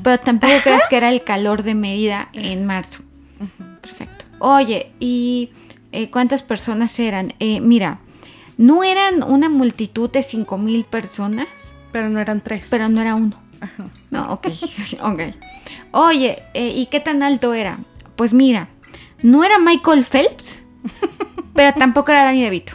pero 0.03 0.19
tampoco 0.19 0.53
creas 0.63 0.83
que 0.89 0.97
era 0.97 1.11
el 1.11 1.23
calor 1.25 1.63
de 1.63 1.75
Mérida 1.75 2.29
en 2.33 2.65
marzo. 2.65 3.03
Perfecto. 3.81 4.25
Oye, 4.39 4.93
¿y 5.01 5.51
eh, 5.93 6.11
cuántas 6.11 6.43
personas 6.43 6.99
eran? 6.99 7.35
Eh, 7.39 7.61
mira, 7.61 8.01
no 8.57 8.83
eran 8.85 9.23
una 9.23 9.49
multitud 9.49 10.11
de 10.11 10.23
cinco 10.23 10.59
mil 10.59 10.85
personas, 10.85 11.47
Pero 11.93 12.09
no 12.11 12.21
eran 12.21 12.41
tres. 12.41 12.67
pero 12.71 12.89
no 12.89 13.01
era 13.01 13.15
uno. 13.15 13.37
Ajá. 13.61 13.89
No, 14.11 14.33
ok, 14.33 14.49
ok. 15.03 15.21
Oye, 15.93 16.43
eh, 16.55 16.73
¿y 16.75 16.87
qué 16.87 17.01
tan 17.01 17.23
alto 17.23 17.55
era? 17.55 17.79
Pues 18.17 18.33
mira, 18.33 18.69
no 19.23 19.45
era 19.45 19.59
Michael 19.59 20.05
Phelps, 20.05 20.61
pero 21.55 21.73
tampoco 21.79 22.11
era 22.13 22.25
Danny 22.25 22.43
DeVito. 22.43 22.75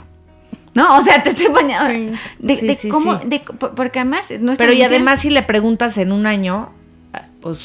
No, 0.76 0.98
o 0.98 1.02
sea, 1.04 1.22
te 1.24 1.30
estoy 1.30 1.48
poniendo... 1.48 1.86
Sí. 1.88 2.12
De, 2.40 2.58
Sí, 2.58 2.68
de 2.68 2.76
sí, 2.76 2.90
cómo, 2.90 3.16
de- 3.16 3.40
porque 3.40 4.00
además 4.00 4.32
no 4.40 4.56
Pero 4.56 4.74
y 4.74 4.82
además 4.82 5.20
si 5.22 5.30
le 5.30 5.44
preguntas 5.44 5.98
en 5.98 6.12
un 6.12 6.26
año, 6.26 6.72
ah, 7.14 7.24
pues 7.42 7.60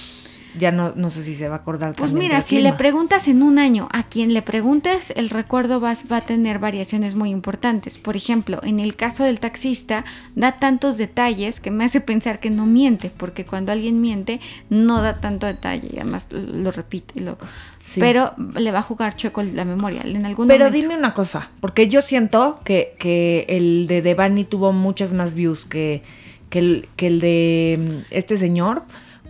ya 0.59 0.73
no, 0.73 0.93
no 0.97 1.11
sé 1.11 1.23
si 1.23 1.35
se 1.35 1.49
va 1.49 1.57
a 1.57 1.59
acordar. 1.59 1.95
Pues 1.95 2.13
mira, 2.13 2.43
si 2.43 2.57
clima. 2.57 2.71
le 2.71 2.77
preguntas 2.77 3.29
en 3.29 3.43
un 3.43 3.59
año 3.59 3.89
a 3.93 4.03
quien 4.03 4.35
le 4.35 4.43
preguntes, 4.43 5.13
el 5.17 5.31
recuerdo 5.31 5.81
va, 5.81 5.95
va 6.11 6.17
a 6.19 6.21
tener 6.27 6.59
variaciones 6.59 7.15
muy 7.15 7.31
importantes. 7.31 7.99
Por 7.99 8.17
ejemplo, 8.17 8.61
en 8.63 8.81
el 8.81 8.97
caso 8.97 9.25
del 9.25 9.41
taxista, 9.41 10.05
da 10.35 10.53
tantos 10.57 10.97
detalles 10.97 11.61
que 11.61 11.71
me 11.71 11.85
hace 11.85 12.01
pensar 12.01 12.41
que 12.41 12.51
no 12.51 12.67
miente, 12.67 13.11
porque 13.17 13.45
cuando 13.45 13.73
alguien 13.73 14.01
miente, 14.01 14.41
no 14.71 15.01
da 15.03 15.15
tanto 15.21 15.47
detalle 15.47 15.89
y 15.93 15.97
además 15.97 16.29
lo, 16.31 16.71
repite. 16.71 17.15
y 17.21 17.21
Lo, 17.25 17.39
Sí. 17.79 18.01
Pero 18.01 18.35
le 18.55 18.71
va 18.71 18.81
a 18.81 18.83
jugar 18.83 19.17
chueco 19.17 19.43
la 19.43 19.65
memoria 19.65 20.03
en 20.05 20.27
algún 20.27 20.47
Pero 20.47 20.67
momento. 20.67 20.79
dime 20.83 20.99
una 20.99 21.15
cosa, 21.15 21.51
porque 21.63 21.89
yo 21.89 22.03
siento 22.03 22.61
que, 22.63 22.95
que 22.99 23.47
el 23.49 23.87
de 23.87 24.03
Devani 24.03 24.45
tuvo 24.45 24.75
muchas 24.75 25.15
más 25.15 25.35
views 25.35 25.65
que, 25.65 26.03
que, 26.51 26.59
el, 26.59 26.89
que 26.97 27.07
el 27.07 27.21
de 27.21 27.79
mm, 27.81 27.95
este 28.11 28.37
señor, 28.37 28.83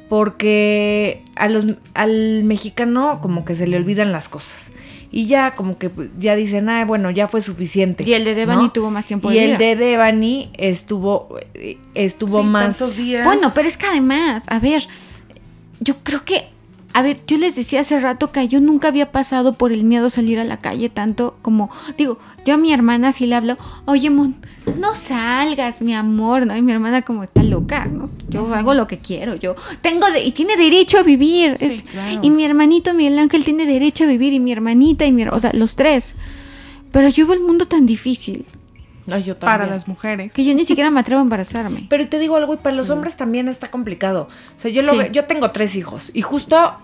porque 0.08 1.22
a 1.36 1.48
los, 1.48 1.66
al 1.94 2.44
mexicano 2.44 3.20
como 3.20 3.44
que 3.44 3.54
se 3.54 3.66
le 3.66 3.76
olvidan 3.76 4.12
las 4.12 4.28
cosas. 4.28 4.72
Y 5.10 5.26
ya 5.26 5.52
como 5.54 5.78
que 5.78 5.90
ya 6.18 6.36
dicen, 6.36 6.68
ah, 6.68 6.84
bueno, 6.84 7.10
ya 7.10 7.28
fue 7.28 7.40
suficiente. 7.40 8.04
Y 8.04 8.12
el 8.12 8.24
de 8.24 8.34
Devani 8.34 8.64
¿no? 8.64 8.72
tuvo 8.72 8.90
más 8.90 9.06
tiempo 9.06 9.30
Y 9.32 9.36
de 9.36 9.44
el 9.44 9.56
vida. 9.56 9.58
de 9.58 9.76
Devani 9.76 10.50
estuvo, 10.58 11.38
estuvo 11.94 12.42
Sí, 12.42 12.46
más... 12.46 12.76
tantos 12.78 12.96
días. 12.96 13.24
Bueno, 13.24 13.50
pero 13.54 13.68
es 13.68 13.76
que 13.78 13.86
además, 13.86 14.44
a 14.48 14.58
ver, 14.58 14.86
yo 15.80 15.96
creo 16.02 16.24
que, 16.24 16.48
a 16.98 17.02
ver, 17.02 17.20
yo 17.26 17.38
les 17.38 17.54
decía 17.54 17.80
hace 17.82 18.00
rato 18.00 18.32
que 18.32 18.48
yo 18.48 18.60
nunca 18.60 18.88
había 18.88 19.12
pasado 19.12 19.52
por 19.52 19.70
el 19.72 19.84
miedo 19.84 20.06
a 20.06 20.10
salir 20.10 20.40
a 20.40 20.44
la 20.44 20.56
calle 20.60 20.88
tanto 20.88 21.36
como, 21.42 21.70
digo, 21.96 22.18
yo 22.44 22.54
a 22.54 22.56
mi 22.56 22.72
hermana 22.72 23.12
sí 23.12 23.26
le 23.26 23.34
hablo, 23.36 23.56
oye, 23.84 24.10
Mon, 24.10 24.34
no 24.78 24.96
salgas, 24.96 25.80
mi 25.82 25.94
amor, 25.94 26.44
¿no? 26.46 26.56
Y 26.56 26.62
mi 26.62 26.72
hermana 26.72 27.02
como 27.02 27.22
está 27.22 27.42
loca, 27.42 27.84
¿no? 27.84 28.10
Yo 28.28 28.52
hago 28.54 28.74
lo 28.74 28.86
que 28.86 28.98
quiero, 28.98 29.36
yo 29.36 29.54
tengo, 29.80 30.10
de- 30.10 30.24
y 30.24 30.32
tiene 30.32 30.56
derecho 30.56 30.98
a 30.98 31.02
vivir. 31.02 31.56
Sí, 31.56 31.66
es- 31.66 31.82
claro. 31.82 32.20
Y 32.22 32.30
mi 32.30 32.44
hermanito 32.44 32.92
Miguel 32.94 33.18
Ángel 33.18 33.44
tiene 33.44 33.64
derecho 33.66 34.04
a 34.04 34.06
vivir, 34.08 34.32
y 34.32 34.40
mi 34.40 34.50
hermanita, 34.52 35.06
y 35.06 35.12
mi, 35.12 35.24
o 35.26 35.38
sea, 35.38 35.52
los 35.54 35.76
tres. 35.76 36.14
Pero 36.90 37.08
yo 37.08 37.26
veo 37.26 37.36
el 37.36 37.42
mundo 37.44 37.66
tan 37.68 37.86
difícil 37.86 38.44
Ay, 39.10 39.22
yo 39.22 39.38
para 39.38 39.66
las 39.66 39.88
mujeres. 39.88 40.32
que 40.32 40.44
yo 40.44 40.54
ni 40.54 40.64
siquiera 40.64 40.90
me 40.90 41.00
atrevo 41.00 41.20
a 41.20 41.22
embarazarme. 41.22 41.86
Pero 41.88 42.08
te 42.08 42.18
digo 42.18 42.36
algo, 42.36 42.54
y 42.54 42.56
para 42.58 42.74
los 42.76 42.90
hombres 42.90 43.16
también 43.16 43.48
está 43.48 43.70
complicado. 43.70 44.28
O 44.56 44.58
sea, 44.58 44.70
yo, 44.70 44.82
lo 44.82 44.92
Sí. 44.92 44.98
ve- 44.98 45.10
yo 45.12 45.24
tengo 45.26 45.50
tres 45.50 45.76
hijos 45.76 46.10
y 46.12 46.22
justo 46.22 46.74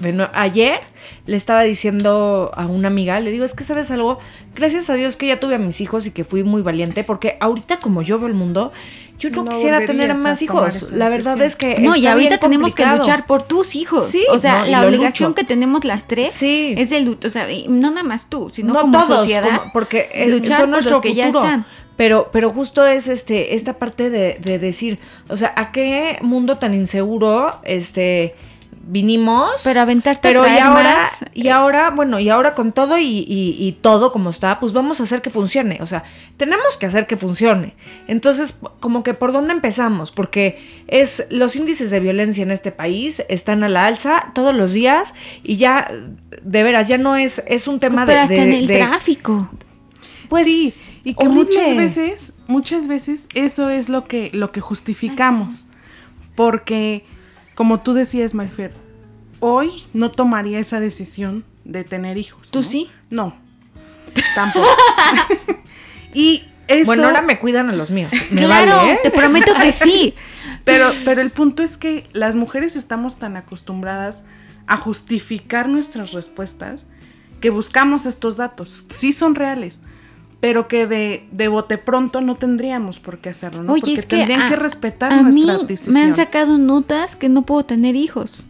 bueno, 0.00 0.28
ayer 0.34 0.80
le 1.26 1.36
estaba 1.36 1.62
diciendo 1.62 2.50
a 2.54 2.66
una 2.66 2.88
amiga, 2.88 3.18
le 3.20 3.30
digo, 3.32 3.44
es 3.44 3.54
que 3.54 3.64
sabes 3.64 3.90
algo, 3.90 4.18
gracias 4.54 4.90
a 4.90 4.94
Dios 4.94 5.16
que 5.16 5.26
ya 5.26 5.40
tuve 5.40 5.54
a 5.54 5.58
mis 5.58 5.80
hijos 5.80 6.06
y 6.06 6.10
que 6.10 6.24
fui 6.24 6.42
muy 6.44 6.62
valiente, 6.62 7.04
porque 7.04 7.36
ahorita 7.40 7.78
como 7.78 8.02
yo 8.02 8.18
veo 8.18 8.28
el 8.28 8.34
mundo, 8.34 8.72
yo 9.18 9.30
no, 9.30 9.44
No 9.44 9.50
quisiera 9.50 9.84
tener 9.86 10.10
a 10.10 10.14
más 10.14 10.42
hijos. 10.42 10.92
La 10.92 11.08
verdad 11.08 11.40
es 11.40 11.56
que... 11.56 11.78
No, 11.78 11.96
y 11.96 12.06
ahorita 12.06 12.28
bien 12.28 12.40
tenemos 12.40 12.74
que 12.74 12.84
luchar 12.84 13.24
por 13.26 13.42
tus 13.42 13.74
hijos. 13.74 14.10
Sí, 14.10 14.24
o 14.30 14.38
sea, 14.38 14.60
no, 14.60 14.66
la 14.66 14.86
obligación 14.86 15.30
lucho. 15.30 15.34
que 15.40 15.44
tenemos 15.44 15.84
las 15.84 16.06
tres 16.06 16.32
Sí. 16.34 16.74
es 16.76 16.90
de 16.90 17.00
luchar. 17.00 17.26
O 17.28 17.30
sea, 17.30 17.46
no 17.68 17.90
nada 17.90 18.02
más 18.02 18.28
tú, 18.28 18.50
sino 18.52 18.74
no 18.74 18.80
como 18.82 18.98
todos, 19.00 19.20
sociedad. 19.20 19.56
como- 19.60 19.72
porque 19.72 20.10
eh, 20.12 20.28
luchar 20.28 20.60
son 20.60 20.70
por 20.72 20.84
los 20.84 21.00
que 21.00 21.14
ya 21.14 21.26
futuro. 21.28 21.44
están. 21.44 21.66
Pero, 21.96 22.28
pero 22.30 22.50
justo 22.50 22.86
es 22.86 23.08
este, 23.08 23.54
esta 23.54 23.78
parte 23.78 24.10
de, 24.10 24.36
de 24.38 24.58
decir, 24.58 24.98
o 25.30 25.38
sea, 25.38 25.54
¿a 25.56 25.72
qué 25.72 26.18
mundo 26.20 26.58
tan 26.58 26.74
inseguro 26.74 27.48
este 27.64 28.34
vinimos? 28.86 29.50
Pero 29.64 29.80
aventarte 29.80 30.20
pero 30.28 30.42
a 30.42 30.48
y 30.54 30.58
ahora, 30.58 30.82
más, 31.00 31.24
y 31.34 31.48
eh, 31.48 31.50
ahora, 31.50 31.90
bueno, 31.90 32.18
y 32.20 32.28
ahora 32.28 32.54
con 32.54 32.72
todo 32.72 32.98
y, 32.98 33.04
y- 33.28 33.56
y 33.58 33.72
todo 33.72 34.12
como 34.12 34.30
está, 34.30 34.60
pues 34.60 34.72
vamos 34.72 35.00
a 35.00 35.02
hacer 35.02 35.22
que 35.22 35.30
funcione. 35.30 35.78
O 35.82 35.86
sea, 35.86 36.04
tenemos 36.36 36.76
que 36.78 36.86
hacer 36.86 37.06
que 37.06 37.16
funcione. 37.16 37.74
Entonces, 38.06 38.56
como 38.80 39.02
que 39.02 39.12
por 39.14 39.32
dónde 39.32 39.52
empezamos, 39.52 40.10
porque 40.12 40.58
es 40.86 41.24
los 41.30 41.56
índices 41.56 41.90
de 41.90 42.00
violencia 42.00 42.42
en 42.42 42.50
este 42.52 42.70
país 42.72 43.22
están 43.28 43.64
a 43.64 43.68
la 43.68 43.86
alza 43.86 44.30
todos 44.34 44.54
los 44.54 44.72
días 44.72 45.12
y 45.42 45.56
ya, 45.56 45.90
de 46.42 46.62
veras, 46.62 46.88
ya 46.88 46.98
no 46.98 47.16
es, 47.16 47.42
es 47.46 47.66
un 47.66 47.78
tema 47.80 48.04
pero 48.06 48.18
de, 48.18 48.22
hasta 48.22 48.34
de- 48.34 48.42
en 48.42 48.52
el 48.52 48.66
de- 48.66 48.76
tráfico. 48.78 49.50
pues, 50.28 50.44
sí, 50.44 50.72
y 51.04 51.14
que 51.14 51.26
horrible. 51.26 51.44
muchas 51.44 51.76
veces, 51.76 52.32
muchas 52.48 52.86
veces 52.88 53.28
eso 53.34 53.68
es 53.70 53.88
lo 53.88 54.04
que, 54.04 54.30
lo 54.32 54.50
que 54.52 54.60
justificamos. 54.60 55.66
Porque, 56.34 57.04
como 57.56 57.80
tú 57.80 57.94
decías, 57.94 58.34
Marifer, 58.34 58.72
hoy 59.40 59.82
no 59.92 60.12
tomaría 60.12 60.60
esa 60.60 60.78
decisión 60.78 61.44
de 61.64 61.82
tener 61.82 62.18
hijos. 62.18 62.50
¿Tú 62.50 62.60
¿no? 62.60 62.68
sí? 62.68 62.90
No, 63.10 63.34
tampoco. 64.36 64.68
y 66.14 66.44
eso, 66.68 66.86
Bueno, 66.86 67.06
ahora 67.06 67.22
me 67.22 67.38
cuidan 67.38 67.70
a 67.70 67.72
los 67.72 67.90
míos. 67.90 68.12
Me 68.30 68.42
claro, 68.42 68.76
vale, 68.76 68.92
¿eh? 68.92 68.98
te 69.02 69.10
prometo 69.10 69.52
que 69.54 69.72
sí. 69.72 70.14
Pero, 70.64 70.92
pero 71.04 71.20
el 71.20 71.30
punto 71.30 71.62
es 71.62 71.76
que 71.76 72.08
las 72.12 72.34
mujeres 72.34 72.74
estamos 72.74 73.20
tan 73.20 73.36
acostumbradas 73.36 74.24
a 74.66 74.76
justificar 74.76 75.68
nuestras 75.68 76.10
respuestas 76.10 76.86
que 77.40 77.50
buscamos 77.50 78.04
estos 78.04 78.36
datos. 78.36 78.84
Sí 78.88 79.12
son 79.12 79.36
reales, 79.36 79.82
pero 80.40 80.68
que 80.68 80.86
de, 80.86 81.26
de 81.32 81.48
bote 81.48 81.78
pronto 81.78 82.20
no 82.20 82.36
tendríamos 82.36 82.98
por 83.00 83.18
qué 83.18 83.30
hacerlo, 83.30 83.62
¿no? 83.62 83.72
Oye, 83.72 83.80
Porque 83.80 83.94
es 83.94 84.06
que 84.06 84.16
tendrían 84.16 84.42
a, 84.42 84.48
que 84.48 84.56
respetar 84.56 85.12
a 85.12 85.22
mí 85.22 85.44
nuestra 85.44 85.66
decisión. 85.66 85.94
me 85.94 86.02
han 86.02 86.14
sacado 86.14 86.58
notas 86.58 87.16
que 87.16 87.28
no 87.28 87.42
puedo 87.42 87.64
tener 87.64 87.96
hijos. 87.96 88.44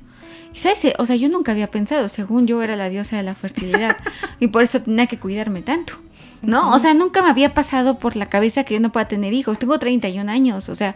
O 0.99 1.07
sea, 1.07 1.16
yo 1.16 1.28
nunca 1.28 1.53
había 1.53 1.70
pensado, 1.70 2.09
según 2.09 2.47
yo 2.47 2.62
era 2.62 2.76
la 2.76 2.89
diosa 2.89 3.16
de 3.16 3.22
la 3.22 3.34
fertilidad 3.34 3.97
y 4.41 4.49
por 4.49 4.62
eso 4.62 4.80
tenía 4.80 5.07
que 5.07 5.18
cuidarme 5.18 5.62
tanto. 5.62 5.95
¿No? 6.43 6.74
O 6.74 6.78
sea, 6.78 6.95
nunca 6.95 7.22
me 7.22 7.30
había 7.30 7.55
pasado 7.55 7.99
por 7.99 8.14
la 8.14 8.26
cabeza 8.26 8.62
que 8.64 8.74
yo 8.74 8.80
no 8.80 8.93
pueda 8.93 9.09
tener 9.09 9.32
hijos. 9.32 9.59
Tengo 9.59 9.78
31 9.78 10.30
años, 10.30 10.68
o 10.68 10.74
sea, 10.74 10.95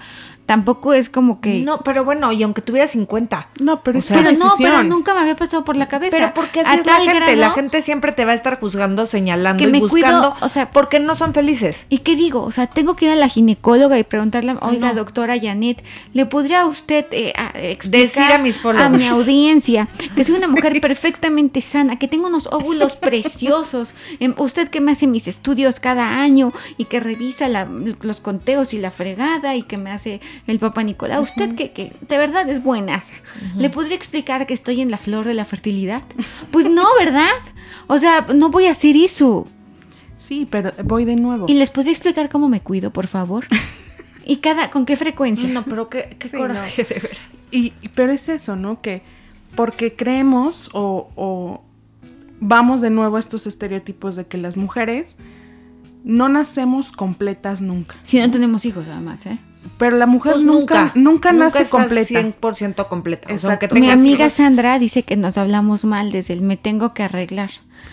tampoco 0.51 0.93
es 0.95 1.09
como 1.09 1.41
que 1.41 1.63
No, 1.63 1.79
pero 1.85 2.05
bueno, 2.05 2.33
y 2.33 2.43
aunque 2.43 2.61
tuviera 2.61 2.89
50. 2.89 3.51
No, 3.61 3.85
pero 3.85 3.99
O 3.99 4.01
es 4.01 4.07
sea, 4.07 4.19
una 4.19 4.31
Pero 4.31 4.39
no, 4.41 4.45
decisión. 4.47 4.71
pero 4.73 4.83
nunca 4.83 5.15
me 5.15 5.21
había 5.21 5.37
pasado 5.37 5.65
por 5.65 5.77
la 5.77 5.87
cabeza. 5.87 6.11
Pero 6.17 6.35
porque 6.35 6.61
así 6.63 6.71
A 6.71 6.75
es 6.75 6.79
la 6.87 6.93
tal 6.93 7.03
gente. 7.03 7.17
grado- 7.21 7.37
La 7.37 7.51
gente 7.51 7.83
siempre 7.83 8.11
te 8.11 8.25
va 8.25 8.33
a 8.33 8.35
estar 8.35 8.59
juzgando, 8.59 9.07
señalando 9.07 9.63
Que 9.63 9.69
y 9.69 9.73
me 9.73 9.79
cuido, 9.79 10.09
buscando. 10.09 10.35
o 10.41 10.49
sea, 10.49 10.73
porque 10.73 10.99
no 10.99 11.15
son 11.15 11.35
felices. 11.35 11.87
¿Y 11.89 11.99
qué 11.99 12.17
digo? 12.17 12.43
O 12.43 12.51
sea, 12.51 12.67
tengo 12.67 12.97
que 12.97 13.05
ir 13.05 13.13
a 13.13 13.15
la 13.15 13.29
ginecóloga 13.29 13.97
y 13.97 14.03
preguntarle, 14.03 14.57
oiga, 14.61 14.89
no. 14.89 14.95
doctora 14.95 15.39
Janet, 15.41 15.85
¿le 16.15 16.27
podría 16.27 16.67
usted 16.67 17.07
eh, 17.13 17.33
a- 17.39 17.57
explicar 17.57 18.01
Decir 18.09 18.33
a 18.33 18.39
mis 18.39 18.61
mi 18.99 19.07
audiencia 19.07 19.87
que 20.17 20.25
soy 20.25 20.35
una 20.37 20.49
mujer 20.49 20.81
perfectamente 20.81 21.61
sana, 21.63 21.97
que 21.97 22.09
tengo 22.09 22.27
unos 22.27 22.49
óvulos 22.51 22.97
preciosos? 23.07 23.95
Em, 24.19 24.35
usted 24.37 24.69
que 24.69 24.81
me 24.81 24.91
hace 24.93 25.07
mis 25.07 25.29
estudios 25.29 25.79
cada 25.79 26.19
año 26.21 26.53
y 26.77 26.87
que 26.87 26.99
revisa 26.99 27.49
la- 27.49 27.69
los 28.03 28.21
conteos 28.21 28.75
y 28.75 28.79
la 28.79 28.91
fregada 28.91 29.55
y 29.55 29.63
que 29.63 29.77
me 29.77 29.91
hace 29.93 30.21
el 30.47 30.59
papá 30.59 30.83
Nicolás. 30.83 31.21
Usted 31.23 31.55
que, 31.55 31.73
que 31.73 31.93
de 32.09 32.19
verdad 32.19 32.49
es 32.49 32.63
buena. 32.63 33.03
¿Le 33.57 33.71
podría 33.71 33.95
explicar 33.97 34.47
que 34.47 34.55
estoy 34.55 34.81
en 34.81 34.91
la 34.91 34.99
flor 34.99 35.25
de 35.27 35.35
la 35.35 35.45
fertilidad? 35.45 36.03
Pues 36.51 36.69
no, 36.69 36.85
¿verdad? 36.99 37.29
O 37.87 37.99
sea, 37.99 38.27
no 38.35 38.51
voy 38.51 38.67
a 38.67 38.73
hacer 38.73 38.97
eso. 38.97 39.47
Sí, 40.17 40.47
pero 40.51 40.73
voy 40.85 41.05
de 41.05 41.17
nuevo. 41.17 41.47
¿Y 41.49 41.55
les 41.55 41.71
podría 41.71 41.93
explicar 41.93 42.29
cómo 42.29 42.49
me 42.49 42.61
cuido, 42.61 42.93
por 42.93 43.07
favor? 43.07 43.47
¿Y 44.27 44.37
cada, 44.37 44.71
con 44.71 44.85
qué 44.85 44.97
frecuencia? 44.97 45.49
No, 45.49 45.65
pero 45.65 45.89
qué, 45.89 46.17
qué 46.19 46.29
Sí, 46.29 46.37
coraje, 46.37 46.85
de 46.85 46.95
veras. 46.95 47.19
Y, 47.51 47.73
y- 47.83 47.89
pero 47.95 48.13
es 48.13 48.29
eso, 48.29 48.55
¿no? 48.55 48.81
Que 48.83 49.03
porque 49.57 49.97
creemos 49.97 50.69
o, 50.73 51.11
o 51.17 51.63
vamos 52.39 52.81
de 52.81 52.91
nuevo 52.91 53.17
a 53.17 53.21
estos 53.21 53.47
estereotipos 53.47 54.15
de 54.17 54.27
que 54.27 54.39
las 54.39 54.57
mujeres 54.57 55.17
no 56.05 56.29
nacemos 56.29 56.93
completas 56.93 57.61
nunca. 57.61 57.97
Si 58.03 58.19
no 58.21 58.31
tenemos 58.31 58.65
hijos, 58.65 58.87
además, 58.89 59.27
¿eh? 59.27 59.39
Pero 59.77 59.97
la 59.97 60.07
mujer 60.07 60.33
Pues 60.35 60.45
nunca, 60.45 60.93
nunca, 60.95 61.33
nace 61.33 61.63
estás 61.63 61.69
completa. 61.71 62.21
100% 62.21 62.89
completa. 62.89 63.33
O 63.35 63.39
sea, 63.39 63.59
Mi 63.73 63.91
amiga 63.91 64.25
hijos- 64.27 64.35
Sandra 64.35 64.79
dice 64.79 65.03
que 65.03 65.17
nos 65.17 65.37
hablamos 65.39 65.85
mal 65.85 66.13
desde 66.13 66.33
el 66.35 66.41
me 66.43 66.57
tengo 66.57 66.95
que 66.95 67.03
arreglar. 67.03 67.51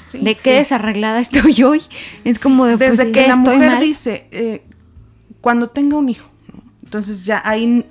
Sí, 0.07 0.19
de 0.19 0.33
sí. 0.35 0.39
qué 0.43 0.53
desarreglada 0.53 1.19
estoy 1.19 1.61
hoy. 1.63 1.81
Es 2.23 2.39
como 2.39 2.65
de 2.65 2.77
pues, 2.77 2.91
Desde 2.91 3.05
¿qué 3.11 3.21
que 3.23 3.27
la 3.27 3.33
estoy 3.35 3.55
mujer 3.55 3.69
mal. 3.71 3.79
dice, 3.81 4.27
eh, 4.31 4.63
cuando 5.41 5.69
tenga 5.69 5.97
un 5.97 6.09
hijo, 6.09 6.27
entonces 6.83 7.25
ya 7.25 7.41
ahí 7.45 7.85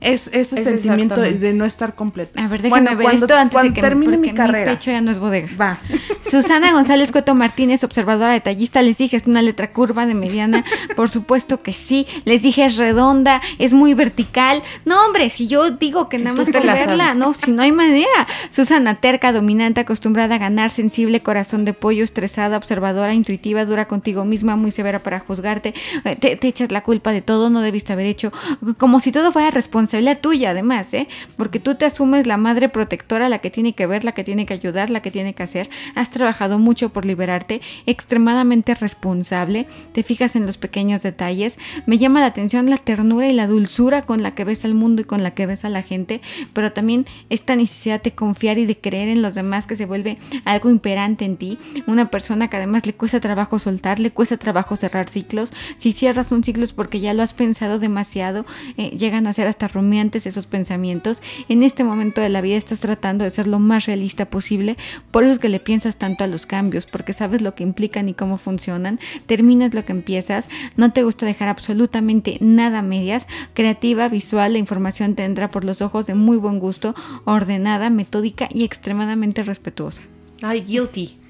es 0.00 0.28
ese 0.32 0.56
Es 0.56 0.64
sentimiento 0.64 1.20
de, 1.20 1.52
no 1.52 1.64
estar 1.64 1.94
completa. 1.94 2.42
A 2.42 2.48
ver, 2.48 2.62
déjame 2.62 2.94
ver 2.94 3.14
esto 3.14 3.34
antes 3.34 3.52
cuando 3.52 3.70
de 3.70 3.74
que 3.74 3.80
termine 3.80 4.16
mi 4.16 4.32
carrera. 4.32 4.72
pecho 4.72 4.90
ya 4.90 5.00
no 5.00 5.10
es 5.10 5.18
bodega. 5.18 5.48
Va. 5.60 5.78
Susana 6.22 6.72
González 6.72 7.12
Cueto 7.12 7.34
Martínez, 7.34 7.84
observadora 7.84 8.32
detallista, 8.32 8.82
les 8.82 8.98
dije, 8.98 9.16
es 9.16 9.26
una 9.26 9.42
letra 9.42 9.72
curva 9.72 10.06
de 10.06 10.14
mediana, 10.14 10.64
por 10.96 11.08
supuesto 11.08 11.62
que 11.62 11.72
sí, 11.72 12.06
les 12.24 12.42
dije 12.42 12.64
es 12.64 12.76
redonda, 12.76 13.40
es 13.58 13.72
muy 13.72 13.94
vertical. 13.94 14.62
No, 14.84 15.04
hombre, 15.04 15.30
si 15.30 15.46
yo 15.46 15.70
digo 15.70 16.08
que 16.08 16.18
Si 16.18 16.24
nada 16.24 16.36
más 16.36 16.48
la 16.48 16.74
verla, 16.74 17.14
no, 17.14 17.32
si 17.32 17.52
no 17.52 17.62
hay 17.62 17.72
manera. 17.72 18.26
Susana 18.50 18.96
terca, 18.96 19.32
dominante, 19.32 19.80
acostumbrada 19.80 20.36
a 20.36 20.38
ganar, 20.38 20.70
sensible, 20.70 21.20
corazón 21.20 21.64
de 21.64 21.72
pollo, 21.72 22.04
estresada, 22.04 22.56
observadora, 22.56 23.14
intuitiva, 23.14 23.64
dura 23.64 23.86
contigo 23.88 24.24
misma, 24.24 24.56
muy 24.56 24.70
severa 24.70 24.98
para 24.98 25.20
juzgarte, 25.20 25.74
eh, 26.04 26.16
te, 26.16 26.36
te 26.36 26.48
echas 26.48 26.72
la 26.72 26.82
culpa 26.82 27.12
de 27.12 27.22
todo, 27.22 27.50
no 27.50 27.60
debiste 27.60 27.92
haber 27.92 28.06
hecho, 28.06 28.32
como 28.78 29.00
si 29.00 29.12
todo 29.12 29.32
fuera 29.32 29.50
responsabilidad 29.86 30.20
tuya, 30.20 30.50
además, 30.50 30.92
¿eh? 30.94 31.06
Porque 31.36 31.60
tú 31.60 31.76
te 31.76 31.84
asumes 31.84 32.26
la 32.26 32.36
madre 32.36 32.68
protectora, 32.68 33.28
la 33.28 33.38
que 33.38 33.50
tiene 33.50 33.72
que 33.74 33.86
ver, 33.86 34.02
la 34.02 34.12
que 34.12 34.24
tiene 34.24 34.44
que 34.44 34.54
ayudar, 34.54 34.90
la 34.90 35.00
que 35.00 35.12
tiene 35.12 35.32
que 35.32 35.44
hacer. 35.44 35.70
Has 35.94 36.10
trabajado 36.10 36.58
mucho 36.58 36.88
por 36.88 37.04
liberarte, 37.04 37.60
extremadamente 37.86 38.74
responsable, 38.74 39.66
te 39.92 40.02
fijas 40.02 40.34
en 40.34 40.44
los 40.44 40.58
pequeños 40.58 41.02
detalles. 41.02 41.58
Me 41.86 41.98
llama 41.98 42.20
la 42.20 42.26
atención 42.26 42.68
la 42.68 42.78
ternura 42.78 43.28
y 43.28 43.32
la 43.32 43.46
dulzura 43.46 44.02
con 44.02 44.24
la 44.24 44.34
que 44.34 44.44
ves 44.44 44.64
al 44.64 44.74
mundo 44.74 45.02
y 45.02 45.04
con 45.04 45.22
la 45.22 45.32
que 45.32 45.46
ves 45.46 45.64
a 45.64 45.68
la 45.68 45.82
gente, 45.82 46.20
pero 46.52 46.72
también 46.72 47.06
esta 47.30 47.54
necesidad 47.54 48.02
de 48.02 48.12
confiar 48.12 48.58
y 48.58 48.66
de 48.66 48.78
creer 48.78 49.08
en 49.08 49.22
los 49.22 49.36
demás 49.36 49.68
que 49.68 49.76
se 49.76 49.86
vuelve 49.86 50.18
algo 50.44 50.68
imperante 50.68 51.24
en 51.24 51.36
ti. 51.36 51.58
Una 51.86 52.10
persona 52.10 52.48
que 52.48 52.56
además 52.56 52.86
le 52.86 52.94
cuesta 52.94 53.20
trabajo 53.20 53.60
soltar, 53.60 54.00
le 54.00 54.10
cuesta 54.10 54.36
trabajo 54.36 54.74
cerrar 54.74 55.08
ciclos. 55.08 55.52
Si 55.76 55.92
cierras 55.92 56.32
un 56.32 56.42
ciclo 56.42 56.64
es 56.64 56.72
porque 56.72 56.98
ya 56.98 57.14
lo 57.14 57.22
has 57.22 57.34
pensado 57.34 57.78
demasiado, 57.78 58.44
eh, 58.76 58.90
llegan 58.98 59.28
a 59.28 59.32
ser 59.32 59.46
hasta 59.46 59.68
rumiantes 59.76 60.26
esos 60.26 60.46
pensamientos. 60.46 61.22
En 61.48 61.62
este 61.62 61.84
momento 61.84 62.20
de 62.20 62.28
la 62.28 62.40
vida 62.40 62.56
estás 62.56 62.80
tratando 62.80 63.24
de 63.24 63.30
ser 63.30 63.46
lo 63.46 63.58
más 63.58 63.86
realista 63.86 64.26
posible, 64.26 64.76
por 65.10 65.22
eso 65.22 65.34
es 65.34 65.38
que 65.38 65.48
le 65.48 65.60
piensas 65.60 65.96
tanto 65.96 66.24
a 66.24 66.26
los 66.26 66.46
cambios, 66.46 66.86
porque 66.86 67.12
sabes 67.12 67.42
lo 67.42 67.54
que 67.54 67.62
implican 67.62 68.08
y 68.08 68.14
cómo 68.14 68.38
funcionan, 68.38 68.98
terminas 69.26 69.74
lo 69.74 69.84
que 69.84 69.92
empiezas, 69.92 70.48
no 70.76 70.92
te 70.92 71.02
gusta 71.02 71.26
dejar 71.26 71.48
absolutamente 71.48 72.38
nada 72.40 72.82
medias, 72.82 73.28
creativa, 73.54 74.08
visual, 74.08 74.54
la 74.54 74.58
información 74.58 75.14
te 75.14 75.24
entra 75.24 75.50
por 75.50 75.64
los 75.64 75.82
ojos 75.82 76.06
de 76.06 76.14
muy 76.14 76.36
buen 76.36 76.58
gusto, 76.58 76.94
ordenada, 77.24 77.90
metódica 77.90 78.48
y 78.52 78.64
extremadamente 78.64 79.42
respetuosa. 79.42 80.02
Ay, 80.42 80.62
guilty. 80.62 81.25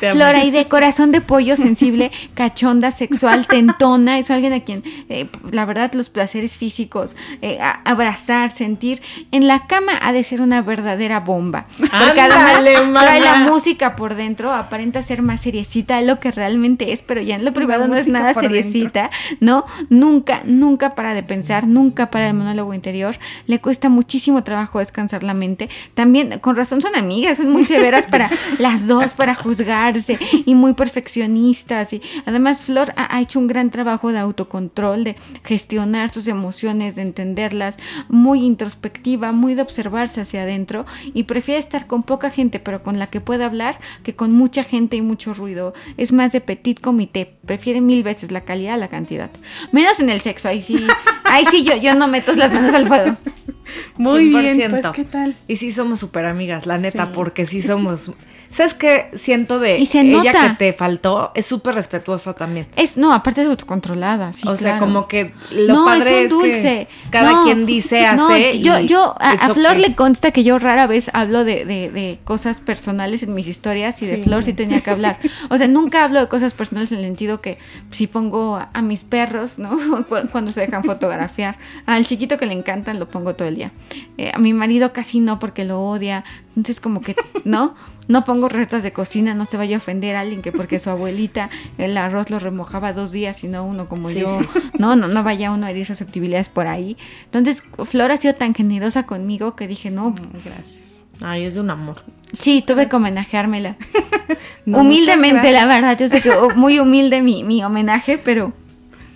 Flora 0.00 0.44
y 0.44 0.50
de 0.50 0.66
corazón 0.66 1.12
de 1.12 1.20
pollo, 1.20 1.56
sensible, 1.56 2.10
cachonda, 2.34 2.90
sexual, 2.90 3.46
tentona, 3.46 4.18
es 4.18 4.30
alguien 4.30 4.52
a 4.52 4.60
quien, 4.60 4.82
eh, 5.08 5.28
la 5.50 5.64
verdad, 5.66 5.92
los 5.94 6.08
placeres 6.08 6.56
físicos, 6.56 7.16
eh, 7.42 7.58
abrazar, 7.84 8.50
sentir, 8.50 9.02
en 9.30 9.46
la 9.46 9.66
cama 9.66 9.92
ha 10.00 10.12
de 10.12 10.24
ser 10.24 10.40
una 10.40 10.62
verdadera 10.62 11.20
bomba. 11.20 11.66
Porque 11.78 12.20
además 12.20 12.60
trae 12.94 13.20
la 13.20 13.38
música 13.40 13.96
por 13.96 14.14
dentro, 14.14 14.52
aparenta 14.52 15.02
ser 15.02 15.22
más 15.22 15.42
seriecita 15.42 15.98
de 15.98 16.06
lo 16.06 16.18
que 16.18 16.30
realmente 16.30 16.92
es, 16.92 17.02
pero 17.02 17.20
ya 17.20 17.36
en 17.36 17.44
lo 17.44 17.52
privado 17.52 17.86
no 17.86 17.96
es 17.96 18.08
nada 18.08 18.28
dentro. 18.28 18.42
seriecita, 18.42 19.10
¿no? 19.40 19.64
Nunca, 19.90 20.40
nunca 20.44 20.94
para 20.94 21.14
de 21.14 21.22
pensar, 21.22 21.66
nunca 21.66 22.10
para 22.10 22.28
el 22.28 22.34
monólogo 22.34 22.72
interior, 22.72 23.18
le 23.46 23.60
cuesta 23.60 23.88
muchísimo 23.88 24.42
trabajo 24.44 24.78
descansar 24.78 25.22
la 25.22 25.34
mente. 25.34 25.68
También, 25.94 26.38
con 26.38 26.56
razón, 26.56 26.80
son 26.80 26.96
amigas, 26.96 27.36
son 27.36 27.50
muy 27.50 27.64
severas 27.64 28.06
para 28.10 28.29
las 28.58 28.86
dos, 28.86 29.14
para 29.14 29.34
juzgarse 29.34 30.18
y 30.46 30.54
muy 30.54 30.74
perfeccionistas. 30.74 31.92
Y 31.92 32.02
además, 32.26 32.64
Flor 32.64 32.92
ha, 32.96 33.20
hecho 33.20 33.38
un 33.38 33.46
gran 33.46 33.70
trabajo 33.70 34.12
de 34.12 34.18
autocontrol, 34.18 35.04
de 35.04 35.16
gestionar 35.44 36.10
sus 36.10 36.26
emociones, 36.28 36.96
de 36.96 37.02
entenderlas, 37.02 37.76
muy 38.08 38.44
introspectiva, 38.44 39.32
muy 39.32 39.54
de 39.54 39.62
observarse 39.62 40.20
hacia 40.20 40.42
adentro 40.42 40.86
y 41.14 41.24
prefiere 41.24 41.60
estar 41.60 41.86
con 41.86 42.02
poca 42.02 42.30
gente, 42.30 42.60
pero 42.60 42.82
con 42.82 42.98
la 42.98 43.08
que 43.08 43.20
pueda 43.20 43.46
hablar, 43.46 43.78
que 44.02 44.14
con 44.14 44.32
mucha 44.32 44.64
gente 44.64 44.96
y 44.96 45.02
mucho 45.02 45.34
ruido. 45.34 45.74
Es 45.96 46.12
más 46.12 46.32
de 46.32 46.40
petit 46.40 46.80
comité, 46.80 47.36
prefiere 47.44 47.80
mil 47.80 48.02
veces 48.02 48.30
la 48.30 48.42
calidad 48.42 48.74
a 48.74 48.78
la 48.78 48.88
cantidad. 48.88 49.30
Menos 49.72 50.00
en 50.00 50.10
el 50.10 50.20
sexo, 50.20 50.48
ahí 50.48 50.62
sí, 50.62 50.86
ahí 51.24 51.44
sí 51.50 51.62
yo, 51.62 51.76
yo 51.76 51.94
no 51.94 52.08
meto 52.08 52.34
las 52.34 52.52
manos 52.52 52.74
al 52.74 52.88
fuego. 52.88 53.16
Muy 54.00 54.28
bien, 54.28 54.58
100%. 54.58 54.70
pues, 54.80 54.86
¿qué 54.94 55.04
tal? 55.04 55.36
Y 55.46 55.56
sí 55.56 55.72
somos 55.72 56.00
súper 56.00 56.24
amigas, 56.26 56.66
la 56.66 56.78
neta, 56.78 57.06
Sí. 57.06 57.12
porque 57.14 57.46
sí 57.46 57.62
somos, 57.62 58.12
¿Sabes 58.52 58.74
qué? 58.74 59.10
Siento 59.14 59.60
de 59.60 59.78
Y 59.78 59.86
se 59.86 60.00
ella 60.00 60.32
nota. 60.32 60.48
que 60.48 60.56
te 60.56 60.72
faltó, 60.72 61.30
es 61.36 61.46
súper 61.46 61.76
respetuosa 61.76 62.32
también. 62.32 62.66
Es, 62.74 62.96
no, 62.96 63.12
aparte 63.14 63.42
es 63.42 63.48
autocontrolada, 63.48 64.32
sí, 64.32 64.42
o 64.48 64.56
sea, 64.56 64.80
como 64.80 65.06
que 65.06 65.32
lo 65.52 65.72
no, 65.74 65.84
padre 65.84 66.24
es 66.24 66.32
un 66.32 66.40
dulce. 66.40 66.88
que 66.88 67.10
cada 67.10 67.30
No, 67.30 67.44
quien 67.44 67.64
dice, 67.64 68.00
no, 68.16 68.28
hace. 68.28 68.58
yo, 68.58 68.80
y 68.80 68.86
yo 68.86 69.14
a, 69.20 69.36
Flor 69.54 69.72
okay. 69.76 69.82
le 69.82 69.94
consta 69.94 70.32
que 70.32 70.42
yo 70.42 70.58
rara 70.58 70.88
vez 70.88 71.10
hablo 71.12 71.44
de, 71.44 71.64
de- 71.64 71.90
de 71.90 72.18
cosas 72.24 72.58
personales 72.60 73.22
en 73.22 73.34
mis 73.34 73.46
historias 73.46 74.02
y 74.02 74.06
de. 74.06 74.16
Flor 74.24 74.42
sí 74.42 74.52
tenía 74.52 74.80
que 74.80 74.90
hablar. 74.90 75.18
O 75.48 75.56
sea, 75.56 75.68
nunca 75.68 76.02
hablo 76.02 76.18
de 76.18 76.26
cosas 76.26 76.52
personales 76.52 76.90
en 76.90 76.98
el 76.98 77.04
sentido 77.04 77.40
que 77.40 77.58
si 77.92 78.08
pongo 78.08 78.56
a, 78.56 78.70
a 78.72 78.82
mis 78.82 79.04
perros, 79.04 79.60
¿no? 79.60 79.70
Cu- 80.08 80.26
Cuando 80.32 80.50
se 80.50 80.60
dejan 80.62 80.82
fotografiar. 80.82 81.56
Al 81.86 82.04
chiquito 82.04 82.36
que 82.36 82.46
le 82.46 82.54
encantan 82.54 82.98
lo 82.98 83.08
pongo 83.08 83.36
todo 83.36 83.46
el 83.46 83.54
día. 83.54 83.70
Eh, 84.18 84.30
a 84.34 84.38
mi 84.38 84.52
marido 84.52 84.92
casi 84.92 85.20
no 85.20 85.38
porque 85.38 85.64
lo 85.64 85.80
odia. 85.80 86.24
Entonces 86.50 86.80
como 86.80 87.00
que, 87.00 87.14
¿no? 87.44 87.74
No 88.08 88.24
pongo 88.24 88.48
recetas 88.48 88.82
de 88.82 88.92
cocina, 88.92 89.34
no 89.34 89.46
se 89.46 89.56
vaya 89.56 89.76
a 89.76 89.78
ofender 89.78 90.16
a 90.16 90.20
alguien 90.20 90.42
que 90.42 90.52
porque 90.52 90.78
su 90.78 90.90
abuelita 90.90 91.48
el 91.78 91.96
arroz 91.96 92.28
lo 92.30 92.38
remojaba 92.38 92.92
dos 92.92 93.12
días 93.12 93.44
y 93.44 93.48
no 93.48 93.64
uno 93.64 93.88
como 93.88 94.08
Sí, 94.08 94.20
yo. 94.20 94.38
sí. 94.40 94.46
No, 94.78 94.96
no, 94.96 95.06
no 95.08 95.22
vaya 95.22 95.50
uno 95.52 95.66
a 95.66 95.70
herir 95.70 95.86
susceptibilidades 95.86 96.48
por 96.48 96.66
ahí. 96.66 96.96
Entonces, 97.26 97.62
Flor 97.84 98.10
ha 98.10 98.16
sido 98.16 98.34
tan 98.34 98.54
generosa 98.54 99.06
conmigo 99.06 99.54
que 99.56 99.68
dije, 99.68 99.90
no, 99.90 100.10
Mm, 100.10 100.16
Gracias. 100.44 101.02
Ay, 101.22 101.44
es 101.44 101.54
de 101.54 101.60
un 101.60 101.70
amor. 101.70 102.02
sí, 102.38 102.64
tuve 102.66 102.88
que 102.88 102.96
homenajeármela. 102.96 103.76
No, 104.66 104.80
Humildemente, 104.80 105.52
la 105.52 105.64
verdad. 105.66 105.98
Yo 105.98 106.08
sé 106.08 106.20
que 106.20 106.30
oh, 106.30 106.54
muy 106.54 106.78
humilde 106.78 107.22
mi, 107.22 107.42
mi 107.44 107.64
homenaje, 107.64 108.18
pero 108.18 108.52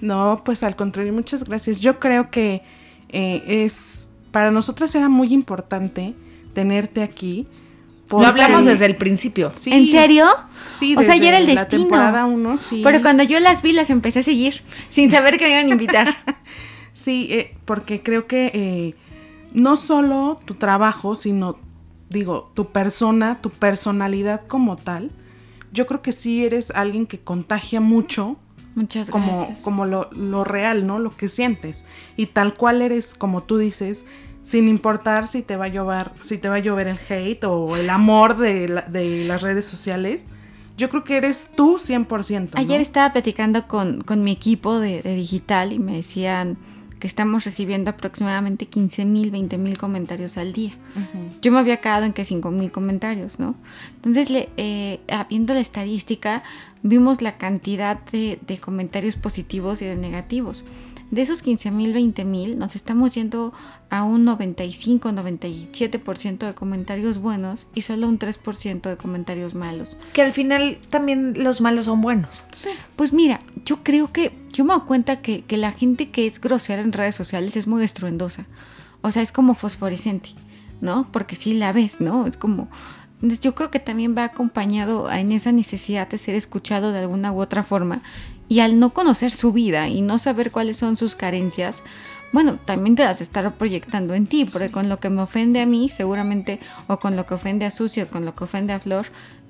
No, 0.00 0.42
pues 0.44 0.62
al 0.62 0.74
contrario, 0.74 1.12
muchas 1.12 1.44
gracias. 1.44 1.80
Yo 1.80 2.00
creo 2.00 2.30
que 2.30 2.62
eh, 3.10 3.42
es 3.64 4.03
para 4.34 4.50
nosotras 4.50 4.92
era 4.96 5.08
muy 5.08 5.32
importante 5.32 6.12
tenerte 6.54 7.04
aquí. 7.04 7.46
Lo 7.46 8.08
porque- 8.08 8.26
hablamos 8.26 8.64
desde 8.66 8.86
el 8.86 8.96
principio. 8.96 9.52
Sí, 9.54 9.72
¿en 9.72 9.86
serio? 9.86 10.26
Sí, 10.74 10.96
O 10.98 11.02
sea, 11.02 11.14
ya 11.16 11.28
era 11.28 11.38
el 11.38 11.46
la 11.46 11.60
destino. 11.60 11.82
temporada 11.84 12.24
uno, 12.26 12.58
sí. 12.58 12.80
Pero 12.82 13.00
cuando 13.00 13.22
yo 13.22 13.38
las 13.38 13.62
vi, 13.62 13.70
las 13.72 13.90
empecé 13.90 14.18
a 14.18 14.22
seguir, 14.24 14.62
sin 14.90 15.08
saber 15.10 15.38
que 15.38 15.44
me 15.44 15.52
iban 15.52 15.66
a 15.66 15.70
invitar. 15.70 16.08
Sí, 16.92 17.26
eh, 17.30 17.56
porque 17.64 18.02
creo 18.02 18.28
que 18.28 18.52
eh, 18.54 18.94
no 19.52 19.74
solo 19.76 20.38
tu 20.44 20.54
trabajo, 20.54 21.16
sino, 21.16 21.58
digo, 22.08 22.52
tu 22.54 22.66
persona, 22.70 23.40
tu 23.40 23.50
personalidad 23.50 24.42
como 24.46 24.76
tal, 24.76 25.10
yo 25.72 25.86
creo 25.88 26.02
que 26.02 26.12
sí 26.12 26.44
eres 26.44 26.70
alguien 26.70 27.06
que 27.06 27.18
contagia 27.18 27.80
mucho 27.80 28.36
Muchas 28.74 29.08
como, 29.10 29.38
gracias. 29.40 29.60
como 29.60 29.84
lo, 29.86 30.10
lo 30.12 30.44
real, 30.44 30.86
¿no? 30.86 30.98
Lo 30.98 31.10
que 31.14 31.28
sientes. 31.28 31.84
Y 32.16 32.26
tal 32.26 32.54
cual 32.54 32.82
eres, 32.82 33.14
como 33.14 33.42
tú 33.42 33.56
dices, 33.58 34.04
sin 34.42 34.68
importar 34.68 35.28
si 35.28 35.42
te 35.42 35.56
va 35.56 35.66
a 35.66 35.68
llover, 35.68 36.10
si 36.22 36.38
te 36.38 36.48
va 36.48 36.56
a 36.56 36.58
llover 36.58 36.88
el 36.88 36.98
hate 37.08 37.44
o 37.44 37.76
el 37.76 37.88
amor 37.88 38.36
de, 38.36 38.68
la- 38.68 38.82
de 38.82 39.24
las 39.24 39.42
redes 39.42 39.64
sociales. 39.64 40.20
Yo 40.76 40.88
creo 40.90 41.04
que 41.04 41.16
eres 41.16 41.50
tú 41.54 41.76
100%. 41.78 42.40
¿no? 42.54 42.60
Ayer 42.60 42.80
estaba 42.80 43.12
platicando 43.12 43.68
con, 43.68 44.02
con 44.02 44.24
mi 44.24 44.32
equipo 44.32 44.80
de, 44.80 45.02
de 45.02 45.14
digital 45.14 45.72
y 45.72 45.78
me 45.78 45.92
decían 45.94 46.56
que 47.04 47.08
estamos 47.08 47.44
recibiendo 47.44 47.90
aproximadamente 47.90 48.64
15 48.64 49.04
mil, 49.04 49.30
20 49.30 49.58
mil 49.58 49.76
comentarios 49.76 50.38
al 50.38 50.54
día. 50.54 50.72
Yo 51.42 51.52
me 51.52 51.58
había 51.58 51.76
quedado 51.76 52.06
en 52.06 52.14
que 52.14 52.24
5 52.24 52.50
mil 52.50 52.72
comentarios, 52.72 53.38
¿no? 53.38 53.56
Entonces, 53.96 54.30
le, 54.30 54.48
eh, 54.56 55.00
viendo 55.28 55.52
la 55.52 55.60
estadística, 55.60 56.42
vimos 56.82 57.20
la 57.20 57.36
cantidad 57.36 58.02
de, 58.06 58.38
de 58.46 58.56
comentarios 58.56 59.16
positivos 59.16 59.82
y 59.82 59.84
de 59.84 59.96
negativos. 59.96 60.64
De 61.10 61.22
esos 61.22 61.42
15 61.42 61.70
mil, 61.70 61.92
20 61.92 62.24
mil, 62.24 62.58
nos 62.58 62.76
estamos 62.76 63.14
yendo 63.14 63.52
a 63.90 64.02
un 64.02 64.24
95, 64.24 65.10
97% 65.10 66.38
de 66.38 66.54
comentarios 66.54 67.18
buenos 67.18 67.66
y 67.74 67.82
solo 67.82 68.08
un 68.08 68.18
3% 68.18 68.80
de 68.82 68.96
comentarios 68.96 69.54
malos. 69.54 69.96
Que 70.12 70.22
al 70.22 70.32
final 70.32 70.78
también 70.90 71.34
los 71.44 71.60
malos 71.60 71.84
son 71.84 72.00
buenos. 72.00 72.42
Sí. 72.52 72.70
Pues 72.96 73.12
mira, 73.12 73.42
yo 73.64 73.82
creo 73.82 74.12
que 74.12 74.32
yo 74.52 74.64
me 74.64 74.74
doy 74.74 74.82
cuenta 74.82 75.20
que, 75.20 75.42
que 75.42 75.56
la 75.56 75.72
gente 75.72 76.10
que 76.10 76.26
es 76.26 76.40
grosera 76.40 76.82
en 76.82 76.92
redes 76.92 77.14
sociales 77.14 77.56
es 77.56 77.66
muy 77.66 77.84
estruendosa. 77.84 78.46
O 79.02 79.10
sea, 79.10 79.22
es 79.22 79.32
como 79.32 79.54
fosforescente, 79.54 80.30
¿no? 80.80 81.06
Porque 81.12 81.36
sí 81.36 81.54
la 81.54 81.72
ves, 81.72 82.00
¿no? 82.00 82.26
Es 82.26 82.36
como... 82.36 82.68
Entonces 83.16 83.40
yo 83.40 83.54
creo 83.54 83.70
que 83.70 83.78
también 83.78 84.14
va 84.16 84.24
acompañado 84.24 85.10
en 85.10 85.32
esa 85.32 85.50
necesidad 85.52 86.08
de 86.08 86.18
ser 86.18 86.34
escuchado 86.34 86.92
de 86.92 86.98
alguna 86.98 87.32
u 87.32 87.40
otra 87.40 87.62
forma. 87.62 88.02
Y 88.48 88.60
al 88.60 88.78
no 88.78 88.92
conocer 88.92 89.30
su 89.30 89.52
vida 89.52 89.88
y 89.88 90.00
no 90.02 90.18
saber 90.18 90.50
cuáles 90.50 90.76
son 90.76 90.96
sus 90.96 91.14
carencias, 91.16 91.82
bueno, 92.32 92.58
también 92.64 92.96
te 92.96 93.04
las 93.04 93.20
estar 93.20 93.54
proyectando 93.56 94.14
en 94.14 94.26
ti, 94.26 94.44
porque 94.44 94.70
con 94.70 94.88
lo 94.88 94.98
que 95.00 95.08
me 95.08 95.22
ofende 95.22 95.60
a 95.60 95.66
mí, 95.66 95.88
seguramente, 95.88 96.60
o 96.88 96.98
con 96.98 97.16
lo 97.16 97.26
que 97.26 97.34
ofende 97.34 97.64
a 97.64 97.70
Sucio, 97.70 98.04
o 98.04 98.06
con 98.08 98.24
lo 98.24 98.34
que 98.34 98.44
ofende 98.44 98.72
a 98.72 98.80
Flor, 98.80 99.06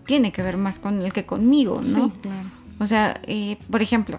tiene 0.07 0.33
que 0.33 0.43
ver 0.43 0.57
más 0.59 0.79
con 0.79 1.01
él 1.01 1.13
que 1.13 1.25
conmigo, 1.25 1.81
¿no? 1.85 2.07
Sí, 2.09 2.13
claro. 2.23 2.39
O 2.79 2.87
sea, 2.87 3.21
eh, 3.27 3.57
por 3.71 3.81
ejemplo, 3.83 4.19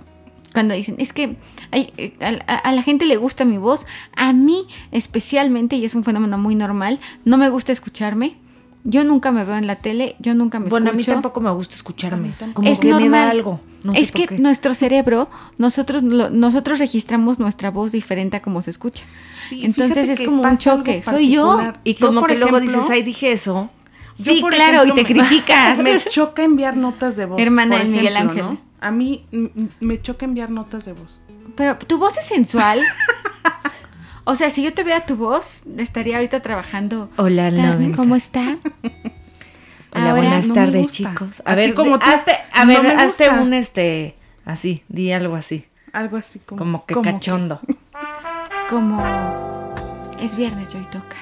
cuando 0.53 0.73
dicen, 0.73 0.95
es 0.97 1.13
que 1.13 1.37
hay- 1.71 1.93
eh, 1.97 2.13
a, 2.47 2.53
a- 2.53 2.57
a 2.57 2.71
la 2.71 2.81
gente 2.81 3.05
le 3.05 3.17
gusta 3.17 3.45
mi 3.45 3.57
voz, 3.57 3.85
a 4.15 4.33
mí 4.33 4.65
especialmente, 4.91 5.75
y 5.75 5.85
es 5.85 5.93
un 5.95 6.03
fenómeno 6.03 6.37
muy 6.37 6.55
normal, 6.55 6.99
no 7.23 7.37
me 7.37 7.49
gusta 7.49 7.71
escucharme. 7.71 8.35
Yo 8.87 9.03
nunca 9.03 9.31
me 9.31 9.43
veo 9.43 9.57
en 9.57 9.65
la 9.65 9.77
tele, 9.77 10.15
yo 10.19 10.35
nunca 10.35 10.59
me 10.59 10.69
bueno, 10.69 10.91
a 10.91 10.93
mí 10.93 10.99
escucho. 10.99 11.13
tampoco 11.15 11.41
me 11.41 11.49
gusta 11.51 11.75
escucharme. 11.75 12.33
Como 12.53 12.69
es 12.69 12.79
que 12.79 12.89
normal. 12.89 13.09
me 13.09 13.17
da 13.17 13.29
algo. 13.31 13.59
No 13.83 13.93
es 13.93 14.11
que 14.11 14.27
qué. 14.27 14.37
nuestro 14.37 14.75
cerebro, 14.75 15.27
nosotros, 15.57 16.03
lo- 16.03 16.29
nosotros 16.29 16.77
registramos 16.77 17.39
nuestra 17.39 17.71
voz 17.71 17.91
diferente 17.93 18.37
a 18.37 18.41
como 18.43 18.61
se 18.61 18.69
escucha. 18.69 19.03
Sí, 19.49 19.65
Entonces 19.65 20.07
es 20.07 20.21
como 20.21 20.43
un 20.43 20.57
choque. 20.59 21.01
Soy 21.03 21.31
yo. 21.31 21.59
Y 21.83 21.95
como 21.95 22.23
que 22.23 22.35
luego 22.37 22.59
dices, 22.59 22.83
ay, 22.91 23.01
dije 23.01 23.31
eso. 23.31 23.69
yo, 24.19 24.33
sí, 24.33 24.43
claro, 24.49 24.85
y 24.85 24.91
te 24.93 25.01
me- 25.03 25.09
criticas. 25.09 25.79
Me 25.83 25.99
choca 26.03 26.43
enviar 26.43 26.77
notas 26.77 27.15
de 27.15 27.25
voz. 27.25 27.41
Hermana 27.41 27.79
de 27.79 27.85
Miguel 27.85 28.15
Ángel. 28.15 28.43
¿no? 28.43 28.57
A 28.81 28.91
mí 28.91 29.25
me 29.79 29.99
choca 29.99 30.25
enviar 30.25 30.51
notas 30.51 30.85
de 30.85 30.93
voz. 30.93 31.21
Pero 31.55 31.75
tu 31.77 31.97
voz 31.97 32.15
es 32.19 32.25
sensual. 32.27 32.81
o 34.25 34.35
sea, 34.35 34.49
si 34.49 34.63
yo 34.63 34.73
tuviera 34.73 35.05
tu 35.05 35.15
voz, 35.15 35.61
estaría 35.77 36.17
ahorita 36.17 36.41
trabajando. 36.41 37.09
Hola, 37.17 37.51
noventa. 37.51 37.95
¿Cómo 37.97 38.15
están? 38.15 38.59
Hola, 39.91 40.09
Ahora 40.09 40.11
buenas 40.13 40.47
no 40.47 40.53
tardes, 40.53 40.87
chicos. 40.89 41.41
A 41.45 41.51
Así 41.53 41.61
ver, 41.67 41.73
como 41.73 41.99
tú, 41.99 42.05
hazte, 42.09 42.35
a 42.51 42.65
no 42.65 42.67
ver, 42.67 42.83
me 42.83 42.89
hazte 43.03 43.29
un 43.29 43.53
este, 43.53 44.15
así, 44.45 44.83
di 44.89 45.11
algo 45.13 45.35
así, 45.35 45.65
Algo 45.93 46.17
así 46.17 46.39
como. 46.39 46.59
como 46.59 46.85
que 46.85 46.93
como 46.93 47.11
cachondo. 47.13 47.59
Como 48.69 48.99
es 50.19 50.35
viernes, 50.35 50.69
yo 50.73 50.79
y 50.79 50.85
toca. 50.85 51.15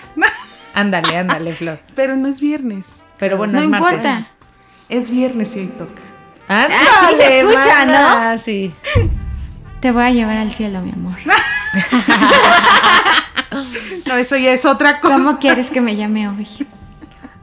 Ándale, 0.74 1.18
ándale, 1.18 1.54
Flor. 1.54 1.78
Pero 1.93 2.16
no 2.16 2.30
es 2.30 2.39
viernes. 2.39 3.01
Pero 3.20 3.36
bueno, 3.36 3.54
no 3.54 3.60
es 3.60 3.68
martes. 3.68 3.89
importa. 3.97 4.28
Es 4.88 5.12
viernes 5.12 5.54
y 5.58 5.60
hoy 5.60 5.68
toca. 5.68 6.01
Ándale, 6.47 6.76
Ah, 6.89 7.08
sí 7.12 7.16
se 7.18 7.39
escucha, 7.41 7.86
mana, 7.86 8.38
Sí. 8.38 8.74
Te 9.82 9.91
voy 9.91 10.04
a 10.04 10.12
llevar 10.12 10.38
al 10.38 10.54
cielo, 10.54 10.80
mi 10.82 10.91
amor. 10.93 11.18
No, 14.06 14.18
eso 14.18 14.36
ya 14.36 14.52
es 14.52 14.66
otra 14.66 15.00
cosa. 15.00 15.16
¿Cómo 15.16 15.40
quieres 15.40 15.70
que 15.70 15.80
me 15.80 15.96
llame 15.96 16.28
hoy? 16.28 16.48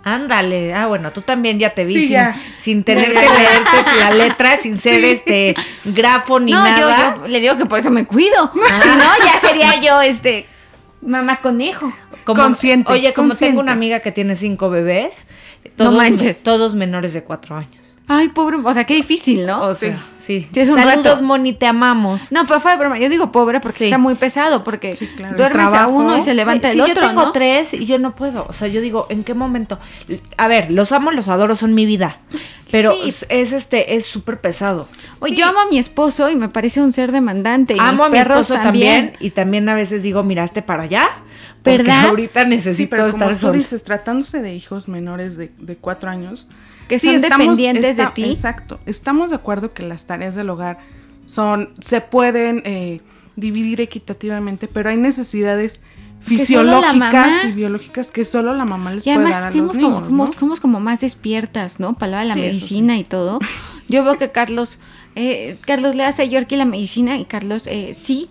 Ándale. 0.03 0.75
Ah, 0.75 0.87
bueno, 0.87 1.13
tú 1.13 1.23
también 1.23 1.59
ya 1.59 1.75
te 1.75 1.85
vi 1.85 1.95
Sí, 1.95 2.01
sin, 2.03 2.11
ya. 2.11 2.37
sin 2.59 2.85
tener 2.85 3.07
que 3.07 3.13
leerte 3.15 3.77
la 3.99 4.11
letra, 4.11 4.57
sin 4.57 4.79
ser 4.79 5.05
este 5.05 5.55
grafo 5.85 6.41
ni 6.41 6.53
no, 6.53 6.65
yo, 6.79 6.89
nada. 6.89 7.17
yo 7.23 7.29
le 7.29 7.41
digo 7.41 7.57
que 7.57 7.67
por 7.67 7.79
eso 7.79 7.91
me 7.91 8.07
cuido. 8.07 8.51
Si 8.53 8.89
no, 8.89 9.05
ya 9.25 9.41
sería 9.41 9.81
yo 9.81 10.01
este 10.01 10.47
mamá 11.03 11.41
conejo. 11.41 11.93
Como- 12.25 12.43
Consciente, 12.43 12.91
Oye, 12.93 13.13
como 13.15 13.29
consciente. 13.29 13.53
tengo 13.53 13.61
una 13.63 13.73
amiga 13.73 14.01
que 14.01 14.13
tiene 14.13 14.37
cinco 14.37 14.71
bebés, 14.71 15.27
todos, 15.77 15.95
manches. 15.95 16.43
todos 16.43 16.75
menores 16.75 17.13
de 17.13 17.23
cuatro 17.23 17.57
años. 17.57 17.80
Ay, 18.13 18.27
pobre, 18.31 18.57
o 18.57 18.75
sea, 18.75 18.83
qué 18.85 18.95
difícil, 18.95 19.47
¿no? 19.47 19.63
O 19.63 19.73
sea, 19.75 20.03
sí. 20.19 20.49
Sí, 20.53 20.61
un 20.63 20.67
Saludos, 20.77 21.05
reto. 21.15 21.23
Moni, 21.23 21.53
te 21.53 21.67
amamos. 21.67 22.33
No, 22.33 22.45
pero 22.45 22.61
fue 22.61 22.73
de 22.73 22.77
broma. 22.79 22.99
Yo 22.99 23.09
digo 23.09 23.31
pobre 23.31 23.61
porque 23.61 23.79
Sí. 23.79 23.85
está 23.85 23.99
muy 23.99 24.17
pesado, 24.17 24.65
porque 24.65 24.95
Sí, 24.95 25.07
claro, 25.07 25.37
duermes 25.37 25.73
a 25.73 25.87
uno 25.87 26.19
y 26.19 26.23
se 26.23 26.35
levanta 26.35 26.73
Sí, 26.73 26.81
el 26.81 26.87
yo 26.87 26.93
otro, 26.93 27.07
tengo 27.07 27.23
¿no? 27.27 27.33
tres 27.33 27.73
y 27.73 27.87
yo 27.87 28.01
no 28.01 28.17
puedo. 28.17 28.47
O 28.49 28.53
sea, 28.53 28.67
yo 28.67 28.81
digo, 28.81 29.07
¿en 29.11 29.23
qué 29.23 29.35
momento? 29.35 29.79
A 30.37 30.49
ver, 30.49 30.73
los 30.73 30.91
amo, 30.91 31.13
los 31.13 31.29
adoro, 31.29 31.55
son 31.55 31.73
mi 31.73 31.87
vida. 31.87 32.19
Pero 32.73 32.93
Sí. 32.93 33.09
es, 33.11 33.27
es, 33.29 33.53
este, 33.53 33.95
es 33.95 34.07
súper 34.07 34.41
pesado. 34.41 34.89
Oye, 35.21 35.37
Sí. 35.37 35.41
yo 35.43 35.47
amo 35.49 35.61
a 35.61 35.67
mi 35.71 35.79
esposo 35.79 36.31
y 36.31 36.35
me 36.35 36.49
parece 36.49 36.81
un 36.81 36.93
ser 36.93 37.13
demandante. 37.13 37.75
Y 37.77 37.79
amo 37.79 37.93
mis 37.93 38.03
a 38.03 38.09
mi 38.09 38.19
esposo 38.19 38.55
también. 38.55 39.13
y 39.21 39.31
también 39.31 39.69
a 39.69 39.77
veces 39.77 40.03
digo, 40.03 40.25
miraste 40.25 40.63
para 40.63 40.83
allá. 40.83 41.09
Porque 41.63 41.79
¿Verdad? 41.79 42.07
ahorita 42.09 42.43
Sí, 42.43 42.49
necesito 42.51 42.91
pero 42.91 43.03
como 43.05 43.13
estar 43.15 43.29
tú 43.35 43.37
sola. 43.39 43.53
dices, 43.59 43.85
tratándose 43.85 44.43
de 44.43 44.53
hijos 44.55 44.89
menores 44.89 45.37
de, 45.37 45.53
de 45.59 45.77
cuatro 45.77 46.11
años. 46.11 46.49
Que 46.91 46.99
sí, 46.99 47.07
son 47.07 47.17
estamos- 47.17 47.39
dependientes 47.47 47.97
de 47.97 48.03
está- 48.03 48.13
ti. 48.15 48.25
Exacto. 48.25 48.79
Estamos 48.85 49.31
de 49.31 49.37
acuerdo 49.37 49.73
que 49.73 49.83
las 49.83 50.05
tareas 50.07 50.35
del 50.35 50.51
hogar 50.51 50.79
son, 51.25 51.73
se 51.81 52.03
pueden 52.03 52.61
eh, 52.67 53.01
dividir 53.37 53.81
equitativamente, 53.81 54.69
pero 54.69 54.91
hay 54.91 54.99
necesidades 54.99 55.81
fisiológicas 56.21 57.45
y 57.47 57.53
biológicas 57.53 58.11
que 58.11 58.25
solo 58.25 58.55
la 58.55 58.65
mamá 58.65 58.93
les 58.93 59.07
Y 59.07 59.15
puede 59.15 59.31
dar 59.31 59.43
además 59.45 59.55
a 59.55 59.59
los 59.59 59.73
como, 59.73 59.89
niños, 59.89 60.07
como, 60.07 60.27
¿no? 60.27 60.33
somos 60.33 60.61
como 60.61 60.81
más 60.81 61.01
despiertas, 61.01 61.81
¿no? 61.81 61.95
Palabra 61.95 62.23
de 62.23 62.29
la 62.29 62.35
Sí, 62.35 62.41
medicina 62.41 62.99
y 62.99 63.05
todo. 63.05 63.39
Yo 63.89 64.05
veo 64.05 64.17
que 64.19 64.31
Carlos, 64.31 64.79
eh, 65.15 65.57
Carlos 65.67 65.95
le 65.95 66.05
hace 66.05 66.23
a 66.23 66.25
Yorkie 66.27 66.57
la 66.57 66.65
medicina 66.65 67.17
y 67.19 67.25
Carlos, 67.25 67.63
eh, 67.67 67.93
sí, 67.95 68.29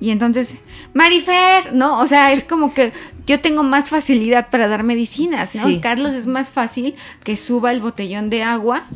Y 0.00 0.10
entonces, 0.10 0.56
Marifer, 0.92 1.72
¿no? 1.72 2.00
O 2.00 2.06
sea, 2.06 2.32
es 2.32 2.44
como 2.44 2.74
que 2.74 2.92
yo 3.26 3.40
tengo 3.40 3.62
más 3.62 3.88
facilidad 3.90 4.50
para 4.50 4.68
dar 4.68 4.82
medicinas, 4.82 5.54
¿no? 5.54 5.66
Sí. 5.66 5.80
Carlos 5.80 6.12
es 6.12 6.26
más 6.26 6.50
fácil 6.50 6.94
que 7.22 7.36
suba 7.36 7.72
el 7.72 7.80
botellón 7.80 8.30
de 8.30 8.42
agua, 8.42 8.86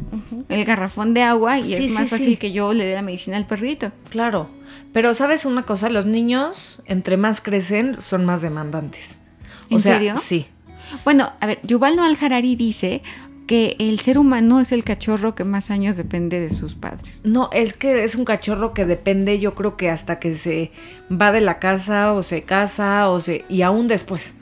el 0.48 0.64
garrafón 0.64 1.14
de 1.14 1.22
agua, 1.22 1.58
y 1.58 1.68
Sí, 1.68 1.86
es 1.86 1.92
más 1.92 2.08
sí. 2.08 2.16
fácil 2.16 2.38
que 2.38 2.52
yo 2.52 2.72
le 2.72 2.84
dé 2.84 2.94
la 2.94 3.02
medicina 3.02 3.36
al 3.36 3.46
perrito. 3.46 3.92
Claro. 4.10 4.50
Pero 4.92 5.14
sabes 5.14 5.44
una 5.44 5.62
cosa, 5.62 5.88
los 5.88 6.06
niños, 6.06 6.80
entre 6.86 7.16
más 7.16 7.40
crecen, 7.40 7.96
son 8.00 8.24
más 8.24 8.42
demandantes. 8.42 9.14
O 9.70 9.76
¿En 9.76 9.80
sea, 9.80 9.94
serio? 9.94 10.16
Sí. 10.16 10.46
Bueno, 11.04 11.32
a 11.40 11.46
ver, 11.46 11.60
Yuval 11.62 11.96
Noah 11.96 12.14
Harari 12.20 12.56
dice 12.56 13.02
que 13.48 13.76
el 13.78 13.98
ser 13.98 14.18
humano 14.18 14.60
es 14.60 14.72
el 14.72 14.84
cachorro 14.84 15.34
que 15.34 15.42
más 15.42 15.70
años 15.70 15.96
depende 15.96 16.38
de 16.38 16.50
sus 16.50 16.74
padres. 16.74 17.22
No, 17.24 17.48
es 17.50 17.72
que 17.72 18.04
es 18.04 18.14
un 18.14 18.26
cachorro 18.26 18.74
que 18.74 18.84
depende, 18.84 19.40
yo 19.40 19.54
creo 19.54 19.76
que 19.76 19.88
hasta 19.88 20.20
que 20.20 20.34
se 20.34 20.70
va 21.10 21.32
de 21.32 21.40
la 21.40 21.58
casa 21.58 22.12
o 22.12 22.22
se 22.22 22.42
casa 22.42 23.08
o 23.08 23.20
se 23.20 23.46
y 23.48 23.62
aún 23.62 23.88
después. 23.88 24.34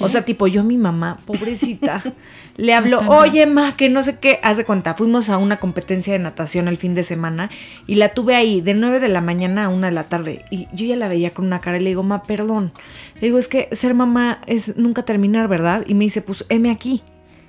O 0.00 0.08
sea, 0.10 0.22
tipo 0.22 0.46
yo 0.46 0.60
a 0.60 0.64
mi 0.64 0.76
mamá, 0.76 1.16
pobrecita, 1.24 2.02
le 2.58 2.74
hablo, 2.74 2.98
oye 3.08 3.46
ma, 3.46 3.74
que 3.74 3.88
no 3.88 4.02
sé 4.02 4.18
qué, 4.18 4.38
haz 4.42 4.58
de 4.58 4.66
cuenta, 4.66 4.92
fuimos 4.92 5.30
a 5.30 5.38
una 5.38 5.56
competencia 5.56 6.12
de 6.12 6.18
natación 6.18 6.68
el 6.68 6.76
fin 6.76 6.94
de 6.94 7.02
semana 7.02 7.48
y 7.86 7.94
la 7.94 8.10
tuve 8.10 8.36
ahí 8.36 8.60
de 8.60 8.74
9 8.74 9.00
de 9.00 9.08
la 9.08 9.22
mañana 9.22 9.64
a 9.64 9.68
1 9.70 9.86
de 9.86 9.92
la 9.92 10.04
tarde 10.04 10.44
y 10.50 10.68
yo 10.74 10.84
ya 10.84 10.94
la 10.94 11.08
veía 11.08 11.30
con 11.30 11.46
una 11.46 11.62
cara 11.62 11.78
y 11.78 11.80
le 11.80 11.88
digo, 11.88 12.02
ma, 12.02 12.22
perdón. 12.22 12.70
Le 13.14 13.28
digo, 13.28 13.38
es 13.38 13.48
que 13.48 13.70
ser 13.72 13.94
mamá 13.94 14.42
es 14.46 14.76
nunca 14.76 15.04
terminar, 15.04 15.48
¿verdad? 15.48 15.84
Y 15.86 15.94
me 15.94 16.04
dice, 16.04 16.20
pues, 16.20 16.44
heme 16.50 16.70
aquí. 16.70 17.02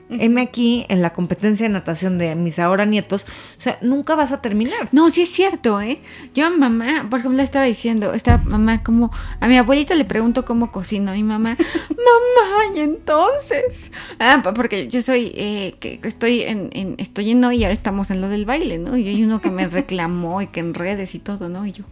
Heme 0.09 0.41
aquí 0.41 0.85
en 0.89 1.01
la 1.01 1.13
competencia 1.13 1.65
de 1.67 1.73
natación 1.73 2.17
de 2.17 2.35
mis 2.35 2.57
ahora 2.59 2.85
nietos. 2.85 3.25
O 3.57 3.61
sea, 3.61 3.77
nunca 3.81 4.15
vas 4.15 4.31
a 4.31 4.41
terminar. 4.41 4.89
No, 4.91 5.09
sí 5.11 5.21
es 5.21 5.29
cierto, 5.29 5.79
¿eh? 5.81 6.01
Yo 6.33 6.47
a 6.47 6.49
mamá, 6.49 7.07
por 7.09 7.19
ejemplo, 7.19 7.41
estaba 7.43 7.65
diciendo, 7.65 8.13
esta 8.13 8.37
mamá 8.39 8.81
como, 8.83 9.11
a 9.39 9.47
mi 9.47 9.57
abuelita 9.57 9.93
le 9.95 10.05
pregunto 10.05 10.45
cómo 10.45 10.71
cocino, 10.71 11.11
a 11.11 11.13
mi 11.13 11.23
mamá, 11.23 11.55
mamá, 11.89 12.75
y 12.75 12.79
entonces, 12.79 13.91
ah, 14.19 14.41
porque 14.55 14.87
yo 14.87 15.01
soy, 15.01 15.31
eh, 15.35 15.75
que 15.79 15.99
estoy 16.03 16.41
en, 16.41 16.69
en- 16.73 16.95
estoy 16.97 17.31
en 17.31 17.43
hoy 17.43 17.57
y 17.57 17.63
ahora 17.63 17.73
estamos 17.73 18.09
en 18.11 18.21
lo 18.21 18.29
del 18.29 18.45
baile, 18.45 18.77
¿no? 18.79 18.97
Y 18.97 19.07
hay 19.07 19.23
uno 19.23 19.41
que 19.41 19.51
me 19.51 19.67
reclamó 19.67 20.41
y 20.41 20.47
que 20.47 20.59
en 20.59 20.73
redes 20.73 21.13
y 21.15 21.19
todo, 21.19 21.49
¿no? 21.49 21.65
Y 21.65 21.71
yo, 21.73 21.83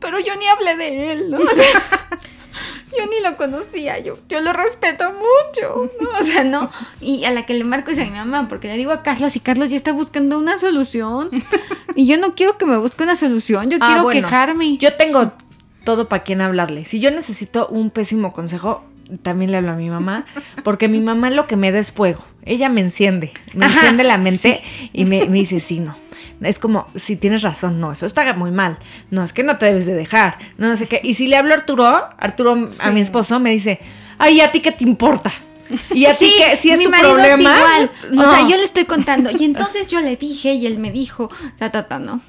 pero 0.00 0.18
yo 0.18 0.32
ni 0.36 0.46
hablé 0.46 0.76
de 0.76 1.12
él, 1.12 1.30
¿no? 1.30 1.38
O 1.38 1.40
sea, 1.54 2.18
yo 2.98 3.06
ni 3.06 3.22
lo 3.28 3.36
conocía, 3.36 3.98
yo, 4.00 4.18
yo 4.28 4.40
lo 4.40 4.52
respeto 4.52 5.12
mucho, 5.12 5.90
¿no? 6.00 6.08
O 6.20 6.24
sea, 6.24 6.44
no. 6.44 6.70
Y 7.00 7.24
a 7.24 7.30
la 7.32 7.46
que 7.46 7.54
le 7.54 7.64
marco 7.64 7.90
es 7.90 7.98
a 7.98 8.04
mi 8.04 8.10
mamá, 8.10 8.48
porque 8.48 8.68
le 8.68 8.76
digo 8.76 8.92
a 8.92 9.02
Carlos 9.02 9.34
y 9.36 9.40
Carlos 9.40 9.70
ya 9.70 9.76
está 9.76 9.92
buscando 9.92 10.38
una 10.38 10.58
solución. 10.58 11.30
Y 11.94 12.06
yo 12.06 12.16
no 12.16 12.34
quiero 12.34 12.56
que 12.56 12.64
me 12.64 12.78
busque 12.78 13.04
una 13.04 13.16
solución, 13.16 13.68
yo 13.68 13.76
Ah, 13.80 13.86
quiero 13.86 14.02
bueno. 14.04 14.22
quejarme. 14.22 14.78
Yo 14.78 14.94
tengo 14.96 15.32
todo 15.84 16.08
para 16.08 16.22
quien 16.22 16.40
hablarle. 16.40 16.86
Si 16.86 17.00
yo 17.00 17.10
necesito 17.10 17.66
un 17.68 17.90
pésimo 17.90 18.32
consejo, 18.32 18.82
también 19.22 19.50
le 19.50 19.58
hablo 19.58 19.72
a 19.72 19.74
mi 19.74 19.90
mamá, 19.90 20.24
porque 20.64 20.88
mi 20.88 21.00
mamá 21.00 21.28
lo 21.28 21.46
que 21.46 21.56
me 21.56 21.70
da 21.70 21.78
es 21.80 21.92
fuego. 21.92 22.24
Ella 22.46 22.70
me 22.70 22.80
enciende, 22.80 23.30
me 23.52 23.66
Ajá, 23.66 23.74
enciende 23.80 24.04
la 24.04 24.16
mente 24.16 24.62
y 24.94 25.04
me, 25.04 25.26
me 25.26 25.38
dice, 25.40 25.60
sí, 25.60 25.80
no. 25.80 25.96
Es 26.44 26.58
como, 26.58 26.86
si 26.94 27.16
tienes 27.16 27.42
razón, 27.42 27.80
no, 27.80 27.92
eso 27.92 28.06
está 28.06 28.32
muy 28.34 28.50
mal. 28.50 28.78
No, 29.10 29.22
es 29.22 29.32
que 29.32 29.42
no 29.42 29.58
te 29.58 29.66
debes 29.66 29.86
de 29.86 29.94
dejar. 29.94 30.38
No, 30.58 30.68
no 30.68 30.76
sé 30.76 30.86
qué. 30.86 31.00
Y 31.02 31.14
si 31.14 31.26
le 31.26 31.36
hablo 31.36 31.54
a 31.54 31.58
Arturo, 31.58 32.08
Arturo, 32.18 32.66
a 32.80 32.90
mi 32.90 33.00
esposo, 33.00 33.40
me 33.40 33.50
dice, 33.50 33.80
ay, 34.18 34.40
¿a 34.40 34.50
ti 34.52 34.60
qué 34.60 34.72
te 34.72 34.84
importa? 34.84 35.32
Y 35.92 36.04
a 36.06 36.14
ti 36.14 36.30
que 36.36 36.56
si 36.56 36.70
es 36.70 36.78
mi 36.78 36.84
tu 36.84 36.90
marido 36.90 37.18
es 37.18 37.28
problema. 37.28 37.56
igual. 37.56 37.90
no. 38.10 38.22
O 38.22 38.34
sea, 38.34 38.48
yo 38.48 38.56
le 38.56 38.64
estoy 38.64 38.84
contando. 38.84 39.30
Y 39.30 39.44
entonces 39.44 39.86
yo 39.86 40.00
le 40.00 40.16
dije 40.16 40.52
y 40.54 40.66
él 40.66 40.78
me 40.78 40.90
dijo, 40.90 41.30
ta, 41.58 41.70
ta, 41.70 41.88
ta, 41.88 41.98
¿no? 41.98 42.20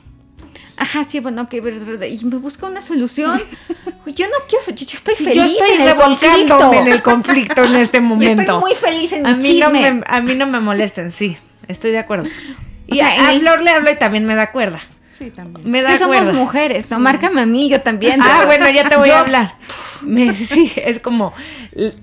Ajá, 0.76 1.06
sí, 1.08 1.20
bueno, 1.20 1.48
que 1.50 1.58
y 1.58 2.26
me 2.26 2.38
busca 2.38 2.68
una 2.68 2.82
solución. 2.82 3.42
Yo 4.06 4.26
no 4.28 4.34
quiero, 4.50 4.66
yo, 4.68 4.86
yo 4.86 4.98
estoy 4.98 5.16
feliz 5.16 5.36
yo 5.36 5.44
estoy 5.44 5.70
en 5.76 5.82
el 5.82 5.88
revolcándome 5.88 6.58
conflicto. 6.58 6.74
en 6.74 6.88
el 6.88 7.02
conflicto 7.02 7.64
en 7.64 7.76
este 7.76 7.98
Yo 8.02 8.04
momento. 8.04 8.42
estoy 8.42 8.60
muy 8.60 8.74
feliz 8.74 9.12
en 9.14 9.26
a 9.26 9.36
mí, 9.36 9.44
chisme. 9.44 9.60
no 9.62 9.70
me, 9.70 10.04
a 10.06 10.22
mí 10.22 10.36
no 10.36 10.48
me 10.48 10.60
molesten, 10.60 11.12
sí, 11.12 11.38
estoy 11.68 11.92
de 11.92 12.00
acuerdo. 12.00 12.28
Y 12.88 12.96
sea, 12.98 13.08
a, 13.08 13.28
a 13.30 13.34
el- 13.34 13.40
Flor 13.42 13.62
le 13.62 13.70
hablo 13.72 13.92
y 13.92 13.96
también 13.96 14.26
me 14.26 14.36
da 14.36 14.52
cuerda. 14.52 14.80
Sí, 15.18 15.30
también. 15.30 15.70
Me 15.70 15.78
Es 15.80 15.84
da 15.84 15.92
que 15.92 16.00
somos 16.00 16.16
cuerda. 16.18 16.34
mujeres, 16.34 16.90
no, 16.90 17.00
márcame 17.00 17.42
a 17.42 17.46
mí, 17.46 17.70
yo 17.70 17.82
también. 17.82 18.20
Ah, 18.22 18.42
bueno, 18.46 18.68
ya 18.70 18.84
te 18.90 18.96
voy 18.98 19.10
Yo- 19.10 19.16
a 19.16 19.20
hablar. 19.20 19.56
Me- 20.02 20.36
sí, 20.36 20.72
es 20.76 21.00
como, 21.00 21.34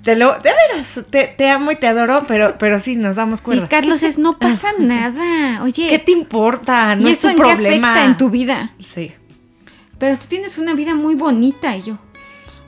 te 0.03 0.15
lo, 0.15 0.31
de 0.39 0.49
veras, 0.51 0.87
te, 1.11 1.27
te 1.27 1.49
amo 1.49 1.71
y 1.71 1.75
te 1.75 1.87
adoro, 1.87 2.23
pero, 2.27 2.55
pero 2.57 2.79
sí, 2.79 2.95
nos 2.95 3.17
damos 3.17 3.41
Y 3.41 3.43
cuerda. 3.43 3.67
Carlos 3.67 4.01
es, 4.01 4.17
no 4.17 4.37
pasa 4.39 4.69
nada. 4.79 5.61
Oye, 5.61 5.89
¿Qué 5.89 5.99
te 5.99 6.11
importa? 6.13 6.95
No 6.95 7.07
¿y 7.07 7.11
es 7.11 7.19
tu 7.19 7.27
en 7.27 7.35
qué 7.35 7.41
problema. 7.43 7.91
afecta 7.91 8.05
en 8.05 8.17
tu 8.17 8.29
vida? 8.29 8.71
Sí. 8.79 9.11
Pero 9.99 10.17
tú 10.17 10.25
tienes 10.27 10.57
una 10.57 10.73
vida 10.73 10.95
muy 10.95 11.13
bonita 11.15 11.75
y 11.75 11.83
yo. 11.83 11.97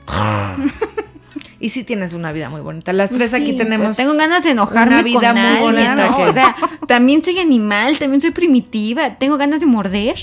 Y 1.64 1.70
sí 1.70 1.82
tienes 1.82 2.12
una 2.12 2.30
vida 2.30 2.50
muy 2.50 2.60
bonita. 2.60 2.92
Las 2.92 3.08
tres 3.08 3.30
Pues 3.30 3.30
Sí, 3.30 3.36
aquí 3.36 3.56
tenemos. 3.56 3.96
pero 3.96 3.96
tengo 3.96 4.18
ganas 4.18 4.44
de 4.44 4.50
enojarme 4.50 4.96
una 4.96 5.02
vida 5.02 5.18
con 5.32 5.32
muy 5.32 5.40
alguien, 5.46 5.62
bonita 5.62 5.94
¿no? 6.10 6.16
que- 6.18 6.22
O 6.24 6.34
sea, 6.34 6.54
también 6.86 7.22
soy 7.22 7.38
animal, 7.38 7.98
también 7.98 8.20
soy 8.20 8.32
primitiva, 8.32 9.14
tengo 9.14 9.38
ganas 9.38 9.60
de 9.60 9.66
morder, 9.66 10.14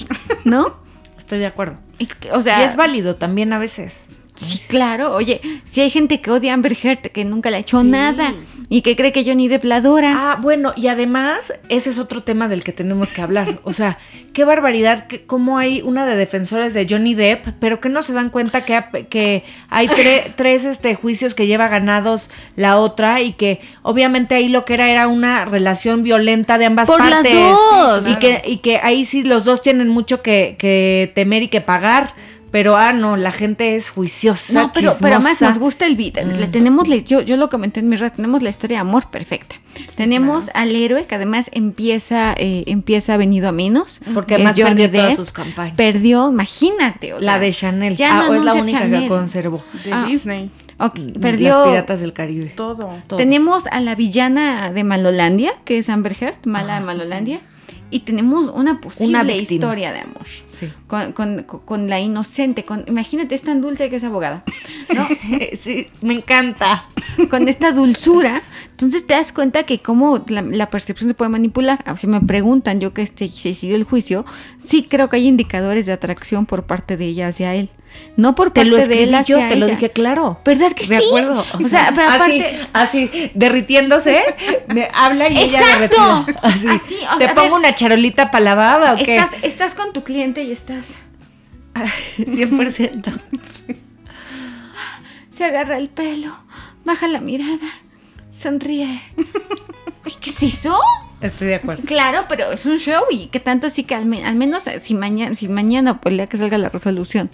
¿no? 0.43 0.77
Estoy 1.17 1.39
de 1.39 1.47
acuerdo. 1.47 1.77
Y 1.97 2.07
O 2.31 2.41
sea, 2.41 2.61
y 2.61 2.65
es 2.65 2.75
válido 2.75 3.15
también 3.15 3.53
a 3.53 3.57
veces. 3.57 4.05
Sí, 4.41 4.59
claro. 4.67 5.13
Oye, 5.15 5.39
si 5.65 5.81
hay 5.81 5.89
gente 5.89 6.21
que 6.21 6.31
odia 6.31 6.51
a 6.51 6.53
Amber 6.55 6.75
Heard, 6.81 6.99
que 7.11 7.25
nunca 7.25 7.49
le 7.49 7.57
ha 7.57 7.59
hecho 7.59 7.81
Sí. 7.81 7.87
nada 7.87 8.33
y 8.69 8.81
que 8.81 8.95
cree 8.95 9.11
que 9.11 9.23
Johnny 9.25 9.47
Depp 9.47 9.63
la 9.65 9.77
adora. 9.77 10.13
Ah, 10.15 10.37
bueno, 10.41 10.73
y 10.75 10.87
además, 10.87 11.53
ese 11.69 11.89
es 11.89 11.99
otro 11.99 12.23
tema 12.23 12.47
del 12.47 12.63
que 12.63 12.71
tenemos 12.71 13.11
que 13.11 13.21
hablar. 13.21 13.59
O 13.63 13.73
sea, 13.73 13.97
qué 14.33 14.45
barbaridad, 14.45 15.07
que 15.07 15.25
cómo 15.25 15.57
hay 15.57 15.81
una 15.81 16.05
de 16.05 16.15
defensores 16.15 16.73
de 16.73 16.87
Johnny 16.89 17.13
Depp, 17.13 17.47
pero 17.59 17.81
que 17.81 17.89
no 17.89 18.01
se 18.01 18.13
dan 18.13 18.29
cuenta 18.29 18.63
que, 18.63 18.81
que 19.09 19.43
hay 19.69 19.87
tre- 19.87 20.23
tres 20.35 20.63
este, 20.65 20.95
juicios 20.95 21.33
que 21.35 21.47
lleva 21.47 21.67
ganados 21.67 22.29
la 22.55 22.77
otra 22.77 23.21
y 23.21 23.33
que 23.33 23.59
obviamente 23.81 24.35
ahí 24.35 24.47
lo 24.47 24.63
que 24.65 24.73
era 24.75 24.89
era 24.89 25.07
una 25.07 25.43
relación 25.45 26.03
violenta 26.03 26.57
de 26.57 26.65
ambas 26.65 26.87
Por 26.87 26.99
las 26.99 27.15
partes. 27.15 27.33
dos. 27.33 28.07
Y, 28.07 28.15
que, 28.15 28.41
y 28.45 28.57
que 28.57 28.77
ahí 28.81 29.03
sí 29.05 29.23
los 29.23 29.43
dos 29.43 29.61
tienen 29.61 29.89
mucho 29.89 30.21
que, 30.21 30.55
que 30.57 31.11
temer 31.13 31.43
y 31.43 31.47
que 31.49 31.59
pagar. 31.61 32.13
Pero, 32.51 32.75
ah, 32.75 32.91
no, 32.91 33.15
la 33.15 33.31
gente 33.31 33.77
es 33.77 33.89
juiciosa. 33.91 34.53
No, 34.53 34.71
pero, 34.73 34.93
pero 34.99 35.15
además 35.15 35.41
nos 35.41 35.57
gusta 35.57 35.85
el 35.87 35.95
beat. 35.95 36.17
Le 36.17 36.47
Mm. 36.47 36.51
tenemos, 36.51 36.87
la- 36.89 36.97
yo, 36.97 37.21
yo 37.21 37.37
lo 37.37 37.49
comenté 37.49 37.79
en 37.79 37.87
mi 37.87 37.95
red, 37.95 38.11
tenemos 38.11 38.43
la 38.43 38.49
historia 38.49 38.77
de 38.77 38.81
amor 38.81 39.09
perfecta. 39.09 39.55
tenemos 39.95 40.49
al 40.53 40.75
héroe 40.75 41.05
que 41.07 41.15
además 41.15 41.49
empieza, 41.53 42.33
eh, 42.37 42.63
empieza 42.67 43.15
venido 43.17 43.47
a 43.47 43.51
menos. 43.53 43.99
Porque 44.13 44.27
que 44.29 44.35
además 44.35 44.57
perdió 44.59 44.91
todas 44.91 45.15
sus 45.15 45.31
campañas. 45.31 45.75
Perdió, 45.77 46.29
imagínate. 46.29 47.13
o 47.13 47.19
La 47.19 47.33
sea, 47.33 47.39
de 47.39 47.51
Chanel. 47.53 47.95
Ya 47.95 48.11
ah, 48.19 48.23
no 48.23 48.29
o 48.31 48.33
es 48.35 48.43
la 48.43 48.53
única 48.53 48.65
que 48.79 48.83
Chanel. 48.83 49.07
conservó. 49.07 49.63
De 49.85 49.93
Ah. 49.93 50.05
Disney. 50.07 50.51
Ok, 50.77 50.97
Las 50.97 51.17
perdió. 51.19 51.63
piratas 51.69 51.99
del 52.01 52.11
Caribe. 52.13 52.53
Todo. 52.57 52.89
Todo. 53.07 53.17
Tenemos 53.17 53.65
a 53.67 53.79
la 53.81 53.95
villana 53.95 54.71
de 54.71 54.83
Malolandia, 54.83 55.53
que 55.63 55.77
es 55.77 55.87
Amber 55.89 56.15
Heard, 56.19 56.45
mala 56.45 56.79
de 56.79 56.85
Malolandia. 56.85 57.39
Y 57.91 57.99
tenemos 57.99 58.49
una 58.55 58.79
posible 58.81 59.19
Una 59.19 59.23
historia 59.33 59.91
de 59.91 59.99
amor. 59.99 60.25
Sí. 60.49 60.71
Con, 60.87 61.11
con- 61.11 61.43
con- 61.43 61.89
la 61.89 61.99
inocente, 61.99 62.63
con, 62.65 62.85
imagínate, 62.87 63.35
es 63.35 63.41
tan 63.41 63.61
dulce 63.61 63.89
que 63.89 63.97
es 63.97 64.03
abogada, 64.03 64.43
¿no? 64.95 65.07
sí, 65.59 65.87
me 66.01 66.13
encanta. 66.13 66.85
con 67.29 67.47
esta 67.47 67.71
dulzura. 67.73 68.41
Entonces 68.81 69.05
te 69.07 69.13
das 69.13 69.31
cuenta 69.31 69.63
que 69.63 69.79
como 69.79 70.23
la, 70.27 70.41
la 70.41 70.69
percepción 70.69 71.07
se 71.09 71.13
puede 71.13 71.29
manipular. 71.29 71.79
Ah, 71.85 71.95
Si 71.97 72.07
me 72.07 72.19
preguntan, 72.21 72.79
yo 72.79 72.93
que 72.93 73.01
este, 73.03 73.29
se 73.29 73.49
decidió 73.49 73.75
el 73.75 73.83
juicio, 73.83 74.25
sí 74.65 74.83
creo 74.89 75.09
que 75.09 75.17
hay 75.17 75.27
indicadores 75.27 75.85
de 75.85 75.93
atracción 75.93 76.45
por 76.45 76.65
parte 76.65 76.97
de 76.97 77.05
ella 77.05 77.27
hacia 77.27 77.53
él. 77.55 77.69
No 78.15 78.35
por 78.35 78.51
Te 78.51 78.61
parte 78.61 78.69
lo 78.69 78.77
de 78.77 79.03
él 79.03 79.13
hacia 79.13 79.37
yo, 79.41 79.49
te 79.49 79.55
lo 79.57 79.65
ella. 79.65 79.75
dije 79.75 79.89
claro. 79.91 80.39
¿Verdad 80.45 80.71
que 80.71 80.87
de 80.87 80.97
sí? 80.99 81.03
acuerdo. 81.07 81.45
O 81.63 81.67
sea, 81.67 81.87
aparte- 81.89 82.67
así, 82.73 83.11
derritiéndose, 83.33 84.21
me 84.73 84.87
habla 84.93 85.29
y 85.29 85.37
ella 85.37 85.59
Exacto. 85.59 85.97
derretida. 86.25 86.39
Así. 86.43 86.67
Así, 86.67 86.95
o 87.13 87.17
¿Te 87.17 87.25
sea, 87.25 87.33
pongo 87.35 87.49
ver. 87.57 87.59
una 87.59 87.75
charolita 87.75 88.31
para 88.31 88.45
lavada 88.45 88.93
o 88.93 88.95
qué? 88.95 89.17
Estás, 89.17 89.35
estás 89.43 89.75
con 89.75 89.91
tu 89.93 90.03
cliente 90.03 90.43
y 90.43 90.51
estás... 90.51 90.95
100%. 92.17 93.13
Se 95.29 95.45
agarra 95.45 95.77
el 95.77 95.89
pelo, 95.89 96.33
baja 96.85 97.07
la 97.07 97.19
mirada, 97.21 97.57
sonríe. 98.41 99.01
¿Qué 100.19 100.29
es 100.29 100.43
eso? 100.43 100.77
Estoy 101.21 101.47
de 101.49 101.55
acuerdo. 101.55 101.83
Claro, 101.85 102.25
pero 102.27 102.51
es 102.51 102.65
un 102.65 102.77
show 102.77 103.03
y 103.11 103.27
que 103.27 103.39
tanto 103.39 103.67
así 103.67 103.83
que 103.83 103.95
al, 103.95 104.05
me- 104.05 104.25
al 104.25 104.35
menos 104.35 104.65
eh, 104.67 104.79
si 104.79 104.93
mañana, 104.95 105.35
si 105.35 105.47
mañana, 105.47 106.01
pues 106.01 106.17
ya 106.17 106.27
que 106.27 106.37
salga 106.37 106.57
la 106.57 106.69
resolución, 106.69 107.29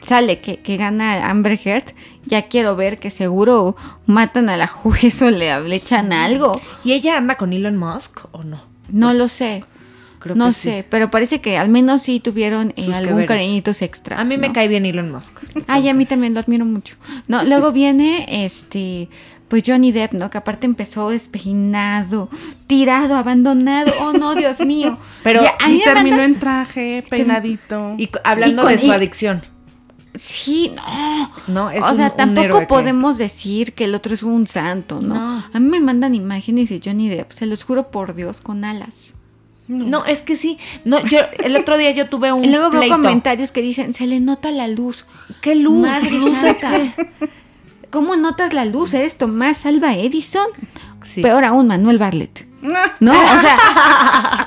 sale 0.00 0.40
que, 0.40 0.60
que 0.60 0.76
gana 0.78 1.28
Amber 1.28 1.58
Heard, 1.62 1.94
ya 2.24 2.48
quiero 2.48 2.74
ver 2.76 2.98
que 2.98 3.10
seguro 3.10 3.76
matan 4.06 4.48
a 4.48 4.56
la 4.56 4.66
juez 4.66 5.20
o 5.22 5.30
le, 5.30 5.60
le 5.60 5.76
echan 5.76 6.12
algo. 6.12 6.60
¿Y 6.84 6.92
ella 6.92 7.18
anda 7.18 7.36
con 7.36 7.52
Elon 7.52 7.76
Musk 7.76 8.20
o 8.32 8.42
no? 8.44 8.62
No 8.90 9.12
lo 9.12 9.28
sé, 9.28 9.64
Creo 10.18 10.34
no 10.34 10.46
que 10.48 10.52
sé, 10.54 10.78
sí. 10.80 10.84
pero 10.88 11.10
parece 11.10 11.40
que 11.42 11.58
al 11.58 11.68
menos 11.68 12.02
sí 12.02 12.20
tuvieron 12.20 12.72
eh, 12.76 12.90
algún 12.94 13.26
cariñitos 13.26 13.82
extras. 13.82 14.18
A 14.18 14.24
mí 14.24 14.38
me 14.38 14.52
cae 14.52 14.66
bien 14.68 14.86
Elon 14.86 15.12
Musk. 15.12 15.38
Ay, 15.66 15.88
a 15.90 15.94
mí 15.94 16.06
también 16.06 16.32
lo 16.32 16.40
admiro 16.40 16.64
mucho. 16.64 16.96
No, 17.28 17.44
luego 17.44 17.70
viene 17.72 18.24
este 18.46 19.10
pues 19.48 19.62
Johnny 19.66 19.92
Depp, 19.92 20.12
¿no? 20.12 20.30
Que 20.30 20.38
aparte 20.38 20.66
empezó 20.66 21.10
despeinado, 21.10 22.28
tirado, 22.66 23.16
abandonado. 23.16 23.92
Oh, 24.00 24.12
no, 24.12 24.34
Dios 24.34 24.60
mío. 24.64 24.98
Pero- 25.22 25.42
Y 25.68 25.80
terminó 25.82 26.16
manda- 26.18 26.24
en 26.24 26.38
traje, 26.38 27.04
peinadito. 27.08 27.94
Y 27.98 28.10
hablando 28.24 28.62
Y 28.62 28.64
con- 28.64 28.72
de 28.72 28.78
su 28.78 28.86
y- 28.86 28.90
adicción. 28.90 29.42
Sí, 30.14 30.72
no. 30.74 31.30
No, 31.46 31.70
es 31.70 31.84
o 31.84 31.94
sea, 31.94 32.08
un 32.10 32.16
tampoco 32.16 32.44
héroe 32.44 32.60
que- 32.60 32.66
podemos 32.66 33.18
decir 33.18 33.72
que 33.74 33.84
el 33.84 33.94
otro 33.94 34.14
es 34.14 34.22
un 34.24 34.46
santo, 34.48 35.00
¿no? 35.00 35.14
No. 35.14 35.44
A 35.52 35.60
mí 35.60 35.68
me 35.68 35.78
mandan 35.80 36.14
imágenes 36.14 36.70
de 36.70 36.80
Johnny 36.84 37.08
Depp, 37.08 37.30
se 37.32 37.46
los 37.46 37.62
juro 37.62 37.90
por 37.90 38.14
Dios, 38.16 38.40
con 38.40 38.64
alas. 38.64 39.14
No, 39.68 40.06
es 40.06 40.22
que 40.22 40.34
sí. 40.34 40.58
No, 40.86 40.98
yo 41.06 41.18
el 41.44 41.54
otro 41.54 41.76
día 41.76 41.90
yo 41.92 42.08
tuve 42.08 42.32
un 42.32 42.42
Y 42.44 42.48
luego 42.48 42.70
veo 42.70 42.80
pleito. 42.80 42.96
comentarios 42.96 43.52
que 43.52 43.60
dicen, 43.62 43.92
se 43.94 44.06
le 44.06 44.18
nota 44.18 44.50
la 44.50 44.66
luz. 44.66 45.04
¿Qué 45.40 45.54
luz? 45.54 45.82
Madre 45.86 46.10
¿Luz. 46.10 46.36
¿Cómo 47.90 48.16
notas 48.16 48.52
la 48.52 48.64
luz? 48.64 48.92
¿Eres 48.94 49.16
Tomás 49.16 49.64
Alba 49.66 49.94
Edison? 49.94 50.46
Sí. 51.02 51.22
Peor 51.22 51.44
aún, 51.44 51.66
Manuel 51.68 51.98
Barlet. 51.98 52.46
No, 53.00 53.12
o 53.12 53.40
sea, 53.40 53.56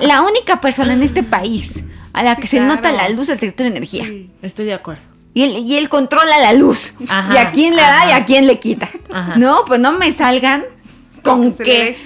la 0.00 0.20
única 0.22 0.60
persona 0.60 0.92
en 0.92 1.02
este 1.02 1.22
país 1.22 1.82
a 2.12 2.22
la 2.22 2.34
Sí, 2.34 2.42
que 2.42 2.46
se 2.46 2.56
claro. 2.58 2.74
nota 2.74 2.92
la 2.92 3.08
luz 3.08 3.24
es 3.30 3.34
el 3.34 3.40
sector 3.40 3.64
de 3.64 3.70
energía. 3.76 4.04
Sí. 4.04 4.30
Estoy 4.42 4.66
de 4.66 4.74
acuerdo. 4.74 5.02
Y 5.34 5.44
él, 5.44 5.52
y 5.66 5.76
él 5.78 5.88
controla 5.88 6.38
la 6.38 6.52
luz. 6.52 6.92
Ajá, 7.08 7.34
y 7.34 7.38
a 7.38 7.52
quién 7.52 7.74
le 7.74 7.80
da 7.80 8.06
y 8.10 8.12
a 8.12 8.24
quién 8.26 8.46
le 8.46 8.58
quita. 8.60 8.88
Ajá. 9.10 9.36
No, 9.36 9.64
pues 9.66 9.80
no 9.80 9.92
me 9.92 10.12
salgan 10.12 10.64
Con 11.22 11.56
que 11.56 11.64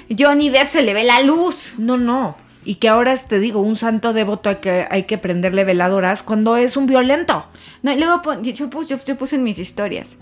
que 0.09 0.17
Johnny 0.17 0.49
Depp 0.49 0.71
se 0.71 0.83
le 0.83 0.95
ve 0.95 1.03
la 1.03 1.21
luz. 1.23 1.75
No, 1.77 1.97
no. 1.97 2.37
Y 2.67 2.75
que 2.77 2.89
ahora 2.89 3.17
te 3.17 3.39
digo, 3.39 3.61
un 3.61 3.77
santo 3.77 4.13
devoto 4.13 4.49
hay 4.51 4.57
que, 4.57 4.87
hay 4.91 5.05
que 5.05 5.19
prenderle 5.19 5.63
veladoras 5.65 6.23
cuando 6.25 6.57
es 6.57 6.77
un 6.77 6.87
violento. 6.87 7.47
No, 7.83 7.93
y 7.93 7.97
luego 7.99 8.23
pon- 8.23 8.43
yo, 8.43 8.53
yo 8.53 8.69
puse, 8.69 8.89
yo- 8.89 9.05
yo 9.05 9.17
puse 9.17 9.37
en 9.37 9.45
mis 9.45 9.59
historias. 9.59 10.17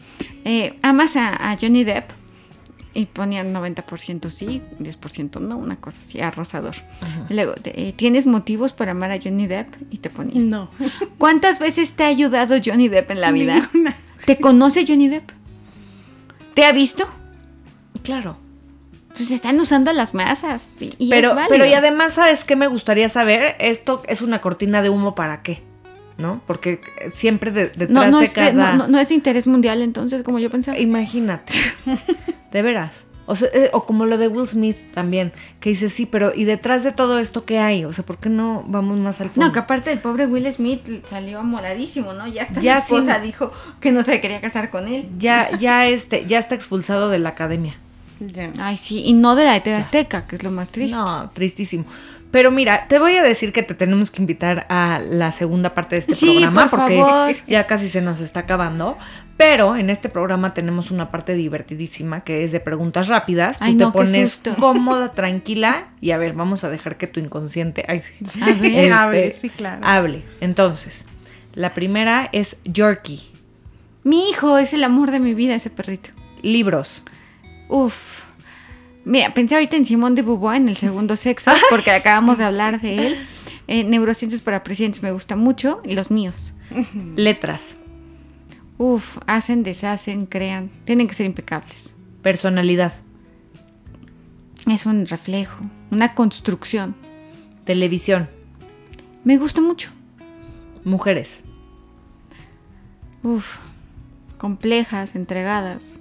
eh, 0.44 0.78
¿Amas 0.82 1.16
a, 1.16 1.50
a 1.50 1.56
Johnny 1.58 1.84
Depp? 1.84 2.10
Y 2.96 3.06
ponían 3.06 3.52
90% 3.52 4.28
sí, 4.28 4.62
10% 4.78 5.40
no, 5.40 5.56
una 5.56 5.76
cosa 5.80 6.00
así, 6.00 6.20
arrasador. 6.20 6.76
Luego, 7.28 7.54
eh, 7.64 7.92
¿tienes 7.96 8.24
motivos 8.26 8.72
para 8.72 8.92
amar 8.92 9.10
a 9.10 9.18
Johnny 9.20 9.46
Depp? 9.48 9.74
Y 9.90 9.98
te 9.98 10.10
ponían. 10.10 10.48
No. 10.48 10.70
¿Cuántas 11.18 11.58
veces 11.58 11.94
te 11.94 12.04
ha 12.04 12.08
ayudado 12.08 12.54
Johnny 12.64 12.88
Depp 12.88 13.10
en 13.10 13.20
la 13.20 13.32
vida? 13.32 13.68
Ninguna. 13.72 13.96
¿Te 14.26 14.38
conoce 14.38 14.84
Johnny 14.86 15.08
Depp? 15.08 15.28
¿Te 16.54 16.64
ha 16.66 16.72
visto? 16.72 17.04
Claro. 18.04 18.36
Pues 19.16 19.30
están 19.30 19.58
usando 19.60 19.92
las 19.92 20.14
masas. 20.14 20.72
y- 20.80 21.08
pero, 21.10 21.28
es 21.30 21.34
válido. 21.34 21.50
pero 21.50 21.66
y 21.66 21.74
además, 21.74 22.14
¿sabes 22.14 22.44
qué 22.44 22.56
me 22.56 22.66
gustaría 22.66 23.08
saber? 23.08 23.56
Esto 23.60 24.02
es 24.08 24.22
una 24.22 24.40
cortina 24.40 24.82
de 24.82 24.90
humo 24.90 25.14
para 25.14 25.42
qué, 25.42 25.62
¿no? 26.18 26.40
Porque 26.46 26.80
siempre 27.12 27.50
de- 27.50 27.66
detrás 27.68 27.90
no, 27.90 28.06
no, 28.10 28.18
de 28.18 28.24
es 28.24 28.30
cada... 28.32 28.52
no, 28.52 28.76
no- 28.76 28.88
no 28.88 28.98
es 28.98 29.10
interés 29.10 29.46
mundial 29.46 29.82
entonces, 29.82 30.22
como 30.22 30.38
yo 30.38 30.50
pensaba. 30.50 30.78
Imagínate. 30.78 31.52
de 32.52 32.62
veras. 32.62 33.04
O, 33.26 33.34
sea, 33.36 33.48
eh, 33.54 33.70
o 33.72 33.86
como 33.86 34.04
lo 34.04 34.18
de 34.18 34.28
Will 34.28 34.46
Smith 34.46 34.76
también, 34.92 35.32
que 35.58 35.70
dice, 35.70 35.88
sí, 35.88 36.04
pero 36.04 36.32
¿y 36.34 36.44
detrás 36.44 36.84
de 36.84 36.92
todo 36.92 37.18
esto 37.18 37.46
qué 37.46 37.58
hay? 37.58 37.86
O 37.86 37.92
sea, 37.94 38.04
¿por 38.04 38.18
qué 38.18 38.28
no 38.28 38.64
vamos 38.66 38.98
más 38.98 39.18
al 39.22 39.30
fondo? 39.30 39.46
No, 39.46 39.52
que 39.54 39.60
aparte 39.60 39.90
el 39.90 39.98
pobre 40.00 40.26
Will 40.26 40.52
Smith 40.52 41.06
salió 41.08 41.38
amoladísimo, 41.38 42.12
¿no? 42.12 42.26
Ya 42.26 42.42
hasta 42.42 42.60
Ya 42.60 42.78
esposa 42.78 43.14
sin- 43.14 43.22
dijo 43.22 43.50
que 43.80 43.92
no 43.92 44.02
se 44.02 44.20
quería 44.20 44.42
casar 44.42 44.68
con 44.68 44.88
él. 44.88 45.08
Ya, 45.16 45.50
ya, 45.58 45.86
este, 45.88 46.26
ya 46.26 46.38
está 46.38 46.54
expulsado 46.54 47.08
de 47.08 47.18
la 47.18 47.30
academia. 47.30 47.78
Ay, 48.58 48.76
sí, 48.76 49.02
y 49.04 49.12
no 49.12 49.34
de 49.36 49.44
la 49.44 49.60
TV 49.60 49.76
Azteca, 49.76 50.26
que 50.26 50.36
es 50.36 50.42
lo 50.42 50.50
más 50.50 50.70
triste. 50.70 50.96
No, 50.96 51.30
tristísimo. 51.34 51.84
Pero 52.30 52.50
mira, 52.50 52.88
te 52.88 52.98
voy 52.98 53.14
a 53.14 53.22
decir 53.22 53.52
que 53.52 53.62
te 53.62 53.74
tenemos 53.74 54.10
que 54.10 54.20
invitar 54.20 54.66
a 54.68 55.00
la 55.08 55.30
segunda 55.30 55.70
parte 55.72 55.94
de 55.94 56.00
este 56.00 56.14
Sí, 56.16 56.26
programa 56.40 56.66
por 56.68 56.80
porque 56.80 56.98
favor. 57.00 57.36
ya 57.46 57.66
casi 57.68 57.88
se 57.88 58.00
nos 58.00 58.18
está 58.18 58.40
acabando. 58.40 58.98
Pero 59.36 59.76
en 59.76 59.88
este 59.88 60.08
programa 60.08 60.52
tenemos 60.52 60.90
una 60.90 61.12
parte 61.12 61.34
divertidísima 61.34 62.24
que 62.24 62.42
es 62.42 62.50
de 62.50 62.58
preguntas 62.58 63.06
rápidas. 63.06 63.58
Tú 63.58 63.64
Ay, 63.64 63.74
te 63.76 63.84
no, 63.84 63.92
qué 63.92 63.98
pones 63.98 64.32
susto. 64.32 64.54
cómoda, 64.58 65.12
tranquila 65.12 65.88
y 66.00 66.10
a 66.10 66.16
ver, 66.18 66.32
vamos 66.32 66.64
a 66.64 66.70
dejar 66.70 66.96
que 66.96 67.06
tu 67.06 67.20
inconsciente 67.20 67.84
ay, 67.86 68.00
sí. 68.02 68.14
A 68.42 68.46
ver. 68.46 68.64
Este, 68.64 68.92
Hable, 68.92 69.32
sí, 69.34 69.50
claro. 69.50 69.80
Hable. 69.84 70.24
Entonces, 70.40 71.04
la 71.54 71.72
primera 71.72 72.28
es 72.32 72.56
Yorkie. 72.64 73.22
Mi 74.02 74.28
hijo 74.30 74.58
es 74.58 74.72
el 74.72 74.82
amor 74.82 75.12
de 75.12 75.20
mi 75.20 75.34
vida, 75.34 75.54
ese 75.54 75.70
perrito. 75.70 76.10
Libros. 76.42 77.04
Uf. 77.68 78.22
Mira, 79.04 79.34
pensé 79.34 79.54
ahorita 79.54 79.76
en 79.76 79.84
Simón 79.84 80.14
de 80.14 80.22
Beauvoir 80.22 80.56
en 80.56 80.68
el 80.68 80.76
segundo 80.76 81.16
sexo, 81.16 81.52
porque 81.70 81.90
acabamos 81.90 82.38
de 82.38 82.44
hablar 82.44 82.80
de 82.80 83.06
él. 83.06 83.26
Eh, 83.66 83.84
Neurociencias 83.84 84.42
para 84.42 84.62
presidentes 84.62 85.02
me 85.02 85.12
gusta 85.12 85.36
mucho, 85.36 85.80
y 85.84 85.94
los 85.94 86.10
míos. 86.10 86.52
Letras. 87.16 87.76
Uf, 88.78 89.18
hacen, 89.26 89.62
deshacen, 89.62 90.26
crean. 90.26 90.70
Tienen 90.84 91.06
que 91.06 91.14
ser 91.14 91.26
impecables. 91.26 91.94
Personalidad. 92.22 92.92
Es 94.66 94.86
un 94.86 95.06
reflejo, 95.06 95.58
una 95.90 96.14
construcción. 96.14 96.96
Televisión. 97.64 98.28
Me 99.22 99.36
gusta 99.36 99.60
mucho. 99.60 99.90
Mujeres. 100.84 101.40
Uf, 103.22 103.56
complejas, 104.38 105.14
entregadas. 105.14 106.00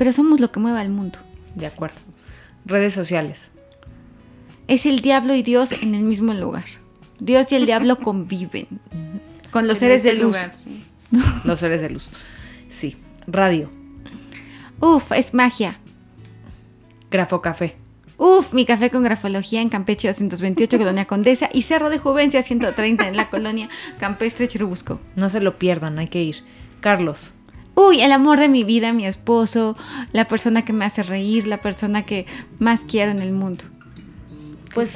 Pero 0.00 0.14
somos 0.14 0.40
lo 0.40 0.50
que 0.50 0.60
mueve 0.60 0.80
al 0.80 0.88
mundo. 0.88 1.18
De 1.54 1.66
acuerdo. 1.66 1.98
Redes 2.64 2.94
sociales. 2.94 3.50
Es 4.66 4.86
el 4.86 5.00
diablo 5.00 5.34
y 5.34 5.42
Dios 5.42 5.72
en 5.72 5.94
el 5.94 6.00
mismo 6.00 6.32
lugar. 6.32 6.64
Dios 7.18 7.52
y 7.52 7.56
el 7.56 7.66
diablo 7.66 7.98
conviven. 8.02 8.66
Con 9.50 9.68
los 9.68 9.76
En 9.76 9.80
seres 9.90 10.02
de 10.02 10.14
luz. 10.14 10.22
lugar, 10.22 10.52
sí. 10.64 10.82
Los 11.44 11.60
seres 11.60 11.82
de 11.82 11.90
luz. 11.90 12.08
Sí. 12.70 12.96
Radio. 13.26 13.70
Uf, 14.80 15.12
es 15.12 15.34
magia. 15.34 15.78
Grafo 17.10 17.42
Café. 17.42 17.76
Uf, 18.16 18.54
mi 18.54 18.64
café 18.64 18.88
con 18.88 19.02
grafología 19.02 19.60
en 19.60 19.68
Campeche 19.68 20.08
228, 20.08 20.78
Colonia 20.78 21.04
Condesa, 21.04 21.50
y 21.52 21.60
Cerro 21.60 21.90
de 21.90 21.98
Juvencia 21.98 22.42
130 22.42 23.06
en 23.06 23.18
la 23.18 23.28
colonia 23.28 23.68
Campestre 23.98 24.48
Chirubusco. 24.48 24.98
No 25.14 25.28
se 25.28 25.40
lo 25.42 25.58
pierdan, 25.58 25.98
hay 25.98 26.08
que 26.08 26.22
ir. 26.22 26.36
Carlos. 26.80 27.34
Uy, 27.74 28.00
el 28.02 28.12
amor 28.12 28.38
de 28.40 28.48
mi 28.48 28.64
vida, 28.64 28.92
mi 28.92 29.06
esposo, 29.06 29.76
la 30.12 30.26
persona 30.26 30.64
que 30.64 30.72
me 30.72 30.84
hace 30.84 31.02
reír, 31.02 31.46
la 31.46 31.60
persona 31.60 32.04
que 32.04 32.26
más 32.58 32.82
quiero 32.84 33.10
en 33.10 33.22
el 33.22 33.32
mundo. 33.32 33.64
Pues 34.74 34.94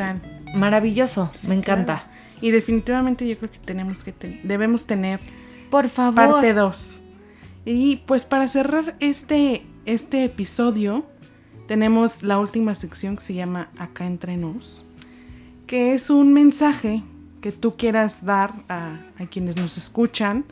maravilloso, 0.55 1.31
Sí, 1.35 1.49
me 1.49 1.55
encanta. 1.55 1.85
claro. 2.05 2.11
Y 2.41 2.51
definitivamente 2.51 3.27
yo 3.27 3.37
creo 3.39 3.51
que 3.51 3.59
tenemos 3.59 4.05
que 4.05 4.13
ten- 4.13 4.41
debemos 4.45 4.87
tener 4.87 5.21
Por 5.71 5.89
favor. 5.89 6.15
parte 6.15 6.53
2. 6.53 7.01
Y 7.65 7.97
pues 8.07 8.25
para 8.25 8.47
cerrar 8.49 8.97
este, 9.01 9.65
este 9.87 10.25
episodio, 10.25 11.07
tenemos 11.67 12.23
la 12.23 12.39
última 12.39 12.75
sección 12.75 13.17
que 13.17 13.23
se 13.23 13.35
llama 13.35 13.71
Acá 13.79 14.05
entre 14.07 14.37
nos, 14.37 14.85
que 15.67 15.95
es 15.95 16.11
un 16.11 16.35
mensaje 16.35 17.03
que 17.41 17.51
tú 17.53 17.77
quieras 17.77 18.25
dar 18.27 18.53
a, 18.69 18.99
a 19.19 19.27
quienes 19.27 19.57
nos 19.57 19.79
escuchan 19.79 20.45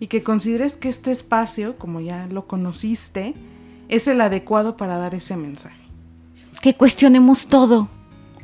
y 0.00 0.08
que 0.08 0.22
consideres 0.22 0.76
que 0.76 0.88
este 0.88 1.10
espacio, 1.10 1.76
como 1.78 2.00
ya 2.00 2.26
lo 2.30 2.46
conociste, 2.46 3.34
es 3.88 4.06
el 4.08 4.20
adecuado 4.20 4.76
para 4.76 4.98
dar 4.98 5.14
ese 5.14 5.36
mensaje. 5.36 5.76
que 6.62 6.74
cuestionemos 6.74 7.46
todo, 7.46 7.88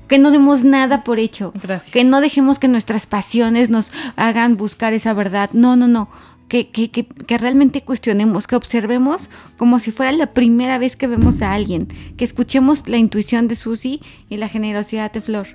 que 0.08 0.18
no 0.18 0.30
demos 0.30 0.62
nada 0.64 1.02
por 1.04 1.18
hecho, 1.18 1.52
Gracias. 1.62 1.90
que 1.92 2.04
no 2.04 2.20
dejemos 2.20 2.58
que 2.58 2.68
nuestras 2.68 3.06
pasiones 3.06 3.70
nos 3.70 3.90
hagan 4.16 4.56
buscar 4.56 4.92
esa 4.92 5.12
verdad. 5.14 5.50
No, 5.52 5.74
no, 5.76 5.88
no. 5.88 6.08
Que, 6.48 6.68
que, 6.70 6.90
que, 6.90 7.06
que 7.06 7.38
realmente 7.38 7.82
cuestionemos, 7.82 8.46
que 8.46 8.56
observemos 8.56 9.30
como 9.56 9.78
si 9.80 9.90
fuera 9.90 10.12
la 10.12 10.34
primera 10.34 10.76
vez 10.76 10.96
que 10.96 11.06
vemos 11.06 11.40
a 11.40 11.52
alguien, 11.54 11.88
que 12.18 12.24
escuchemos 12.26 12.86
la 12.88 12.98
intuición 12.98 13.48
de 13.48 13.56
Susi 13.56 14.02
y 14.28 14.36
la 14.36 14.50
generosidad 14.50 15.10
de 15.10 15.22
Flor 15.22 15.48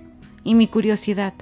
y 0.43 0.56
mi 0.56 0.68
curiosidad, 0.68 1.36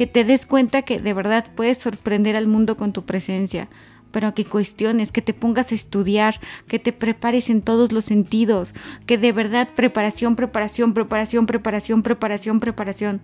que 0.00 0.06
te 0.06 0.24
des 0.24 0.46
cuenta 0.46 0.80
que 0.80 0.98
de 0.98 1.12
verdad 1.12 1.44
puedes 1.54 1.76
sorprender 1.76 2.34
al 2.34 2.46
mundo 2.46 2.78
con 2.78 2.94
tu 2.94 3.04
presencia, 3.04 3.68
pero 4.10 4.32
que 4.32 4.46
cuestiones, 4.46 5.12
que 5.12 5.20
te 5.20 5.34
pongas 5.34 5.72
a 5.72 5.74
estudiar, 5.74 6.40
que 6.66 6.78
te 6.78 6.94
prepares 6.94 7.50
en 7.50 7.60
todos 7.60 7.92
los 7.92 8.06
sentidos, 8.06 8.72
que 9.04 9.18
de 9.18 9.32
verdad 9.32 9.68
preparación, 9.76 10.36
preparación, 10.36 10.94
preparación, 10.94 11.44
preparación, 11.44 12.02
preparación, 12.02 12.60
preparación, 12.60 13.20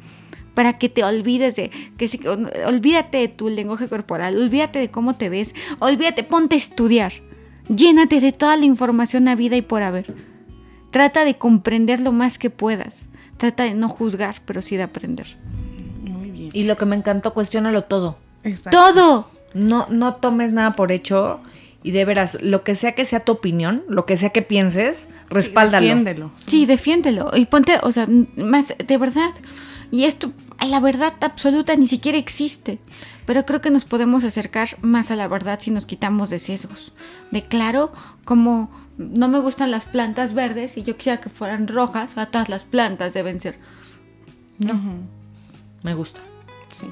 para 0.52 0.76
que 0.76 0.90
te 0.90 1.02
olvides 1.02 1.56
de, 1.56 1.70
que 1.96 2.10
olvídate 2.66 3.16
de 3.16 3.28
tu 3.28 3.48
lenguaje 3.48 3.88
corporal, 3.88 4.36
olvídate 4.36 4.78
de 4.78 4.90
cómo 4.90 5.14
te 5.14 5.30
ves, 5.30 5.54
olvídate, 5.78 6.24
ponte 6.24 6.56
a 6.56 6.58
estudiar, 6.58 7.14
llénate 7.74 8.20
de 8.20 8.32
toda 8.32 8.54
la 8.58 8.66
información 8.66 9.28
a 9.28 9.34
vida 9.34 9.56
y 9.56 9.62
por 9.62 9.82
haber. 9.82 10.14
Trata 10.90 11.24
de 11.24 11.38
comprender 11.38 12.02
lo 12.02 12.12
más 12.12 12.36
que 12.36 12.50
puedas, 12.50 13.08
trata 13.38 13.64
de 13.64 13.72
no 13.72 13.88
juzgar, 13.88 14.42
pero 14.44 14.60
sí 14.60 14.76
de 14.76 14.82
aprender. 14.82 15.38
Bien. 16.50 16.64
Y 16.64 16.64
lo 16.64 16.76
que 16.76 16.86
me 16.86 16.96
encantó, 16.96 17.34
cuestiónalo 17.34 17.82
todo. 17.84 18.16
Exacto. 18.42 18.78
Todo. 18.78 19.30
No, 19.54 19.86
no 19.88 20.14
tomes 20.14 20.52
nada 20.52 20.76
por 20.76 20.92
hecho 20.92 21.40
y 21.86 21.92
de 21.92 22.04
veras, 22.04 22.36
lo 22.40 22.64
que 22.64 22.74
sea 22.74 22.96
que 22.96 23.04
sea 23.04 23.20
tu 23.20 23.30
opinión, 23.30 23.84
lo 23.88 24.06
que 24.06 24.16
sea 24.16 24.30
que 24.30 24.42
pienses, 24.42 25.06
respáldalo. 25.30 25.86
Defiéndelo. 25.86 26.32
Sí, 26.44 26.66
defiéndelo. 26.66 27.30
Y 27.36 27.46
ponte, 27.46 27.78
o 27.80 27.92
sea, 27.92 28.08
más 28.36 28.74
de 28.84 28.98
verdad. 28.98 29.30
Y 29.92 30.02
esto, 30.02 30.32
la 30.68 30.80
verdad 30.80 31.14
absoluta 31.20 31.76
ni 31.76 31.86
siquiera 31.86 32.18
existe. 32.18 32.80
Pero 33.24 33.46
creo 33.46 33.60
que 33.60 33.70
nos 33.70 33.84
podemos 33.84 34.24
acercar 34.24 34.70
más 34.82 35.12
a 35.12 35.16
la 35.16 35.28
verdad 35.28 35.60
si 35.60 35.70
nos 35.70 35.86
quitamos 35.86 36.28
de 36.28 36.40
sesgos. 36.40 36.92
De 37.30 37.42
claro, 37.42 37.92
como 38.24 38.68
no 38.98 39.28
me 39.28 39.38
gustan 39.38 39.70
las 39.70 39.84
plantas 39.84 40.34
verdes 40.34 40.76
y 40.76 40.82
yo 40.82 40.96
quisiera 40.96 41.20
que 41.20 41.30
fueran 41.30 41.68
rojas, 41.68 42.18
a 42.18 42.26
todas 42.26 42.48
las 42.48 42.64
plantas 42.64 43.14
deben 43.14 43.38
ser. 43.38 43.60
Me 45.84 45.94
gusta. 45.94 46.20
Sí. 46.80 46.86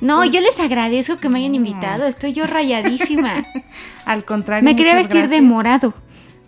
No, 0.00 0.24
yo 0.24 0.40
les 0.40 0.60
agradezco 0.60 1.18
que 1.18 1.28
me 1.28 1.40
hayan 1.40 1.54
invitado. 1.54 2.06
Estoy 2.06 2.32
yo 2.32 2.46
rayadísima. 2.46 3.46
Al 4.04 4.24
contrario. 4.24 4.64
Me 4.64 4.76
quería 4.76 4.94
vestir 4.94 5.28
de 5.28 5.40
morado. 5.42 5.92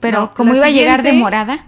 Pero 0.00 0.20
No, 0.20 0.34
como 0.34 0.54
iba 0.54 0.64
a 0.66 0.70
llegar 0.70 1.02
de 1.02 1.12
morada, 1.12 1.66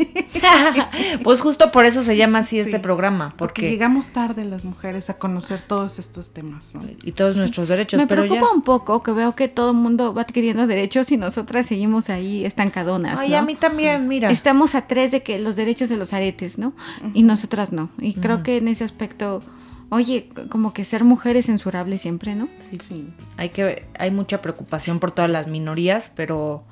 pues 1.22 1.40
justo 1.42 1.70
por 1.70 1.84
eso 1.84 2.02
se 2.02 2.16
llama 2.16 2.38
así 2.38 2.58
este 2.58 2.80
programa, 2.80 3.28
Porque 3.36 3.54
porque 3.54 3.70
llegamos 3.70 4.08
tarde 4.08 4.44
las 4.44 4.64
mujeres 4.64 5.10
a 5.10 5.18
conocer 5.18 5.60
todos 5.60 5.98
estos 5.98 6.32
temas, 6.32 6.74
¿no? 6.74 6.80
y 7.02 7.12
todos 7.12 7.36
nuestros 7.36 7.68
derechos, 7.68 8.00
me 8.00 8.06
pero 8.06 8.22
preocupa 8.22 8.46
ya. 8.50 8.56
un 8.56 8.62
poco 8.62 9.02
que 9.02 9.12
veo 9.12 9.34
que 9.34 9.48
todo 9.48 9.72
el 9.72 9.76
mundo 9.76 10.14
va 10.14 10.22
adquiriendo 10.22 10.66
derechos 10.66 11.12
y 11.12 11.18
nosotras 11.18 11.66
seguimos 11.66 12.08
ahí 12.08 12.44
estancadonas. 12.46 13.20
Ay, 13.20 13.30
¿no? 13.30 13.36
a 13.36 13.42
mí 13.42 13.54
también, 13.54 14.08
mira. 14.08 14.30
Estamos 14.30 14.74
a 14.74 14.86
tres 14.86 15.12
de 15.12 15.22
que 15.22 15.38
los 15.38 15.54
derechos 15.54 15.90
de 15.90 15.98
los 15.98 16.14
aretes, 16.14 16.56
¿no? 16.56 16.72
Y 17.12 17.22
nosotras 17.22 17.70
no. 17.70 17.90
Y 18.00 18.14
creo 18.14 18.42
que 18.42 18.56
en 18.56 18.68
ese 18.68 18.84
aspecto, 18.84 19.42
oye, 19.90 20.28
como 20.50 20.72
que 20.72 20.84
ser 20.84 21.04
mujer 21.04 21.36
es 21.36 21.46
censurable 21.46 21.98
siempre, 21.98 22.34
¿no? 22.34 22.48
Sí, 22.58 22.78
sí. 22.80 23.08
Hay 23.36 23.50
que 23.50 23.86
hay 23.98 24.10
mucha 24.10 24.40
preocupación 24.42 25.00
por 25.00 25.12
todas 25.12 25.30
las 25.30 25.46
minorías, 25.46 26.10
pero 26.14 26.64